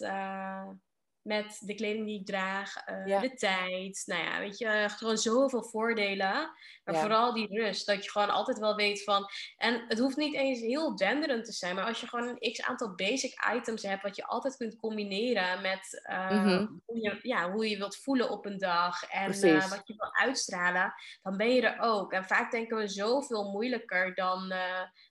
met 1.22 1.58
de 1.60 1.76
kleding 1.76 2.06
die 2.06 2.20
ik 2.20 2.26
draag, 2.26 2.88
uh, 2.88 3.08
ja. 3.08 3.20
de 3.20 3.34
tijd. 3.34 4.04
Nou 4.06 4.24
ja, 4.24 4.40
weet 4.40 4.58
je, 4.58 4.86
gewoon 4.98 5.18
zoveel 5.18 5.64
voordelen. 5.64 6.52
Maar 6.84 6.96
ja. 6.96 7.00
vooral 7.00 7.34
die 7.34 7.48
rust, 7.48 7.86
dat 7.86 8.04
je 8.04 8.12
gewoon 8.12 8.30
altijd 8.30 8.60
wel 8.60 8.76
weet 8.76 9.04
van... 9.04 9.30
En 9.58 9.86
het 9.88 10.00
hoeft 10.00 10.18
niet 10.18 10.36
eens 10.36 10.60
heel 10.60 10.96
denderend 10.96 11.46
te 11.46 11.52
zijn, 11.52 11.76
maar 11.76 11.86
als 11.86 12.02
je 12.02 12.08
gewoon 12.08 12.28
een 12.28 12.52
x-aantal 12.52 12.96
basic 12.96 13.34
items 13.56 13.84
hebt... 13.84 14.04
wat 14.04 14.16
je 14.16 14.26
altijd 14.26 14.58
kunt 14.58 14.80
combineren 14.80 15.62
met 15.62 16.06
uh, 16.10 16.32
mm 16.32 16.44
-hmm. 16.44 16.82
hoe, 16.86 17.02
je, 17.02 17.20
ja, 17.22 17.52
hoe 17.52 17.70
je 17.70 17.78
wilt 17.78 17.98
voelen 17.98 18.30
op 18.30 18.46
een 18.46 18.58
dag... 18.58 19.04
en 19.04 19.46
uh, 19.46 19.70
wat 19.70 19.82
je 19.88 19.94
wil 19.98 20.16
uitstralen, 20.16 20.94
dan 21.22 21.38
ben 21.38 21.50
je 21.50 21.62
er 21.62 21.80
ook. 21.82 22.14
En 22.14 22.26
vaak 22.26 22.52
denken 22.52 22.78
we 22.78 22.88
zoveel 22.88 23.52
moeilijker 23.52 24.16
dan, 24.16 24.54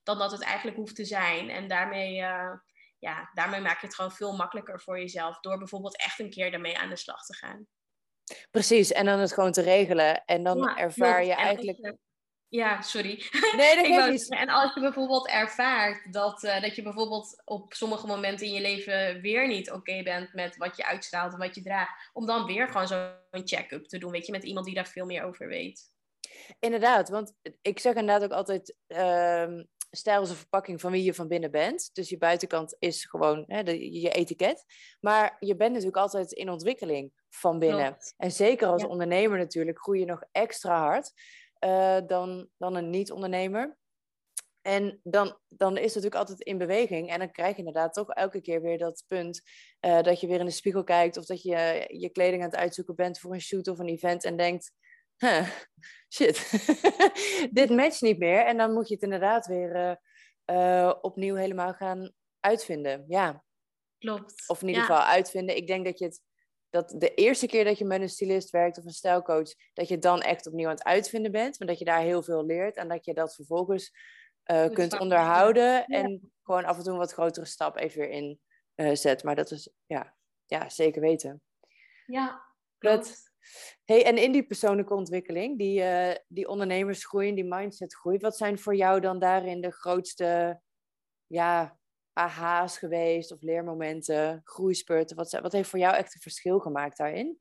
dan 0.02 0.18
dat 0.18 0.32
het 0.32 0.42
eigenlijk 0.42 0.76
hoeft 0.76 0.96
te 0.96 1.04
zijn. 1.04 1.50
En 1.50 1.68
daarmee 1.68 2.24
ja, 2.98 3.30
daarmee 3.34 3.60
maak 3.60 3.80
je 3.80 3.86
het 3.86 3.94
gewoon 3.94 4.12
veel 4.12 4.36
makkelijker 4.36 4.80
voor 4.80 4.98
jezelf. 4.98 5.40
Door 5.40 5.58
bijvoorbeeld 5.58 5.96
echt 5.96 6.18
een 6.18 6.30
keer 6.30 6.52
ermee 6.52 6.78
aan 6.78 6.88
de 6.88 6.96
slag 6.96 7.24
te 7.24 7.34
gaan. 7.34 7.66
Precies, 8.50 8.92
en 8.92 9.04
dan 9.04 9.18
het 9.18 9.32
gewoon 9.32 9.52
te 9.52 9.62
regelen. 9.62 10.24
En 10.24 10.42
dan 10.42 10.58
ja, 10.58 10.76
ervaar 10.76 11.24
je 11.24 11.34
eigenlijk. 11.34 11.96
Ja, 12.48 12.82
sorry. 12.82 13.24
Nee, 13.56 13.76
dat 13.76 13.88
wou 13.96 14.10
niet. 14.10 14.30
En 14.30 14.48
als 14.48 14.74
je 14.74 14.80
bijvoorbeeld 14.80 15.28
ervaart 15.28 16.12
dat, 16.12 16.44
eh, 16.44 16.62
dat 16.62 16.76
je 16.76 16.82
bijvoorbeeld 16.82 17.42
op 17.44 17.72
sommige 17.74 18.06
momenten 18.06 18.46
in 18.46 18.52
je 18.52 18.60
leven 18.60 19.20
weer 19.20 19.48
niet 19.48 19.70
oké 19.70 20.02
bent 20.02 20.32
met 20.32 20.56
wat 20.56 20.76
je 20.76 20.86
uitstraalt 20.86 21.32
en 21.32 21.38
wat 21.38 21.54
je 21.54 21.62
draagt, 21.62 22.10
om 22.12 22.26
dan 22.26 22.46
weer 22.46 22.68
gewoon 22.68 22.88
zo'n 22.88 23.10
check-up 23.30 23.86
te 23.86 23.98
doen, 23.98 24.10
weet 24.10 24.26
je, 24.26 24.32
met 24.32 24.44
iemand 24.44 24.66
die 24.66 24.74
daar 24.74 24.88
veel 24.88 25.06
meer 25.06 25.24
over 25.24 25.48
weet. 25.48 25.92
Inderdaad, 26.58 27.08
want 27.08 27.34
ik 27.62 27.78
zeg 27.78 27.94
inderdaad 27.94 28.24
ook 28.24 28.36
altijd, 28.36 28.76
ehm 28.86 29.62
stijl 29.90 30.22
is 30.22 30.30
een 30.30 30.36
verpakking 30.36 30.80
van 30.80 30.92
wie 30.92 31.02
je 31.02 31.14
van 31.14 31.28
binnen 31.28 31.50
bent. 31.50 31.90
Dus 31.92 32.08
je 32.08 32.18
buitenkant 32.18 32.76
is 32.78 33.04
gewoon 33.04 33.44
hè, 33.46 33.62
de, 33.62 34.00
je 34.00 34.10
etiket. 34.10 34.64
Maar 35.00 35.36
je 35.40 35.56
bent 35.56 35.70
natuurlijk 35.70 35.96
altijd 35.96 36.32
in 36.32 36.50
ontwikkeling 36.50 37.12
van 37.28 37.58
binnen. 37.58 37.86
Klopt. 37.86 38.14
En 38.16 38.32
zeker 38.32 38.68
als 38.68 38.82
Ja. 38.82 38.88
ondernemer 38.88 39.38
natuurlijk 39.38 39.78
groei 39.78 40.00
je 40.00 40.06
nog 40.06 40.24
extra 40.32 40.80
hard 40.80 41.12
eh, 41.58 41.98
dan, 42.06 42.48
dan 42.56 42.74
een 42.74 42.90
niet-ondernemer. 42.90 43.76
En 44.62 45.00
dan, 45.02 45.38
dan 45.48 45.76
is 45.76 45.94
het 45.94 45.94
natuurlijk 45.94 46.14
altijd 46.14 46.40
in 46.40 46.58
beweging. 46.58 47.10
En 47.10 47.18
dan 47.18 47.30
krijg 47.30 47.52
je 47.52 47.58
inderdaad 47.58 47.92
toch 47.92 48.10
elke 48.10 48.40
keer 48.40 48.62
weer 48.62 48.78
dat 48.78 49.04
punt 49.06 49.42
eh, 49.80 50.02
dat 50.02 50.20
je 50.20 50.26
weer 50.26 50.40
in 50.40 50.46
de 50.46 50.50
spiegel 50.50 50.84
kijkt. 50.84 51.16
Of 51.16 51.24
dat 51.24 51.42
je 51.42 51.84
je 51.88 52.08
kleding 52.10 52.42
aan 52.42 52.50
het 52.50 52.58
uitzoeken 52.58 52.94
bent 52.94 53.18
voor 53.18 53.32
een 53.32 53.40
shoot 53.40 53.68
of 53.68 53.78
een 53.78 53.88
event. 53.88 54.24
En 54.24 54.36
denkt, 54.36 54.72
huh, 55.18 55.48
shit, 56.14 56.50
dit 57.58 57.70
matcht 57.70 58.00
niet 58.00 58.18
meer. 58.18 58.44
En 58.44 58.56
dan 58.56 58.72
moet 58.72 58.88
je 58.88 58.94
het 58.94 59.02
inderdaad 59.02 59.46
weer 59.46 59.74
eh, 59.74 59.94
eh, 60.44 60.94
opnieuw 61.00 61.34
helemaal 61.34 61.72
gaan 61.72 62.12
uitvinden. 62.40 63.04
Ja, 63.08 63.44
Klopt. 63.98 64.44
of 64.46 64.62
in 64.62 64.68
ieder 64.68 64.82
Ja, 64.82 64.88
geval 64.88 65.02
uitvinden. 65.04 65.56
Ik 65.56 65.66
denk 65.66 65.84
dat 65.84 65.98
je 65.98 66.04
het 66.04 66.22
dat 66.70 66.94
de 66.98 67.14
eerste 67.14 67.46
keer 67.46 67.64
dat 67.64 67.78
je 67.78 67.84
met 67.84 68.00
een 68.00 68.08
stylist 68.08 68.50
werkt 68.50 68.78
of 68.78 68.84
een 68.84 68.90
stijlcoach, 68.90 69.54
dat 69.74 69.88
je 69.88 69.98
dan 69.98 70.20
echt 70.20 70.46
opnieuw 70.46 70.66
aan 70.66 70.74
het 70.74 70.84
uitvinden 70.84 71.32
bent, 71.32 71.58
maar 71.58 71.68
dat 71.68 71.78
je 71.78 71.84
daar 71.84 72.00
heel 72.00 72.22
veel 72.22 72.46
leert 72.46 72.76
en 72.76 72.88
dat 72.88 73.04
je 73.04 73.14
dat 73.14 73.34
vervolgens 73.34 73.92
eh, 74.42 74.68
kunt 74.68 74.98
onderhouden 74.98 75.86
en 75.86 76.32
gewoon 76.42 76.64
af 76.64 76.76
en 76.76 76.82
toe 76.82 76.92
een 76.92 76.98
wat 76.98 77.12
grotere 77.12 77.46
stap 77.46 77.76
even 77.76 78.00
weer 78.00 78.10
in 78.10 78.40
zet. 78.96 79.22
Maar 79.22 79.34
dat 79.34 79.50
is 79.50 79.70
ja, 79.86 80.16
ja 80.46 80.68
zeker 80.68 81.00
weten. 81.00 81.42
Ja, 82.06 82.42
klopt. 82.78 83.27
Hey, 83.84 84.04
en 84.04 84.18
in 84.18 84.32
die 84.32 84.46
persoonlijke 84.46 84.94
ontwikkeling, 84.94 85.58
die, 85.58 85.82
eh, 85.82 86.16
die 86.28 86.48
ondernemersgroei, 86.48 87.34
die 87.34 87.44
mindsetgroei, 87.44 88.18
wat 88.18 88.36
zijn 88.36 88.58
voor 88.58 88.76
jou 88.76 89.00
dan 89.00 89.18
daarin 89.18 89.60
de 89.60 89.70
grootste 89.70 90.60
ja, 91.26 91.78
aha's 92.12 92.78
geweest 92.78 93.32
of 93.32 93.42
leermomenten, 93.42 94.40
groeispurten? 94.44 95.16
Wat, 95.16 95.30
wat 95.30 95.52
heeft 95.52 95.68
voor 95.68 95.78
jou 95.78 95.96
echt 95.96 96.14
een 96.14 96.20
verschil 96.20 96.58
gemaakt 96.58 96.96
daarin? 96.96 97.38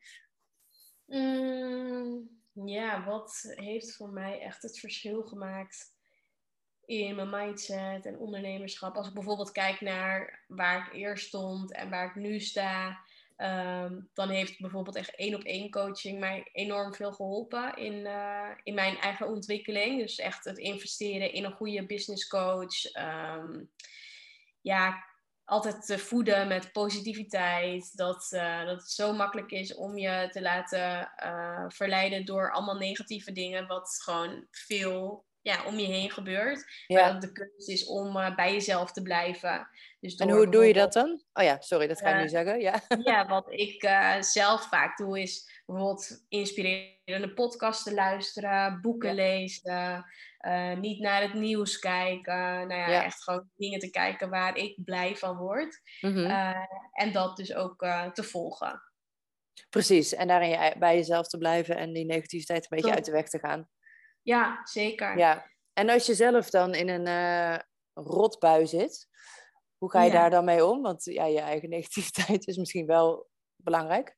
Mm, 1.06 2.30
ja, 2.52 3.06
wat 3.06 3.54
heeft 3.56 3.96
voor 3.96 4.10
mij 4.10 4.40
echt 4.40 4.62
het 4.62 4.80
verschil 4.80 5.24
gemaakt 5.24 5.96
in 6.86 7.16
mijn 7.16 7.30
mindset 7.30 8.06
en 8.06 8.18
ondernemerschap? 8.18 8.96
Als 8.96 9.08
ik 9.08 9.14
bijvoorbeeld 9.14 9.52
kijk 9.52 9.82
naar 9.82 10.44
waar 10.48 10.88
ik 10.88 10.94
eerst 10.94 11.28
stond 11.28 11.74
en 11.74 11.90
waar 11.90 12.08
ik 12.08 12.16
nu 12.16 12.40
sta, 12.40 13.06
ehm, 13.38 14.00
dan 14.14 14.30
heeft 14.30 14.60
bijvoorbeeld 14.60 14.96
echt 14.96 15.16
één 15.16 15.36
op 15.36 15.44
één 15.44 15.70
coaching 15.70 16.20
mij 16.20 16.50
enorm 16.52 16.94
veel 16.94 17.14
geholpen 17.14 17.78
in, 17.78 18.06
eh, 18.06 18.50
in 18.64 18.74
mijn 18.74 18.98
eigen 18.98 19.28
ontwikkeling. 19.28 20.02
Dus 20.02 20.16
echt 20.16 20.46
het 20.46 20.58
investeren 20.58 21.34
in 21.34 21.44
een 21.44 21.56
goede 21.56 21.86
business 21.86 22.28
coach. 22.28 22.86
ehm, 22.92 23.64
ja, 24.62 25.06
altijd 25.48 25.86
te 25.86 26.00
voeden 26.00 26.48
met 26.48 26.72
positiviteit. 26.72 27.98
Dat, 27.98 28.28
eh, 28.32 28.66
dat 28.66 28.82
het 28.82 28.92
zo 28.92 29.14
makkelijk 29.14 29.52
is 29.52 29.76
om 29.76 29.98
je 29.98 30.28
te 30.32 30.42
laten 30.42 31.12
eh, 31.16 31.66
verleiden 31.68 32.26
door 32.26 32.52
allemaal 32.52 32.78
negatieve 32.78 33.32
dingen, 33.32 33.68
wat 33.68 34.02
gewoon 34.04 34.48
veel 34.52 35.27
ja, 35.48 35.64
om 35.66 35.80
je 35.80 35.86
heen 35.88 36.12
gebeurt. 36.12 36.66
Maar 36.88 36.98
Ja. 37.00 37.12
dat 37.12 37.22
de 37.22 37.32
kunst 37.32 37.70
is 37.70 37.86
om 37.86 38.18
eh, 38.18 38.36
bij 38.36 38.54
jezelf 38.54 38.92
te 38.92 39.02
blijven. 39.02 39.70
Dus 40.00 40.16
En 40.16 40.30
hoe 40.30 40.50
doe 40.50 40.66
je 40.66 40.74
dat 40.74 40.94
dan? 40.94 41.24
Oh 41.34 41.44
ja, 41.44 41.60
sorry, 41.60 41.88
dat 41.88 42.00
ga 42.00 42.10
ik 42.10 42.16
Eh, 42.16 42.22
nu 42.22 42.28
zeggen. 42.30 42.60
Ja. 42.60 42.82
ja, 43.04 43.28
wat 43.36 43.52
ik 43.52 43.84
eh, 43.84 44.22
zelf 44.22 44.68
vaak 44.68 44.98
doe 44.98 45.22
is 45.22 45.62
bijvoorbeeld 45.66 46.26
inspirerende 46.30 47.34
podcasts 47.34 47.84
te 47.84 47.94
luisteren, 47.94 48.82
boeken 48.82 49.10
Ja. 49.10 49.16
lezen, 49.16 50.06
niet 50.82 51.00
naar 51.00 51.22
het 51.22 51.34
nieuws 51.34 51.80
kijken. 51.80 52.34
Nou 52.68 52.74
ja, 52.74 52.90
Ja. 52.90 53.04
echt 53.04 53.24
gewoon 53.24 53.50
dingen 53.56 53.80
te 53.80 53.90
kijken 53.90 54.30
waar 54.30 54.58
ik 54.58 54.78
blij 54.86 55.16
van 55.16 55.38
word. 55.38 55.82
Mhm. 56.02 56.56
En 56.92 57.12
dat 57.12 57.38
dus 57.38 57.54
ook 57.54 57.80
te 58.14 58.24
volgen. 58.24 58.82
Precies, 59.70 60.14
en 60.14 60.28
daarin 60.28 60.50
je, 60.50 60.76
bij 60.80 60.96
jezelf 60.96 61.28
te 61.28 61.38
blijven 61.38 61.78
en 61.78 61.94
die 61.94 62.06
negativiteit 62.06 62.62
een 62.72 62.78
beetje 62.78 62.96
uit 62.96 63.06
de 63.06 63.12
weg 63.12 63.30
te 63.30 63.40
gaan. 63.40 63.70
Ja, 64.28 64.62
zeker. 64.64 65.18
Ja, 65.18 65.46
en 65.74 65.90
als 65.90 66.06
je 66.06 66.14
zelf 66.16 66.50
dan 66.50 66.74
in 66.76 66.90
een 66.90 67.08
eh, 67.08 67.60
rotbui 67.94 68.68
zit, 68.68 69.08
hoe 69.78 69.92
ga 69.92 70.02
je 70.04 70.12
Ja. 70.12 70.18
daar 70.20 70.30
dan 70.30 70.46
mee 70.46 70.66
om? 70.66 70.82
Want 70.82 71.04
ja, 71.06 71.26
je 71.26 71.40
eigen 71.40 71.70
negativiteit 71.76 72.48
is 72.48 72.58
misschien 72.58 72.86
wel 72.86 73.30
belangrijk. 73.56 74.16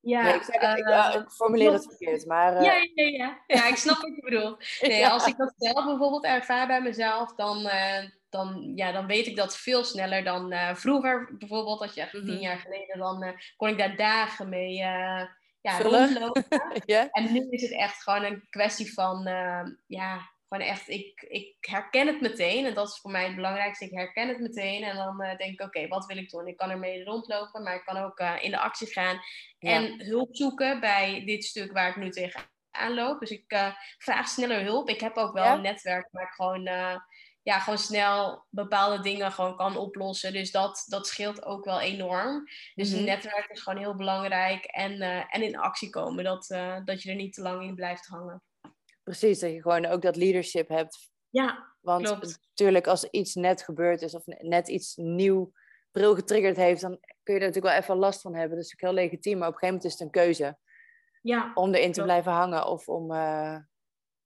Ja, 0.00 0.22
nee, 0.22 0.34
ik, 0.34 0.42
zeg 0.42 0.60
het, 0.60 0.78
ik, 0.78 0.88
eh, 0.88 1.14
ik 1.20 1.30
formuleer 1.30 1.72
het 1.72 1.84
verkeerd, 1.86 2.26
maar... 2.26 2.56
eh, 2.56 2.64
Ja, 2.64 2.72
ja, 2.94 3.08
ja, 3.08 3.42
ja. 3.46 3.66
ik 3.68 3.76
snap 3.76 3.96
wat 4.00 4.14
je 4.16 4.22
bedoelt. 4.22 4.64
Nee, 4.80 4.98
ja. 4.98 5.10
als 5.10 5.26
ik 5.26 5.36
dat 5.36 5.54
zelf 5.56 5.84
bijvoorbeeld 5.84 6.24
ervaar 6.24 6.66
bij 6.66 6.80
mezelf, 6.82 7.34
dan, 7.34 7.70
dan, 8.28 8.72
ja, 8.74 8.92
dan 8.92 9.06
weet 9.06 9.26
ik 9.26 9.36
dat 9.36 9.56
veel 9.56 9.84
sneller 9.84 10.24
dan 10.24 10.76
vroeger. 10.76 11.36
Bijvoorbeeld, 11.38 11.80
als 11.80 11.94
je 11.94 12.00
echt 12.00 12.12
Mhm. 12.12 12.24
tien 12.26 12.40
jaar 12.40 12.58
geleden, 12.58 12.98
dan 12.98 13.40
kon 13.56 13.68
ik 13.68 13.78
daar 13.78 13.96
dagen 13.96 14.48
mee 14.48 14.82
ja, 15.64 15.78
rondlopen. 15.80 16.44
ja? 16.94 17.08
En 17.10 17.32
nu 17.32 17.46
is 17.50 17.62
het 17.62 17.72
echt 17.72 18.02
gewoon 18.02 18.22
een 18.24 18.46
kwestie 18.50 18.92
van, 18.92 19.26
eh, 19.26 19.62
ja, 19.86 20.34
gewoon 20.48 20.68
echt, 20.68 20.88
ik, 20.88 21.22
ik 21.28 21.56
herken 21.60 22.06
het 22.06 22.20
meteen. 22.20 22.66
En 22.66 22.74
dat 22.74 22.88
is 22.88 22.98
voor 22.98 23.10
mij 23.10 23.24
het 23.24 23.34
belangrijkste. 23.34 23.84
Ik 23.84 23.90
herken 23.90 24.28
het 24.28 24.40
meteen. 24.40 24.82
En 24.82 24.96
dan 24.96 25.22
eh, 25.22 25.36
denk 25.36 25.52
ik, 25.52 25.60
oké, 25.60 25.88
wat 25.88 26.06
wil 26.06 26.16
ik 26.16 26.30
doen? 26.30 26.46
Ik 26.46 26.56
kan 26.56 26.70
ermee 26.70 27.04
rondlopen, 27.04 27.62
maar 27.62 27.74
ik 27.74 27.84
kan 27.84 27.96
ook 27.96 28.18
eh, 28.18 28.34
in 28.40 28.50
de 28.50 28.58
actie 28.58 28.92
gaan. 28.92 29.20
Ja. 29.58 29.70
En 29.70 30.04
hulp 30.04 30.36
zoeken 30.36 30.80
bij 30.80 31.22
dit 31.24 31.44
stuk 31.44 31.72
waar 31.72 31.88
ik 31.88 31.96
nu 31.96 32.10
tegenaan 32.10 32.94
loop. 32.94 33.20
Dus 33.20 33.30
ik 33.30 33.44
eh, 33.46 33.74
vraag 33.98 34.28
sneller 34.28 34.62
hulp. 34.62 34.88
Ik 34.88 35.00
heb 35.00 35.16
ook 35.16 35.32
wel 35.32 35.44
Ja? 35.44 35.54
een 35.54 35.62
netwerk 35.62 36.08
waar 36.10 36.24
ik 36.24 36.32
gewoon, 36.32 36.68
ja, 37.44 37.58
gewoon 37.58 37.78
snel 37.78 38.46
bepaalde 38.50 39.02
dingen 39.02 39.32
gewoon 39.32 39.56
kan 39.56 39.76
oplossen. 39.76 40.32
Dus 40.32 40.50
dat, 40.50 40.84
dat 40.88 41.06
scheelt 41.06 41.44
ook 41.44 41.64
wel 41.64 41.80
enorm. 41.80 42.44
Dus 42.74 42.90
Mhm. 42.90 42.98
een 42.98 43.04
netwerk 43.04 43.50
is 43.50 43.60
gewoon 43.60 43.78
heel 43.78 43.94
belangrijk. 43.96 44.64
En, 44.64 45.00
eh, 45.00 45.34
en 45.34 45.42
in 45.42 45.56
actie 45.58 45.90
komen. 45.90 46.24
Dat, 46.24 46.50
eh, 46.50 46.76
dat 46.84 47.02
je 47.02 47.10
er 47.10 47.16
niet 47.16 47.34
te 47.34 47.42
lang 47.42 47.62
in 47.62 47.74
blijft 47.74 48.06
hangen. 48.06 48.42
Precies, 49.02 49.38
dat 49.38 49.50
je 49.50 49.62
gewoon 49.62 49.86
ook 49.86 50.02
dat 50.02 50.16
leadership 50.16 50.68
hebt. 50.68 51.10
Ja, 51.28 51.72
Want 51.80 52.06
Klopt. 52.06 52.38
natuurlijk, 52.48 52.86
als 52.86 53.04
iets 53.04 53.34
net 53.34 53.62
gebeurd 53.62 54.02
is 54.02 54.14
of 54.14 54.22
net 54.26 54.68
iets 54.68 54.96
nieuw 54.96 55.52
bril 55.90 56.14
getriggerd 56.14 56.56
heeft, 56.56 56.80
dan 56.80 56.98
kun 57.22 57.34
je 57.34 57.40
er 57.40 57.46
natuurlijk 57.46 57.74
wel 57.74 57.82
even 57.82 57.96
last 57.96 58.20
van 58.20 58.34
hebben. 58.34 58.56
Dat 58.56 58.66
is 58.66 58.72
ook 58.74 58.80
heel 58.80 58.92
legitiem, 58.92 59.38
maar 59.38 59.48
op 59.48 59.54
een 59.54 59.58
gegeven 59.60 59.74
moment 59.76 59.84
is 59.84 59.92
het 59.92 60.00
een 60.00 60.22
keuze 60.22 60.58
ja, 61.22 61.50
om 61.54 61.74
erin 61.74 61.92
te 61.92 62.02
blijven 62.02 62.32
hangen 62.32 62.66
of 62.66 62.88
om, 62.88 63.12
eh, 63.12 63.56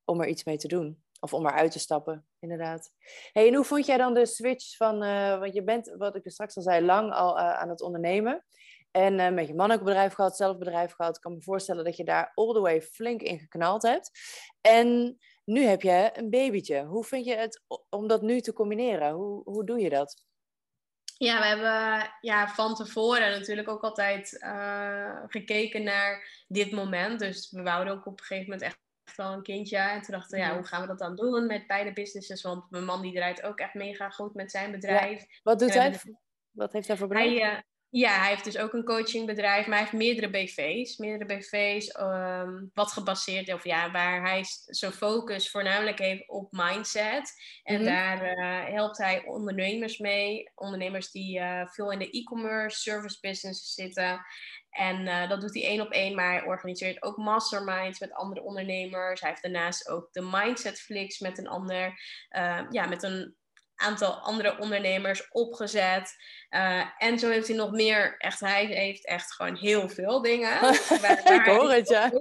om 0.04 0.20
er 0.20 0.26
iets 0.28 0.44
mee 0.44 0.56
te 0.56 0.68
doen. 0.68 1.02
Of 1.20 1.32
om 1.32 1.46
eruit 1.46 1.72
te 1.72 1.78
stappen, 1.78 2.26
inderdaad. 2.38 2.92
En 3.32 3.54
hoe 3.54 3.64
vond 3.64 3.86
jij 3.86 3.96
dan 3.96 4.14
de 4.14 4.26
switch 4.26 4.76
van, 4.76 5.02
eh, 5.02 5.38
want 5.38 5.54
je 5.54 5.64
bent, 5.64 5.94
wat 5.96 6.16
ik 6.16 6.24
er 6.24 6.30
straks 6.30 6.56
al 6.56 6.62
zei, 6.62 6.84
lang 6.84 7.12
al 7.12 7.38
eh, 7.38 7.52
aan 7.52 7.68
het 7.68 7.80
ondernemen. 7.80 8.44
En 8.90 9.20
eh, 9.20 9.32
met 9.32 9.46
je 9.46 9.54
man 9.54 9.70
ook 9.70 9.82
bedrijf 9.82 10.12
gehad, 10.12 10.36
zelf 10.36 10.58
bedrijf 10.58 10.92
gehad. 10.92 11.16
Ik 11.16 11.22
kan 11.22 11.32
me 11.32 11.42
voorstellen 11.42 11.84
dat 11.84 11.96
je 11.96 12.04
daar 12.04 12.32
all 12.34 12.52
the 12.52 12.60
way 12.60 12.82
flink 12.82 13.22
in 13.22 13.38
geknald 13.38 13.82
hebt. 13.82 14.10
En 14.60 15.18
nu 15.44 15.62
heb 15.62 15.82
je 15.82 16.10
een 16.12 16.30
babytje. 16.30 16.84
Hoe 16.84 17.04
vind 17.04 17.24
je 17.24 17.34
het 17.34 17.62
om 17.88 18.08
dat 18.08 18.22
nu 18.22 18.40
te 18.40 18.52
combineren? 18.52 19.12
Hoe, 19.12 19.42
hoe 19.44 19.64
doe 19.64 19.80
je 19.80 19.88
dat? 19.88 20.26
Ja, 21.16 21.38
we 21.38 21.46
hebben 21.46 22.10
ja, 22.20 22.48
van 22.48 22.74
tevoren 22.74 23.30
natuurlijk 23.30 23.68
ook 23.68 23.82
altijd 23.82 24.38
gekeken 25.26 25.82
naar 25.82 26.44
dit 26.48 26.70
moment. 26.70 27.18
Dus 27.18 27.50
we 27.50 27.62
wouden 27.62 27.92
ook 27.92 28.06
op 28.06 28.18
een 28.18 28.24
gegeven 28.24 28.50
moment 28.50 28.62
echt 28.62 28.78
wel 29.16 29.32
een 29.32 29.42
kindje. 29.42 29.76
En 29.76 30.02
toen 30.02 30.14
dachten 30.14 30.38
we, 30.38 30.44
ja, 30.44 30.48
Mhm. 30.48 30.56
hoe 30.58 30.66
gaan 30.66 30.80
we 30.80 30.86
dat 30.86 30.98
dan 30.98 31.16
doen 31.16 31.46
met 31.46 31.66
beide 31.66 31.92
businesses? 31.92 32.42
Want 32.42 32.70
mijn 32.70 32.84
man 32.84 33.02
die 33.02 33.14
draait 33.14 33.42
ook 33.42 33.58
echt 33.58 33.74
mega 33.74 34.10
goed 34.10 34.34
met 34.34 34.50
zijn 34.50 34.70
bedrijf. 34.70 35.24
Wat 35.42 35.58
doet 35.58 35.70
En 35.70 35.80
hij? 35.80 35.90
hebben 35.90 36.20
Wat 36.50 36.72
heeft 36.72 36.88
hij 36.88 36.96
voor 36.96 37.08
bedrijf? 37.08 37.38
Hij, 37.38 37.50
eh, 37.52 37.58
ja, 37.90 38.18
hij 38.20 38.28
heeft 38.28 38.44
dus 38.44 38.58
ook 38.58 38.72
een 38.72 38.84
coachingbedrijf, 38.84 39.66
maar 39.66 39.74
hij 39.78 39.86
heeft 39.86 39.92
meerdere 40.04 40.30
BV's. 40.30 40.96
Meerdere 40.96 41.36
BV's, 41.36 41.88
ehm, 41.88 42.64
wat 42.74 42.92
gebaseerd 42.92 43.52
of 43.52 43.64
ja, 43.64 43.90
waar 43.90 44.22
hij 44.22 44.44
zijn 44.66 44.92
focus 44.92 45.50
voornamelijk 45.50 45.98
heeft 45.98 46.28
op 46.28 46.52
mindset. 46.52 47.32
En 47.62 47.74
Mhm. 47.74 47.84
daar 47.84 48.22
eh, 48.22 48.72
helpt 48.74 48.98
hij 48.98 49.24
ondernemers 49.24 49.98
mee. 49.98 50.50
Ondernemers 50.54 51.10
die 51.10 51.38
eh, 51.38 51.66
veel 51.68 51.92
in 51.92 51.98
de 51.98 52.10
e-commerce, 52.10 52.80
service 52.80 53.18
businesses 53.20 53.74
zitten. 53.74 54.20
En 54.70 55.06
eh, 55.06 55.28
dat 55.28 55.40
doet 55.40 55.54
hij 55.54 55.62
één 55.62 55.80
op 55.80 55.90
één, 55.90 56.14
maar 56.14 56.32
hij 56.32 56.44
organiseert 56.44 57.02
ook 57.02 57.16
masterminds 57.16 58.00
met 58.00 58.12
andere 58.12 58.42
ondernemers. 58.42 59.20
Hij 59.20 59.30
heeft 59.30 59.42
daarnaast 59.42 59.88
ook 59.88 60.12
de 60.12 60.28
Mindset 60.30 60.80
Flix 60.80 61.18
met 61.18 61.38
een 61.38 61.48
ander, 61.48 62.00
eh, 62.28 62.60
ja, 62.70 62.86
met 62.86 63.02
een 63.02 63.36
aantal 63.78 64.12
andere 64.12 64.58
ondernemers 64.58 65.28
opgezet. 65.30 66.16
Uh, 66.50 66.84
en 66.98 67.18
zo 67.18 67.30
heeft 67.30 67.48
hij 67.48 67.56
nog 67.56 67.70
meer, 67.70 68.14
echt, 68.18 68.40
hij 68.40 68.64
heeft 68.66 69.06
echt 69.06 69.32
gewoon 69.34 69.56
heel 69.56 69.88
veel 69.88 70.22
dingen. 70.22 70.60
waar, 71.02 71.34
ik 71.34 71.44
hoor 71.44 71.72
het, 71.72 71.88
ja. 71.88 72.12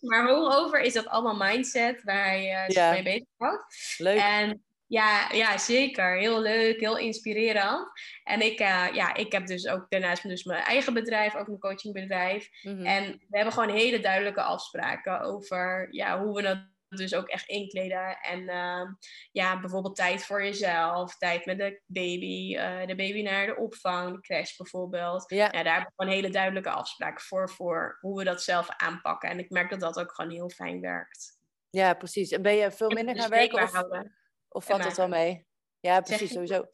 maar 0.00 0.28
over 0.28 0.80
is 0.80 0.92
dat 0.92 1.06
allemaal 1.06 1.48
mindset 1.48 2.02
waar 2.02 2.24
hij 2.24 2.52
uh, 2.52 2.64
zich 2.66 2.90
mee 2.90 3.02
bezig 3.02 3.26
houdt. 3.36 3.94
Leuk. 3.98 4.18
En 4.18 4.65
ja, 4.86 5.32
ja, 5.32 5.58
zeker. 5.58 6.18
Heel 6.18 6.40
leuk, 6.40 6.80
heel 6.80 6.98
inspirerend. 6.98 7.88
En 8.24 8.40
ik, 8.40 8.60
uh, 8.60 8.88
ja, 8.92 9.14
ik 9.14 9.32
heb 9.32 9.46
dus 9.46 9.68
ook 9.68 9.86
daarnaast 9.88 10.22
dus 10.22 10.44
mijn 10.44 10.62
eigen 10.62 10.94
bedrijf, 10.94 11.34
ook 11.34 11.46
mijn 11.46 11.58
coachingbedrijf. 11.58 12.48
Mm 12.62 12.84
En 12.84 13.04
we 13.28 13.36
hebben 13.36 13.52
gewoon 13.52 13.76
hele 13.76 14.00
duidelijke 14.00 14.42
afspraken 14.42 15.20
over 15.20 15.88
ja, 15.90 16.22
hoe 16.22 16.34
we 16.34 16.42
dat 16.42 16.58
dus 16.88 17.14
ook 17.14 17.28
echt 17.28 17.48
inkleden. 17.48 18.18
En 18.20 18.40
uh, 18.40 18.90
ja, 19.32 19.60
bijvoorbeeld 19.60 19.96
tijd 19.96 20.24
voor 20.24 20.44
jezelf, 20.44 21.16
tijd 21.16 21.46
met 21.46 21.58
de 21.58 21.80
baby, 21.86 22.54
uh, 22.54 22.86
de 22.86 22.94
baby 22.94 23.22
naar 23.22 23.46
de 23.46 23.56
opvang, 23.56 24.14
de 24.14 24.20
crash 24.20 24.56
bijvoorbeeld. 24.56 25.24
Ja. 25.30 25.36
ja. 25.36 25.62
daar 25.62 25.72
hebben 25.72 25.92
we 25.96 26.02
gewoon 26.02 26.14
hele 26.14 26.30
duidelijke 26.30 26.70
afspraken 26.70 27.24
voor, 27.24 27.50
voor 27.50 27.98
hoe 28.00 28.18
we 28.18 28.24
dat 28.24 28.42
zelf 28.42 28.68
aanpakken. 28.68 29.30
En 29.30 29.38
ik 29.38 29.50
merk 29.50 29.70
dat 29.70 29.80
dat 29.80 29.98
ook 29.98 30.12
gewoon 30.14 30.30
heel 30.30 30.48
fijn 30.48 30.80
werkt. 30.80 31.38
Ja, 31.70 31.94
precies. 31.94 32.30
En 32.30 32.42
ben 32.42 32.54
je 32.54 32.70
veel 32.70 32.90
minder 32.90 33.16
gaan 33.16 33.30
werken? 33.30 33.62
Of... 33.62 33.72
Houden. 33.72 34.16
Of 34.56 34.64
valt 34.64 34.84
het 34.84 34.96
wel 34.96 35.08
mee? 35.08 35.46
Ja, 35.80 36.00
precies. 36.00 36.32
Sowieso. 36.32 36.66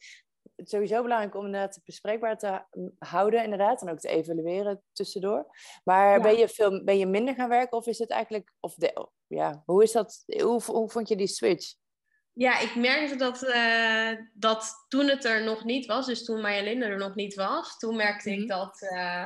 Het 0.55 0.65
is 0.65 0.69
sowieso 0.69 1.01
belangrijk 1.01 1.35
om 1.35 1.53
het 1.53 1.79
bespreekbaar 1.85 2.37
te 2.37 2.65
houden, 2.97 3.43
inderdaad. 3.43 3.81
En 3.81 3.89
ook 3.89 3.99
te 3.99 4.07
evalueren 4.07 4.83
tussendoor. 4.91 5.45
Maar 5.83 6.21
ben, 6.21 6.37
je 6.37 6.47
veel, 6.47 6.83
ben 6.83 6.97
je 6.97 7.05
minder 7.05 7.35
gaan 7.35 7.49
werken? 7.49 7.77
Of 7.77 7.87
is 7.87 7.99
het 7.99 8.09
eigenlijk. 8.09 8.53
Of 8.59 8.75
de, 8.75 9.07
ja, 9.27 9.63
hoe 9.65 9.83
is 9.83 9.91
dat? 9.91 10.23
Hoe, 10.25 10.61
hoe 10.63 10.89
vond 10.89 11.07
je 11.07 11.15
die 11.15 11.27
switch? 11.27 11.73
Ja, 12.33 12.59
ik 12.59 12.75
merkte 12.75 13.15
dat, 13.15 13.43
uh, 13.43 14.11
dat 14.33 14.85
toen 14.87 15.07
het 15.07 15.25
er 15.25 15.43
nog 15.43 15.63
niet 15.63 15.85
was, 15.85 16.05
dus 16.05 16.25
toen 16.25 16.41
Marjolein 16.41 16.81
er 16.81 16.97
nog 16.97 17.15
niet 17.15 17.33
was, 17.33 17.77
toen 17.77 17.95
merkte 17.95 18.31
ik 18.31 18.37
mhm. 18.37 18.47
dat, 18.47 18.81
uh, 18.81 19.25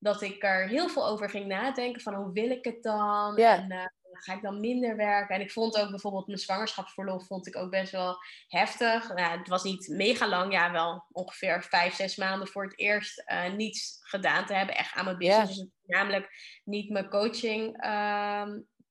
dat 0.00 0.22
ik 0.22 0.42
er 0.42 0.68
heel 0.68 0.88
veel 0.88 1.06
over 1.06 1.30
ging 1.30 1.46
nadenken 1.46 2.00
van 2.00 2.14
hoe 2.14 2.32
wil 2.32 2.50
ik 2.50 2.64
het 2.64 2.82
dan? 2.82 3.36
En, 3.36 3.72
uh, 3.72 3.84
ga 4.12 4.34
ik 4.34 4.42
dan 4.42 4.60
minder 4.60 4.96
werken? 4.96 5.34
En 5.34 5.40
ik 5.40 5.52
vond 5.52 5.76
ook 5.76 5.90
bijvoorbeeld 5.90 6.26
mijn 6.26 6.38
zwangerschapsverlof 6.38 7.26
vond 7.26 7.46
ik 7.46 7.56
ook 7.56 7.70
best 7.70 7.92
wel 7.92 8.16
heftig. 8.48 9.14
Nou, 9.14 9.38
het 9.38 9.48
was 9.48 9.62
niet 9.62 9.88
mega 9.88 10.28
lang, 10.28 10.52
ja, 10.52 10.72
wel 10.72 11.04
ongeveer 11.12 11.62
vijf, 11.62 11.94
zes 11.94 12.16
maanden 12.16 12.48
voor 12.48 12.64
het 12.64 12.78
eerst 12.78 13.22
uh, 13.26 13.52
niets 13.52 13.98
gedaan 14.00 14.46
te 14.46 14.54
hebben, 14.54 14.76
echt 14.76 14.94
aan 14.94 15.04
mijn 15.04 15.18
business. 15.18 15.56
Dus 15.56 15.68
namelijk 15.86 16.28
niet 16.64 16.90
mijn 16.90 17.08
coaching 17.08 17.84
uh, 17.84 18.46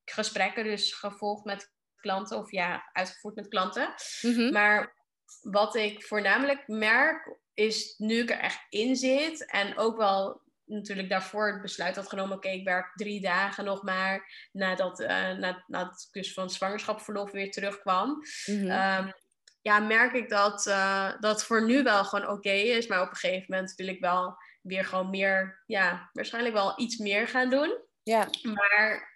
gesprekken, 0.06 0.64
dus 0.64 0.94
gevolgd 0.94 1.46
met 1.46 1.72
klanten 1.96 2.38
of 2.38 2.52
ja, 2.52 2.90
uitgevoerd 2.92 3.36
met 3.36 3.48
klanten. 3.48 3.94
Mhm. 4.22 4.52
Maar 4.52 4.98
wat 5.42 5.76
ik 5.76 6.06
voornamelijk 6.06 6.68
merk, 6.68 7.38
is 7.54 7.98
nu 7.98 8.22
ik 8.22 8.30
er 8.30 8.40
echt 8.40 8.66
in 8.70 8.96
zit 8.96 9.46
en 9.46 9.78
ook 9.78 9.98
wel 9.98 10.42
natuurlijk 10.70 11.10
daarvoor 11.10 11.52
het 11.52 11.62
besluit 11.62 11.96
had 11.96 12.10
genomen, 12.10 12.38
oké, 12.38 12.50
ik 12.50 12.66
werk 12.66 12.92
drie 12.96 13.22
dagen 13.22 13.66
nog 13.66 13.84
maar 13.84 14.48
nadat, 14.52 15.00
uh, 15.00 15.08
na, 15.08 15.64
nadat 15.68 16.02
ik 16.08 16.22
dus 16.22 16.34
van 16.34 16.50
zwangerschapsverlof 16.50 17.32
weer 17.32 17.52
terugkwam. 17.52 18.22
Mm 18.46 19.14
ja, 19.62 19.80
merk 19.80 20.14
ik 20.14 20.30
dat 20.30 20.66
uh, 20.66 21.12
dat 21.20 21.46
voor 21.46 21.66
nu 21.66 21.84
wel 21.84 22.06
gewoon 22.06 22.30
oké 22.30 22.52
is, 22.52 22.88
maar 22.88 23.02
op 23.02 23.10
een 23.10 23.16
gegeven 23.16 23.46
moment 23.48 23.76
wil 23.76 23.88
ik 23.88 24.00
wel 24.00 24.38
weer 24.62 24.86
gewoon 24.86 25.10
meer, 25.10 25.64
ja, 25.66 26.10
waarschijnlijk 26.14 26.56
wel 26.56 26.80
iets 26.80 26.98
meer 26.98 27.28
gaan 27.28 27.50
doen. 27.50 27.78
Ja. 28.04 28.28
Maar 28.42 29.14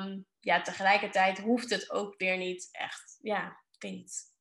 um, 0.00 0.26
ja, 0.40 0.60
tegelijkertijd 0.62 1.38
hoeft 1.38 1.70
het 1.70 1.90
ook 1.90 2.14
weer 2.16 2.36
niet 2.36 2.68
echt, 2.70 3.18
ja, 3.20 3.46
ik 3.46 3.82
weet 3.82 3.92
niet 3.92 4.33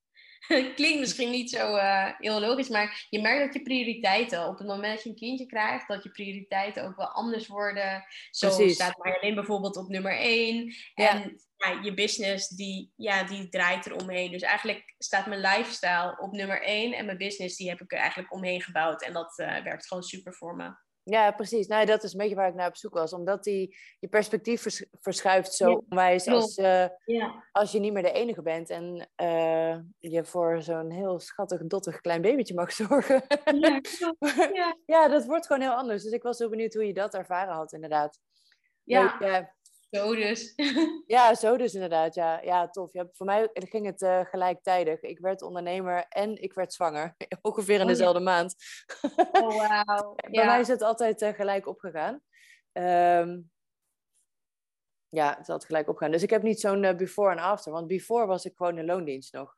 Klinkt 0.75 0.99
misschien 0.99 1.31
niet 1.31 1.49
zo 1.49 1.75
uh, 1.75 2.09
heel 2.17 2.39
logisch, 2.39 2.69
maar 2.69 3.07
je 3.09 3.21
merkt 3.21 3.45
dat 3.45 3.53
je 3.53 3.61
prioriteiten 3.61 4.47
op 4.47 4.57
het 4.57 4.67
moment 4.67 4.93
dat 4.93 5.03
je 5.03 5.09
een 5.09 5.15
kindje 5.15 5.45
krijgt, 5.45 5.87
dat 5.87 6.03
je 6.03 6.09
prioriteiten 6.09 6.83
ook 6.83 6.95
wel 6.95 7.07
anders 7.07 7.47
worden. 7.47 8.05
Zo 8.29 8.47
Precies. 8.47 8.73
staat 8.73 8.97
Marjolein 8.97 9.35
bijvoorbeeld 9.35 9.77
op 9.77 9.87
nummer 9.87 10.17
1. 10.17 10.73
En 10.93 11.41
ja, 11.57 11.79
je 11.81 11.93
business 11.93 12.47
die, 12.47 12.91
ja, 12.95 13.23
die 13.23 13.49
draait 13.49 13.85
er 13.85 13.95
omheen. 13.95 14.31
Dus 14.31 14.41
eigenlijk 14.41 14.93
staat 14.97 15.25
mijn 15.25 15.41
lifestyle 15.41 16.17
op 16.19 16.31
nummer 16.31 16.61
1 16.61 16.93
en 16.93 17.05
mijn 17.05 17.17
business 17.17 17.57
die 17.57 17.69
heb 17.69 17.81
ik 17.81 17.91
er 17.91 17.99
eigenlijk 17.99 18.33
omheen 18.33 18.61
gebouwd. 18.61 19.01
En 19.01 19.13
dat 19.13 19.39
uh, 19.39 19.63
werkt 19.63 19.87
gewoon 19.87 20.03
super 20.03 20.33
voor 20.33 20.55
me. 20.55 20.73
Ja, 21.03 21.31
precies. 21.31 21.67
Nou, 21.67 21.85
dat 21.85 22.03
is 22.03 22.13
een 22.13 22.19
beetje 22.19 22.35
waar 22.35 22.47
ik 22.47 22.55
naar 22.55 22.67
op 22.67 22.77
zoek 22.77 22.93
was. 22.93 23.13
Omdat 23.13 23.43
die, 23.43 23.77
je 23.99 24.07
perspectief 24.07 24.65
verschuift 25.01 25.53
zo 25.53 25.69
ja. 25.69 25.81
onwijs 25.89 26.27
als, 26.27 26.57
uh, 26.57 26.85
ja. 27.05 27.43
als 27.51 27.71
je 27.71 27.79
niet 27.79 27.93
meer 27.93 28.03
de 28.03 28.11
enige 28.11 28.41
bent. 28.41 28.69
En 28.69 29.09
uh, 29.21 29.77
je 29.99 30.25
voor 30.25 30.61
zo'n 30.61 30.91
heel 30.91 31.19
schattig, 31.19 31.65
dottig 31.65 32.01
klein 32.01 32.21
babytje 32.21 32.53
mag 32.53 32.71
zorgen. 32.83 33.23
Ja, 33.59 33.81
ja. 34.85 35.07
dat 35.07 35.25
wordt 35.25 35.45
gewoon 35.45 35.61
heel 35.61 35.75
anders. 35.75 36.03
Dus 36.03 36.11
ik 36.11 36.23
was 36.23 36.37
heel 36.39 36.49
benieuwd 36.49 36.73
hoe 36.73 36.87
je 36.87 36.93
dat 36.93 37.13
ervaren 37.13 37.53
had, 37.53 37.73
inderdaad. 37.73 38.19
Ja. 38.83 39.17
Zo 39.93 40.15
dus. 40.15 40.53
ja, 41.15 41.35
zo 41.35 41.57
dus 41.57 41.73
inderdaad. 41.73 42.15
Ja, 42.15 42.41
ja 42.41 42.69
tof. 42.69 42.93
Ja, 42.93 43.07
voor 43.11 43.25
mij 43.25 43.49
ging 43.53 43.85
het 43.85 44.01
uh, 44.01 44.25
gelijktijdig. 44.25 45.01
Ik 45.01 45.19
werd 45.19 45.41
ondernemer 45.41 46.05
en 46.09 46.41
ik 46.41 46.53
werd 46.53 46.73
zwanger. 46.73 47.15
Ongeveer 47.41 47.75
in 47.75 47.81
oh, 47.81 47.87
dezelfde 47.87 48.19
maand. 48.19 48.55
oh, 49.31 49.57
wauw. 49.57 50.15
Bij 50.31 50.45
mij 50.45 50.59
is 50.59 50.67
het 50.67 50.81
altijd 50.81 51.21
uh, 51.21 51.29
gelijk 51.29 51.67
opgegaan. 51.67 52.21
Um, 52.73 53.51
ja, 55.09 55.29
het 55.29 55.39
is 55.39 55.49
altijd 55.49 55.65
gelijk 55.65 55.89
opgegaan. 55.89 56.11
Dus 56.11 56.23
ik 56.23 56.29
heb 56.29 56.43
niet 56.43 56.59
zo'n 56.59 56.83
uh, 56.83 56.95
before 56.95 57.31
en 57.31 57.39
after. 57.39 57.71
Want 57.71 57.87
before 57.87 58.25
was 58.25 58.45
ik 58.45 58.53
gewoon 58.55 58.77
in 58.77 58.85
loondienst 58.85 59.33
nog. 59.33 59.53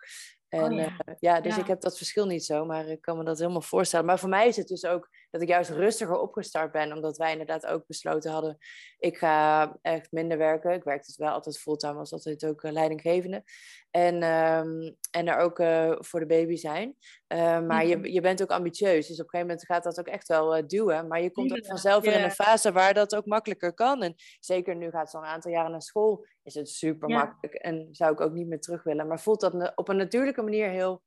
En, 0.50 0.72
oh, 0.72 0.78
ja. 0.78 0.86
Uh, 1.06 1.16
ja. 1.20 1.42
dus 1.42 1.58
ik 1.58 1.68
heb 1.68 1.82
dat 1.82 1.98
verschil 1.98 2.26
niet 2.26 2.46
zo, 2.46 2.66
maar 2.66 2.88
ik 2.88 3.02
kan 3.02 3.18
me 3.18 3.24
dat 3.24 3.40
helemaal 3.40 3.62
voorstellen. 3.62 4.06
Maar 4.06 4.20
voor 4.20 4.30
mij 4.30 4.48
is 4.48 4.56
het 4.56 4.68
dus 4.68 4.86
ook 4.86 5.10
dat 5.36 5.44
ik 5.44 5.50
juist 5.54 5.70
rustiger 5.70 6.20
opgestart 6.20 6.72
ben, 6.72 6.94
omdat 6.94 7.18
wij 7.18 7.32
inderdaad 7.32 7.66
ook 7.66 7.88
besloten 7.88 8.32
hadden, 8.32 8.58
ik 8.98 9.18
ga 9.18 9.78
echt 9.82 10.12
minder 10.12 10.38
werken. 10.38 10.72
Ik 10.72 10.84
werkte 10.84 11.08
dus 11.08 11.18
wel 11.18 11.32
altijd 11.32 11.60
fulltime, 11.60 11.94
was 11.94 12.12
altijd 12.12 12.46
ook 12.46 12.64
uh, 12.64 12.72
leidinggevende. 12.72 13.44
En, 13.92 14.24
um, 14.24 14.96
en 15.12 15.28
er 15.28 15.38
ook 15.38 15.60
uh, 15.60 15.96
voor 15.98 16.20
de 16.20 16.26
baby 16.26 16.56
zijn. 16.56 16.96
Uh, 17.28 17.62
maar 17.62 17.86
je, 17.86 17.98
mhm. 17.98 18.06
je 18.06 18.22
bent 18.22 18.42
ook 18.42 18.50
ambitieus, 18.50 19.08
dus 19.08 19.20
op 19.20 19.24
een 19.24 19.30
gegeven 19.30 19.48
moment 19.48 19.66
gaat 19.66 19.84
dat 19.84 20.00
ook 20.00 20.08
echt 20.08 20.28
wel 20.28 20.68
duwen. 20.68 21.08
Maar 21.08 21.22
je 21.22 21.32
komt 21.32 21.52
ook 21.52 21.66
vanzelf 21.66 22.04
weer 22.04 22.14
in 22.18 22.24
een 22.24 22.32
fase 22.32 22.72
waar 22.72 22.94
dat 22.94 23.16
ook 23.16 23.26
makkelijker 23.26 23.74
kan. 23.74 24.04
En 24.04 24.16
zeker 24.40 24.76
nu 24.76 24.90
gaat 24.90 25.10
ze 25.10 25.18
al 25.18 25.24
een 25.24 25.30
aantal 25.30 25.52
jaren 25.52 25.72
naar 25.72 25.82
school, 25.82 26.26
is 26.44 26.54
het 26.54 26.70
super 26.70 27.10
makkelijk. 27.10 27.54
En 27.54 27.88
zou 27.92 28.12
ik 28.12 28.22
ook 28.22 28.34
niet 28.34 28.48
meer 28.48 28.62
terug 28.62 28.84
willen. 28.84 29.08
Maar 29.08 29.20
voelt 29.20 29.42
dat 29.42 29.72
op 29.76 29.90
een 29.90 29.98
natuurlijke 29.98 30.42
manier 30.42 30.70
heel, 30.70 31.02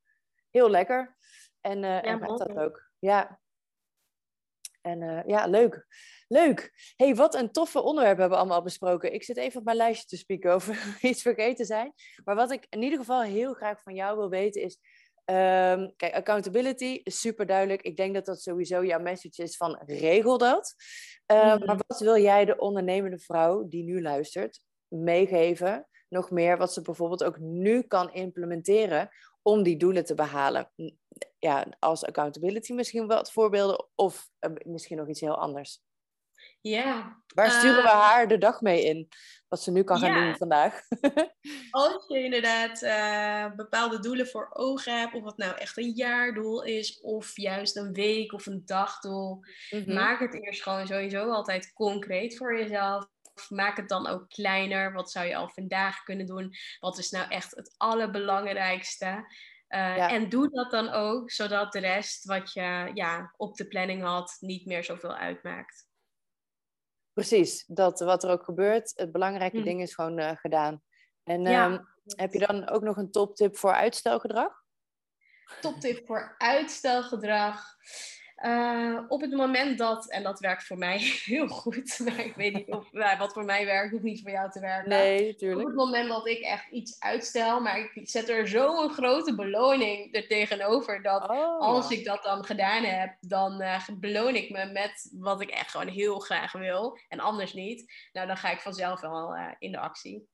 heel 0.50 0.70
lekker. 0.70 1.16
En, 1.60 1.76
uh, 1.76 1.82
ja, 1.82 2.02
en 2.02 2.18
gaat 2.18 2.38
dat 2.38 2.58
ook. 2.58 2.90
Ja, 2.98 3.40
en 4.80 5.02
uh, 5.02 5.20
ja, 5.26 5.46
leuk. 5.46 5.86
Leuk. 6.28 6.92
hey, 6.96 7.14
wat 7.14 7.34
een 7.34 7.52
toffe 7.52 7.82
onderwerp 7.82 8.18
hebben 8.18 8.36
we 8.36 8.42
allemaal 8.44 8.62
besproken. 8.62 9.12
Ik 9.12 9.24
zit 9.24 9.36
even 9.36 9.58
op 9.58 9.64
mijn 9.64 9.76
lijstje 9.76 10.06
te 10.06 10.16
spieken 10.16 10.52
over 10.52 10.96
iets 11.00 11.22
vergeten 11.22 11.66
zijn. 11.66 11.92
Maar 12.24 12.34
wat 12.34 12.50
ik 12.50 12.66
in 12.68 12.82
ieder 12.82 12.98
geval 12.98 13.22
heel 13.22 13.54
graag 13.54 13.82
van 13.82 13.94
jou 13.94 14.16
wil 14.16 14.28
weten 14.28 14.62
is... 14.62 14.78
Um, 15.30 15.96
kijk, 15.96 16.14
accountability 16.14 17.00
is 17.02 17.20
super 17.20 17.46
duidelijk. 17.46 17.82
Ik 17.82 17.96
denk 17.96 18.14
dat 18.14 18.24
dat 18.24 18.40
sowieso 18.40 18.84
jouw 18.84 19.00
message 19.00 19.42
is 19.42 19.56
van 19.56 19.82
regel 19.86 20.38
dat. 20.38 20.74
Um, 21.26 21.36
mm. 21.36 21.64
Maar 21.64 21.80
wat 21.86 22.00
wil 22.00 22.16
jij 22.16 22.44
de 22.44 22.58
ondernemende 22.58 23.18
vrouw 23.18 23.68
die 23.68 23.84
nu 23.84 24.02
luistert 24.02 24.60
meegeven? 24.88 25.86
Nog 26.08 26.30
meer 26.30 26.56
wat 26.56 26.72
ze 26.72 26.82
bijvoorbeeld 26.82 27.24
ook 27.24 27.38
nu 27.38 27.82
kan 27.82 28.12
implementeren 28.12 29.10
om 29.48 29.62
die 29.62 29.76
doelen 29.76 30.04
te 30.04 30.14
behalen 30.14 30.70
ja, 31.38 31.66
als 31.78 32.04
accountability 32.04 32.72
misschien 32.72 33.06
wat 33.06 33.32
voorbeelden 33.32 33.86
of 33.94 34.30
uh, 34.40 34.52
misschien 34.64 34.96
nog 34.96 35.08
iets 35.08 35.20
heel 35.20 35.38
anders? 35.38 35.80
Ja. 36.60 37.22
Waar 37.34 37.50
sturen 37.50 37.82
we 37.82 37.88
eh, 37.88 38.00
haar 38.00 38.28
de 38.28 38.38
dag 38.38 38.60
mee 38.60 38.84
in? 38.84 39.08
Wat 39.48 39.62
ze 39.62 39.70
nu 39.70 39.82
kan 39.82 39.98
gaan 39.98 40.24
doen 40.24 40.36
vandaag. 40.36 40.80
als 41.70 42.04
je 42.08 42.22
inderdaad 42.22 42.82
uh, 42.82 43.56
bepaalde 43.56 44.00
doelen 44.00 44.26
voor 44.26 44.48
ogen 44.52 44.98
hebt, 44.98 45.14
of 45.14 45.24
het 45.24 45.36
nou 45.36 45.56
echt 45.56 45.76
een 45.76 45.92
jaardoel 45.94 46.64
is, 46.64 47.00
of 47.00 47.36
juist 47.36 47.76
een 47.76 47.92
week 47.92 48.32
of 48.32 48.46
een 48.46 48.62
dagdoel, 48.64 49.40
mhm. 49.70 49.94
maak 49.94 50.20
het 50.20 50.44
eerst 50.44 50.62
gewoon 50.62 50.86
sowieso 50.86 51.30
altijd 51.30 51.72
concreet 51.72 52.36
voor 52.36 52.58
jezelf. 52.58 53.06
Maak 53.48 53.76
het 53.76 53.88
dan 53.88 54.06
ook 54.06 54.28
kleiner. 54.28 54.92
Wat 54.92 55.10
zou 55.10 55.26
je 55.26 55.36
al 55.36 55.48
vandaag 55.48 56.02
kunnen 56.02 56.26
doen? 56.26 56.54
Wat 56.80 56.98
is 56.98 57.10
nou 57.10 57.28
echt 57.28 57.56
het 57.56 57.74
allerbelangrijkste? 57.76 59.06
Uh, 59.68 60.12
En 60.12 60.28
doe 60.28 60.48
dat 60.50 60.70
dan 60.70 60.88
ook, 60.88 61.30
zodat 61.30 61.72
de 61.72 61.78
rest 61.78 62.24
wat 62.24 62.52
je 62.52 62.90
ja, 62.94 63.34
op 63.36 63.56
de 63.56 63.68
planning 63.68 64.02
had 64.02 64.36
niet 64.40 64.66
meer 64.66 64.84
zoveel 64.84 65.14
uitmaakt. 65.14 65.86
Precies, 67.12 67.64
dat 67.66 68.00
wat 68.00 68.24
er 68.24 68.30
ook 68.30 68.44
gebeurt, 68.44 68.92
het 68.94 69.12
belangrijke 69.12 69.58
hm. 69.58 69.64
ding 69.64 69.82
is 69.82 69.94
gewoon 69.94 70.18
uh, 70.18 70.30
gedaan. 70.36 70.82
En 71.24 71.46
ehm, 71.46 71.78
heb 72.04 72.32
je 72.32 72.38
dan 72.38 72.68
ook 72.68 72.82
nog 72.82 72.96
een 72.96 73.10
toptip 73.10 73.56
voor 73.56 73.72
uitstelgedrag? 73.72 74.62
Toptip 75.60 76.06
voor 76.06 76.34
uitstelgedrag. 76.38 77.64
Uh, 78.44 79.00
op 79.08 79.20
het 79.20 79.30
moment 79.30 79.78
dat, 79.78 80.10
en 80.10 80.22
dat 80.22 80.40
werkt 80.40 80.64
voor 80.64 80.78
mij 80.78 80.98
heel 81.24 81.48
goed, 81.48 81.98
maar 82.04 82.18
ik 82.18 82.34
weet 82.34 82.54
niet 82.54 82.68
of 82.68 82.92
nou, 82.92 83.18
wat 83.18 83.32
voor 83.32 83.44
mij 83.44 83.64
werkt, 83.64 83.90
hoeft 83.90 84.02
niet 84.02 84.20
voor 84.20 84.30
jou 84.30 84.50
te 84.50 84.60
werken. 84.60 84.88
Nee. 84.88 85.56
Op 85.56 85.64
het 85.64 85.74
moment 85.74 86.08
dat 86.08 86.26
ik 86.26 86.40
echt 86.40 86.70
iets 86.70 87.00
uitstel, 87.00 87.60
maar 87.60 87.78
ik 87.78 88.08
zet 88.08 88.28
er 88.28 88.48
zo'n 88.48 88.90
grote 88.90 89.34
beloning 89.34 90.14
er 90.14 90.26
tegenover 90.26 91.02
dat 91.02 91.28
oh, 91.28 91.60
als 91.60 91.90
ik 91.90 92.04
dat 92.04 92.22
dan 92.22 92.44
gedaan 92.44 92.84
heb, 92.84 93.16
dan 93.20 93.62
uh, 93.62 93.88
beloon 93.94 94.34
ik 94.34 94.50
me 94.50 94.64
met 94.72 95.10
wat 95.12 95.40
ik 95.40 95.50
echt 95.50 95.70
gewoon 95.70 95.88
heel 95.88 96.18
graag 96.18 96.52
wil 96.52 96.98
en 97.08 97.20
anders 97.20 97.52
niet. 97.52 97.92
Nou, 98.12 98.26
dan 98.26 98.36
ga 98.36 98.50
ik 98.50 98.60
vanzelf 98.60 99.00
wel 99.00 99.36
uh, 99.36 99.52
in 99.58 99.72
de 99.72 99.78
actie. 99.78 100.28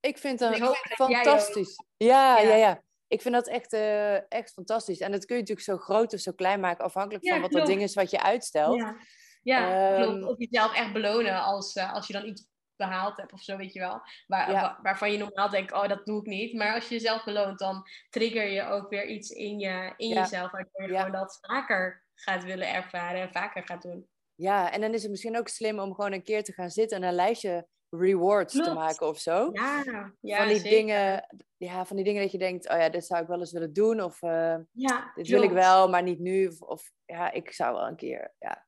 Ik 0.00 0.18
vind 0.18 0.38
dat 0.58 0.78
fantastisch. 0.86 1.84
Ja, 1.96 2.38
ja, 2.38 2.54
ja, 2.54 2.82
Ik 3.08 3.22
vind 3.22 3.34
dat 3.34 3.48
echt, 3.48 3.72
uh, 3.72 4.32
echt 4.32 4.52
fantastisch. 4.52 5.00
En 5.00 5.12
dat 5.12 5.24
kun 5.24 5.36
je 5.36 5.40
natuurlijk 5.40 5.68
zo 5.68 5.76
groot 5.76 6.12
of 6.12 6.20
zo 6.20 6.32
klein 6.32 6.60
maken, 6.60 6.84
afhankelijk 6.84 7.28
van 7.28 7.40
wat 7.40 7.52
dat 7.52 7.66
ding 7.66 7.82
is 7.82 7.94
wat 7.94 8.10
je 8.10 8.22
uitstelt. 8.22 8.76
Ja, 8.76 8.96
ja 9.42 10.00
um, 10.02 10.24
Of 10.24 10.38
jezelf 10.38 10.74
echt 10.74 10.92
belonen 10.92 11.42
als, 11.42 11.76
uh, 11.76 11.92
als 11.92 12.06
je 12.06 12.12
dan 12.12 12.26
iets 12.26 12.46
behaald 12.76 13.16
hebt 13.16 13.32
of 13.32 13.42
zo, 13.42 13.56
weet 13.56 13.72
je 13.72 13.80
wel. 13.80 14.00
Waar, 14.26 14.50
ja. 14.50 14.78
waarvan 14.82 15.12
je 15.12 15.18
normaal 15.18 15.50
denkt, 15.50 15.72
oh, 15.72 15.88
dat 15.88 16.06
doe 16.06 16.20
ik 16.20 16.26
niet. 16.26 16.54
Maar 16.54 16.74
als 16.74 16.88
je 16.88 16.94
jezelf 16.94 17.24
beloont, 17.24 17.58
dan 17.58 17.82
trigger 18.10 18.48
je 18.48 18.62
ook 18.62 18.90
weer 18.90 19.06
iets 19.06 19.30
in, 19.30 19.58
je, 19.58 19.92
in 19.96 20.08
ja. 20.08 20.20
jezelf. 20.20 20.50
Waardoor 20.50 20.82
je 20.82 20.96
gewoon 20.96 21.12
dat 21.12 21.38
vaker 21.40 22.04
gaat 22.14 22.44
willen 22.44 22.74
ervaren 22.74 23.20
en 23.20 23.32
vaker 23.32 23.62
gaat 23.64 23.82
doen. 23.82 24.08
Ja, 24.34 24.72
en 24.72 24.80
dan 24.80 24.94
is 24.94 25.02
het 25.02 25.10
misschien 25.10 25.38
ook 25.38 25.48
slim 25.48 25.78
om 25.78 25.94
gewoon 25.94 26.12
een 26.12 26.22
keer 26.22 26.44
te 26.44 26.52
gaan 26.52 26.70
zitten 26.70 26.96
en 26.96 27.02
een 27.02 27.14
lijstje 27.14 27.68
rewards 27.90 28.54
te 28.54 28.72
maken 28.74 29.06
of 29.06 29.18
zo. 29.18 29.50
Ja, 29.52 29.82
ja 30.20 30.38
van 30.38 30.48
die 30.48 30.62
dingen, 30.62 31.26
ja, 31.56 31.84
van 31.86 31.96
die 31.96 32.04
dingen 32.04 32.22
dat 32.22 32.32
je 32.32 32.38
denkt, 32.38 32.68
oh 32.68 32.78
ja, 32.78 32.88
dit 32.88 33.06
zou 33.06 33.22
ik 33.22 33.28
wel 33.28 33.38
eens 33.38 33.52
willen 33.52 33.72
doen 33.72 34.02
of 34.02 34.22
uh, 34.22 34.56
ja, 34.72 35.12
dit 35.14 35.28
wil 35.28 35.42
ik 35.42 35.50
wel, 35.50 35.88
maar 35.88 36.02
niet 36.02 36.18
nu. 36.18 36.46
Of, 36.46 36.60
of, 36.60 36.90
ja, 37.04 37.32
ik 37.32 37.52
zou 37.52 37.74
wel 37.74 37.86
een 37.86 37.96
keer, 37.96 38.34
ja. 38.38 38.66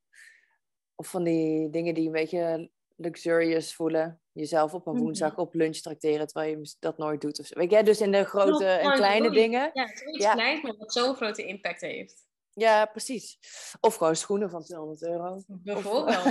Of 0.95 1.07
van 1.07 1.25
die 1.25 1.71
dingen 1.71 1.95
die 1.95 2.07
een 2.07 2.12
beetje 2.12 2.71
luxurious 2.97 3.75
voelen. 3.75 4.21
Jezelf 4.33 4.75
op 4.75 4.87
een 4.87 4.93
mhm. 4.93 5.03
woensdag 5.03 5.37
op 5.37 5.55
lunch 5.55 5.77
tracteren 5.77 6.27
terwijl 6.27 6.59
je 6.59 6.75
dat 6.79 6.99
nooit 6.99 7.21
doet. 7.21 7.41
Of 7.41 7.47
zo. 7.47 7.59
Weet 7.59 7.71
je, 7.71 7.83
dus 7.83 8.01
in 8.01 8.12
de 8.12 8.25
grote 8.25 8.66
en 8.66 8.93
kleine 8.93 9.31
dingen. 9.31 9.71
Ja, 9.73 9.85
het 9.85 10.03
is 10.05 10.14
iets 10.14 10.31
kleins, 10.31 10.62
maar 10.62 10.77
wat 10.77 10.93
zo'n 10.93 11.14
grote 11.14 11.47
impact 11.47 11.81
heeft. 11.81 12.28
Ja, 12.59 12.87
precies. 12.87 13.39
Of 13.81 13.95
gewoon 13.95 14.17
schoenen 14.17 14.51
van 14.51 14.63
200 14.63 15.03
euro. 15.03 15.43
Bijvoorbeeld. 15.47 16.25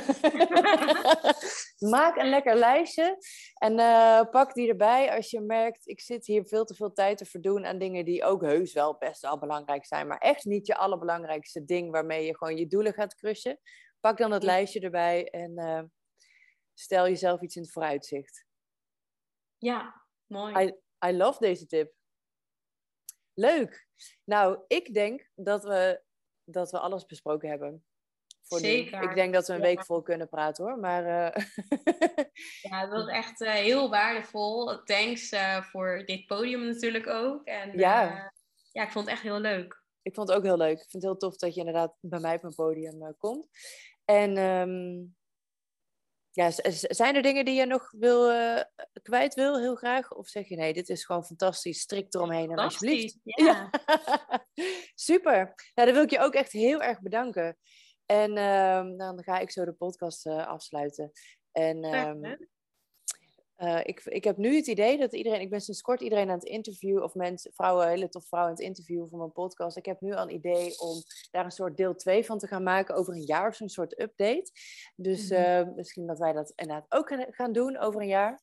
Maak 1.96 2.18
een 2.18 2.30
lekker 2.30 2.56
lijstje 2.56 3.18
en 3.54 3.80
uh, 3.80 4.22
pak 4.30 4.54
die 4.54 4.70
erbij 4.70 5.16
als 5.16 5.30
je 5.30 5.42
merkt, 5.42 5.88
ik 5.88 6.02
zit 6.02 6.26
hier 6.26 6.46
veel 6.46 6.66
te 6.66 6.76
veel 6.76 6.94
tijd 6.94 7.18
te 7.18 7.26
verdoen 7.26 7.66
aan 7.66 7.78
dingen 7.78 8.06
die 8.06 8.24
ook 8.24 8.42
heus 8.42 8.74
wel 8.74 8.98
best 8.98 9.22
wel 9.22 9.40
belangrijk 9.40 9.86
zijn, 9.86 10.08
maar 10.08 10.18
echt 10.18 10.46
niet 10.46 10.68
je 10.68 10.76
allerbelangrijkste 10.76 11.66
ding 11.66 11.92
waarmee 11.92 12.26
je 12.26 12.38
gewoon 12.38 12.58
je 12.58 12.68
doelen 12.68 12.94
gaat 12.94 13.16
crushen. 13.16 13.60
Pak 14.00 14.18
dan 14.18 14.32
het 14.32 14.44
lijstje 14.44 14.80
erbij 14.80 15.30
en 15.30 15.52
uh, 15.60 15.82
stel 16.74 17.08
jezelf 17.08 17.42
iets 17.42 17.56
in 17.56 17.62
het 17.62 17.72
vooruitzicht. 17.72 18.46
Ja, 19.58 20.06
mooi. 20.26 20.66
I, 20.66 20.76
I 21.08 21.18
love 21.18 21.40
deze 21.40 21.66
tip. 21.66 21.94
Leuk. 23.34 23.88
Nou, 24.24 24.60
ik 24.68 24.94
denk 24.94 25.30
dat 25.36 25.64
we 25.64 26.06
dat 26.50 26.72
we 26.72 26.80
alles 26.80 27.06
besproken 27.06 27.50
hebben. 27.50 27.84
Voor 28.41 28.60
Zeker. 28.60 29.00
Nu. 29.00 29.08
Ik 29.08 29.16
denk 29.16 29.34
dat 29.34 29.48
we 29.48 29.54
een 29.54 29.62
week 29.62 29.86
vol 29.86 30.02
kunnen 30.02 30.30
praten 30.30 30.66
hoor. 30.66 30.80
Maar, 30.80 31.04
uh... 31.04 31.43
ja, 32.72 32.88
dat 32.88 32.91
was 32.91 33.08
echt 33.08 33.41
uh, 33.41 33.52
heel 33.52 33.89
waardevol. 33.89 34.84
Thanks 34.84 35.32
uh, 35.32 35.62
voor 35.62 36.04
dit 36.06 36.26
podium 36.26 36.66
natuurlijk 36.66 37.08
ook. 37.08 37.45
En, 37.45 37.78
ja. 37.78 38.34
ja, 38.72 38.84
ik 38.84 38.91
vond 38.91 39.06
het 39.06 39.14
echt 39.14 39.24
heel 39.24 39.39
leuk. 39.39 39.84
Ik 40.02 40.16
vond 40.16 40.28
het 40.28 40.38
ook 40.38 40.43
heel 40.43 40.58
leuk. 40.58 40.80
Ik 40.82 40.89
vind 40.89 40.91
het 40.93 41.04
heel 41.04 41.18
tof 41.18 41.36
dat 41.36 41.54
je 41.54 41.60
inderdaad 41.60 41.95
bij 42.00 42.20
mij 42.20 42.36
op 42.36 42.41
mijn 42.41 42.56
podium 42.56 43.16
komt. 43.18 43.48
En 44.06 44.38
um, 44.38 45.16
ja, 46.38 46.52
zijn 46.72 47.16
er 47.16 47.22
dingen 47.22 47.46
die 47.46 47.56
je 47.56 47.66
nog 47.66 47.92
wil, 47.92 48.32
uh, 48.32 48.62
kwijt 49.02 49.34
wil, 49.34 49.60
heel 49.60 49.76
graag? 49.76 50.14
Of 50.14 50.28
zeg 50.28 50.48
je 50.48 50.56
nee, 50.56 50.74
dit 50.74 50.90
is 50.90 51.06
gewoon 51.06 51.26
fantastisch, 51.26 51.80
strikt 51.80 52.16
eromheen 52.16 52.52
en 52.52 52.58
alsjeblieft. 52.58 53.18
Ja. 53.24 53.70
Super. 54.96 55.54
Nou, 55.76 55.88
dan 55.88 55.94
wil 55.94 56.04
ik 56.04 56.10
je 56.10 56.20
ook 56.20 56.34
echt 56.34 56.52
heel 56.52 56.82
erg 56.82 57.02
bedanken. 57.02 57.58
En 58.06 58.30
uh, 58.38 58.98
dan 58.98 59.24
ga 59.24 59.40
ik 59.40 59.52
zo 59.52 59.66
de 59.66 59.74
podcast 59.74 60.26
uh, 60.26 60.48
afsluiten. 60.48 61.12
En 61.52 61.78
uh, 63.58 63.80
ik, 63.84 64.01
ik 64.05 64.24
heb 64.24 64.38
nu 64.38 64.55
het 64.55 64.68
idee 64.68 64.97
dat 64.97 65.14
iedereen, 65.14 65.41
ik 65.41 65.49
ben 65.49 65.62
sinds 65.62 65.82
kort 65.82 66.01
iedereen 66.01 66.30
aan 66.30 66.36
het 66.36 66.47
interviewen, 66.47 67.03
of 67.03 67.14
mensen, 67.14 67.53
vrouwen, 67.53 67.88
hele 67.88 68.10
tof 68.10 68.28
vrouwen 68.28 68.51
aan 68.51 68.58
het 68.58 68.68
interviewen 68.68 69.10
voor 69.10 69.18
mijn 69.18 69.32
podcast. 69.32 69.78
Ik 69.78 69.86
heb 69.86 70.01
nu 70.01 70.14
al 70.14 70.24
een 70.24 70.34
idee 70.34 70.80
om 70.80 71.01
daar 71.32 71.45
een 71.45 71.51
soort 71.51 71.78
deel 71.78 71.95
2 71.95 72.26
van 72.26 72.38
te 72.38 72.47
gaan 72.47 72.64
maken 72.64 72.95
over 72.95 73.14
een 73.14 73.26
jaar 73.26 73.47
of 73.47 73.55
zo'n 73.55 73.70
soort 73.70 73.99
update. 74.01 74.51
Dus 74.95 75.30
mm 75.30 75.76
misschien 75.76 76.08
dat 76.08 76.20
wij 76.20 76.34
dat 76.34 76.53
inderdaad 76.55 76.86
ook 76.89 77.26
gaan 77.30 77.51
doen 77.51 77.78
over 77.78 78.01
een 78.01 78.08
jaar. 78.08 78.41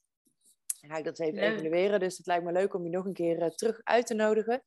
Dan 0.81 0.91
ga 0.91 0.97
ik 0.97 1.05
dat 1.05 1.21
even 1.21 1.39
evalueren. 1.39 2.01
Dus 2.01 2.17
het 2.17 2.27
lijkt 2.27 2.45
me 2.45 2.53
leuk 2.53 2.75
om 2.75 2.85
je 2.85 2.91
nog 2.91 3.05
een 3.05 3.13
keer 3.13 3.43
uh, 3.43 3.49
terug 3.49 3.81
uit 3.83 4.07
te 4.07 4.15
nodigen. 4.15 4.63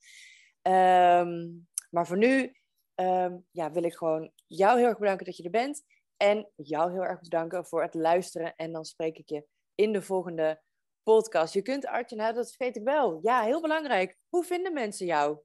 Um, 0.62 1.68
maar 1.90 2.08
voor 2.08 2.18
nu 2.18 2.56
um, 2.96 3.46
ja, 3.52 3.72
wil 3.72 3.84
ik 3.84 3.96
gewoon 3.96 4.32
jou 4.46 4.78
heel 4.78 4.88
erg 4.88 4.98
bedanken 4.98 5.26
dat 5.26 5.38
je 5.38 5.44
er 5.44 5.50
bent. 5.50 5.84
En 6.18 6.50
jou 6.56 6.92
heel 6.92 7.04
erg 7.04 7.20
bedanken 7.20 7.66
voor 7.66 7.82
het 7.82 7.94
luisteren. 7.94 8.56
En 8.56 8.72
dan 8.72 8.86
spreek 8.86 9.18
ik 9.18 9.30
je 9.30 9.46
in 9.78 9.92
de 9.92 10.02
volgende 10.02 10.62
podcast. 11.04 11.54
Je 11.54 11.62
kunt 11.62 11.86
Artje, 11.86 12.16
nou 12.16 12.34
dat 12.34 12.52
vergeet 12.54 12.76
ik 12.76 12.84
wel. 12.84 13.20
Ja, 13.22 13.42
heel 13.42 13.62
belangrijk. 13.62 14.18
Hoe 14.30 14.44
vinden 14.44 14.74
mensen 14.74 15.06
jou? 15.06 15.40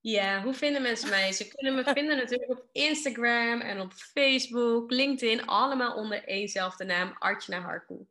Ja, 0.00 0.42
hoe 0.42 0.54
vinden 0.54 0.82
mensen 0.82 1.10
mij? 1.10 1.32
Ze 1.32 1.48
kunnen 1.48 1.74
me 1.74 1.92
vinden 1.92 2.16
natuurlijk 2.16 2.50
op 2.50 2.68
Instagram 2.72 3.60
en 3.60 3.80
op 3.80 3.92
Facebook, 3.92 4.90
LinkedIn, 4.90 5.46
allemaal 5.46 5.96
onder 5.96 6.24
éénzelfde 6.24 6.84
naam, 6.84 7.16
Artjana 7.18 7.62
Harkoe. 7.62 8.06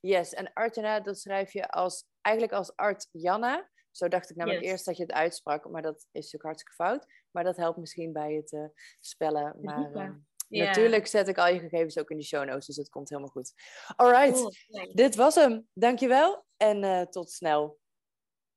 Yes, 0.00 0.34
en 0.34 0.52
Artjana, 0.52 1.00
dat 1.00 1.18
schrijf 1.18 1.52
je 1.52 1.68
als, 1.68 2.08
eigenlijk 2.20 2.56
als 2.56 2.76
Art 2.76 3.08
Janna. 3.12 3.68
Zo 3.90 4.08
dacht 4.08 4.30
ik 4.30 4.36
namelijk 4.36 4.64
eerst 4.64 4.84
dat 4.84 4.96
je 4.96 5.02
het 5.02 5.12
uitsprak, 5.12 5.70
maar 5.70 5.82
dat 5.82 5.96
is 5.96 6.04
natuurlijk 6.12 6.44
hartstikke 6.44 6.74
fout. 6.74 7.06
Maar 7.30 7.44
dat 7.44 7.56
helpt 7.56 7.78
misschien 7.78 8.12
bij 8.12 8.34
het 8.34 8.52
uh, 8.52 8.64
spellen. 9.00 9.56
Maar, 9.60 10.20
Natuurlijk 10.48 11.06
zet 11.06 11.28
ik 11.28 11.38
al 11.38 11.48
je 11.48 11.60
gegevens 11.60 11.98
ook 11.98 12.10
in 12.10 12.16
de 12.16 12.24
show 12.24 12.44
notes, 12.44 12.66
dus 12.66 12.76
het 12.76 12.88
komt 12.88 13.08
helemaal 13.08 13.30
goed. 13.30 13.52
Alright, 13.96 14.66
dit 14.92 15.14
was 15.14 15.34
hem. 15.34 15.68
Dankjewel 15.72 16.46
en 16.56 16.82
uh, 16.84 17.02
tot 17.02 17.30
snel. 17.30 17.78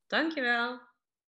Dankjewel. 0.07 0.90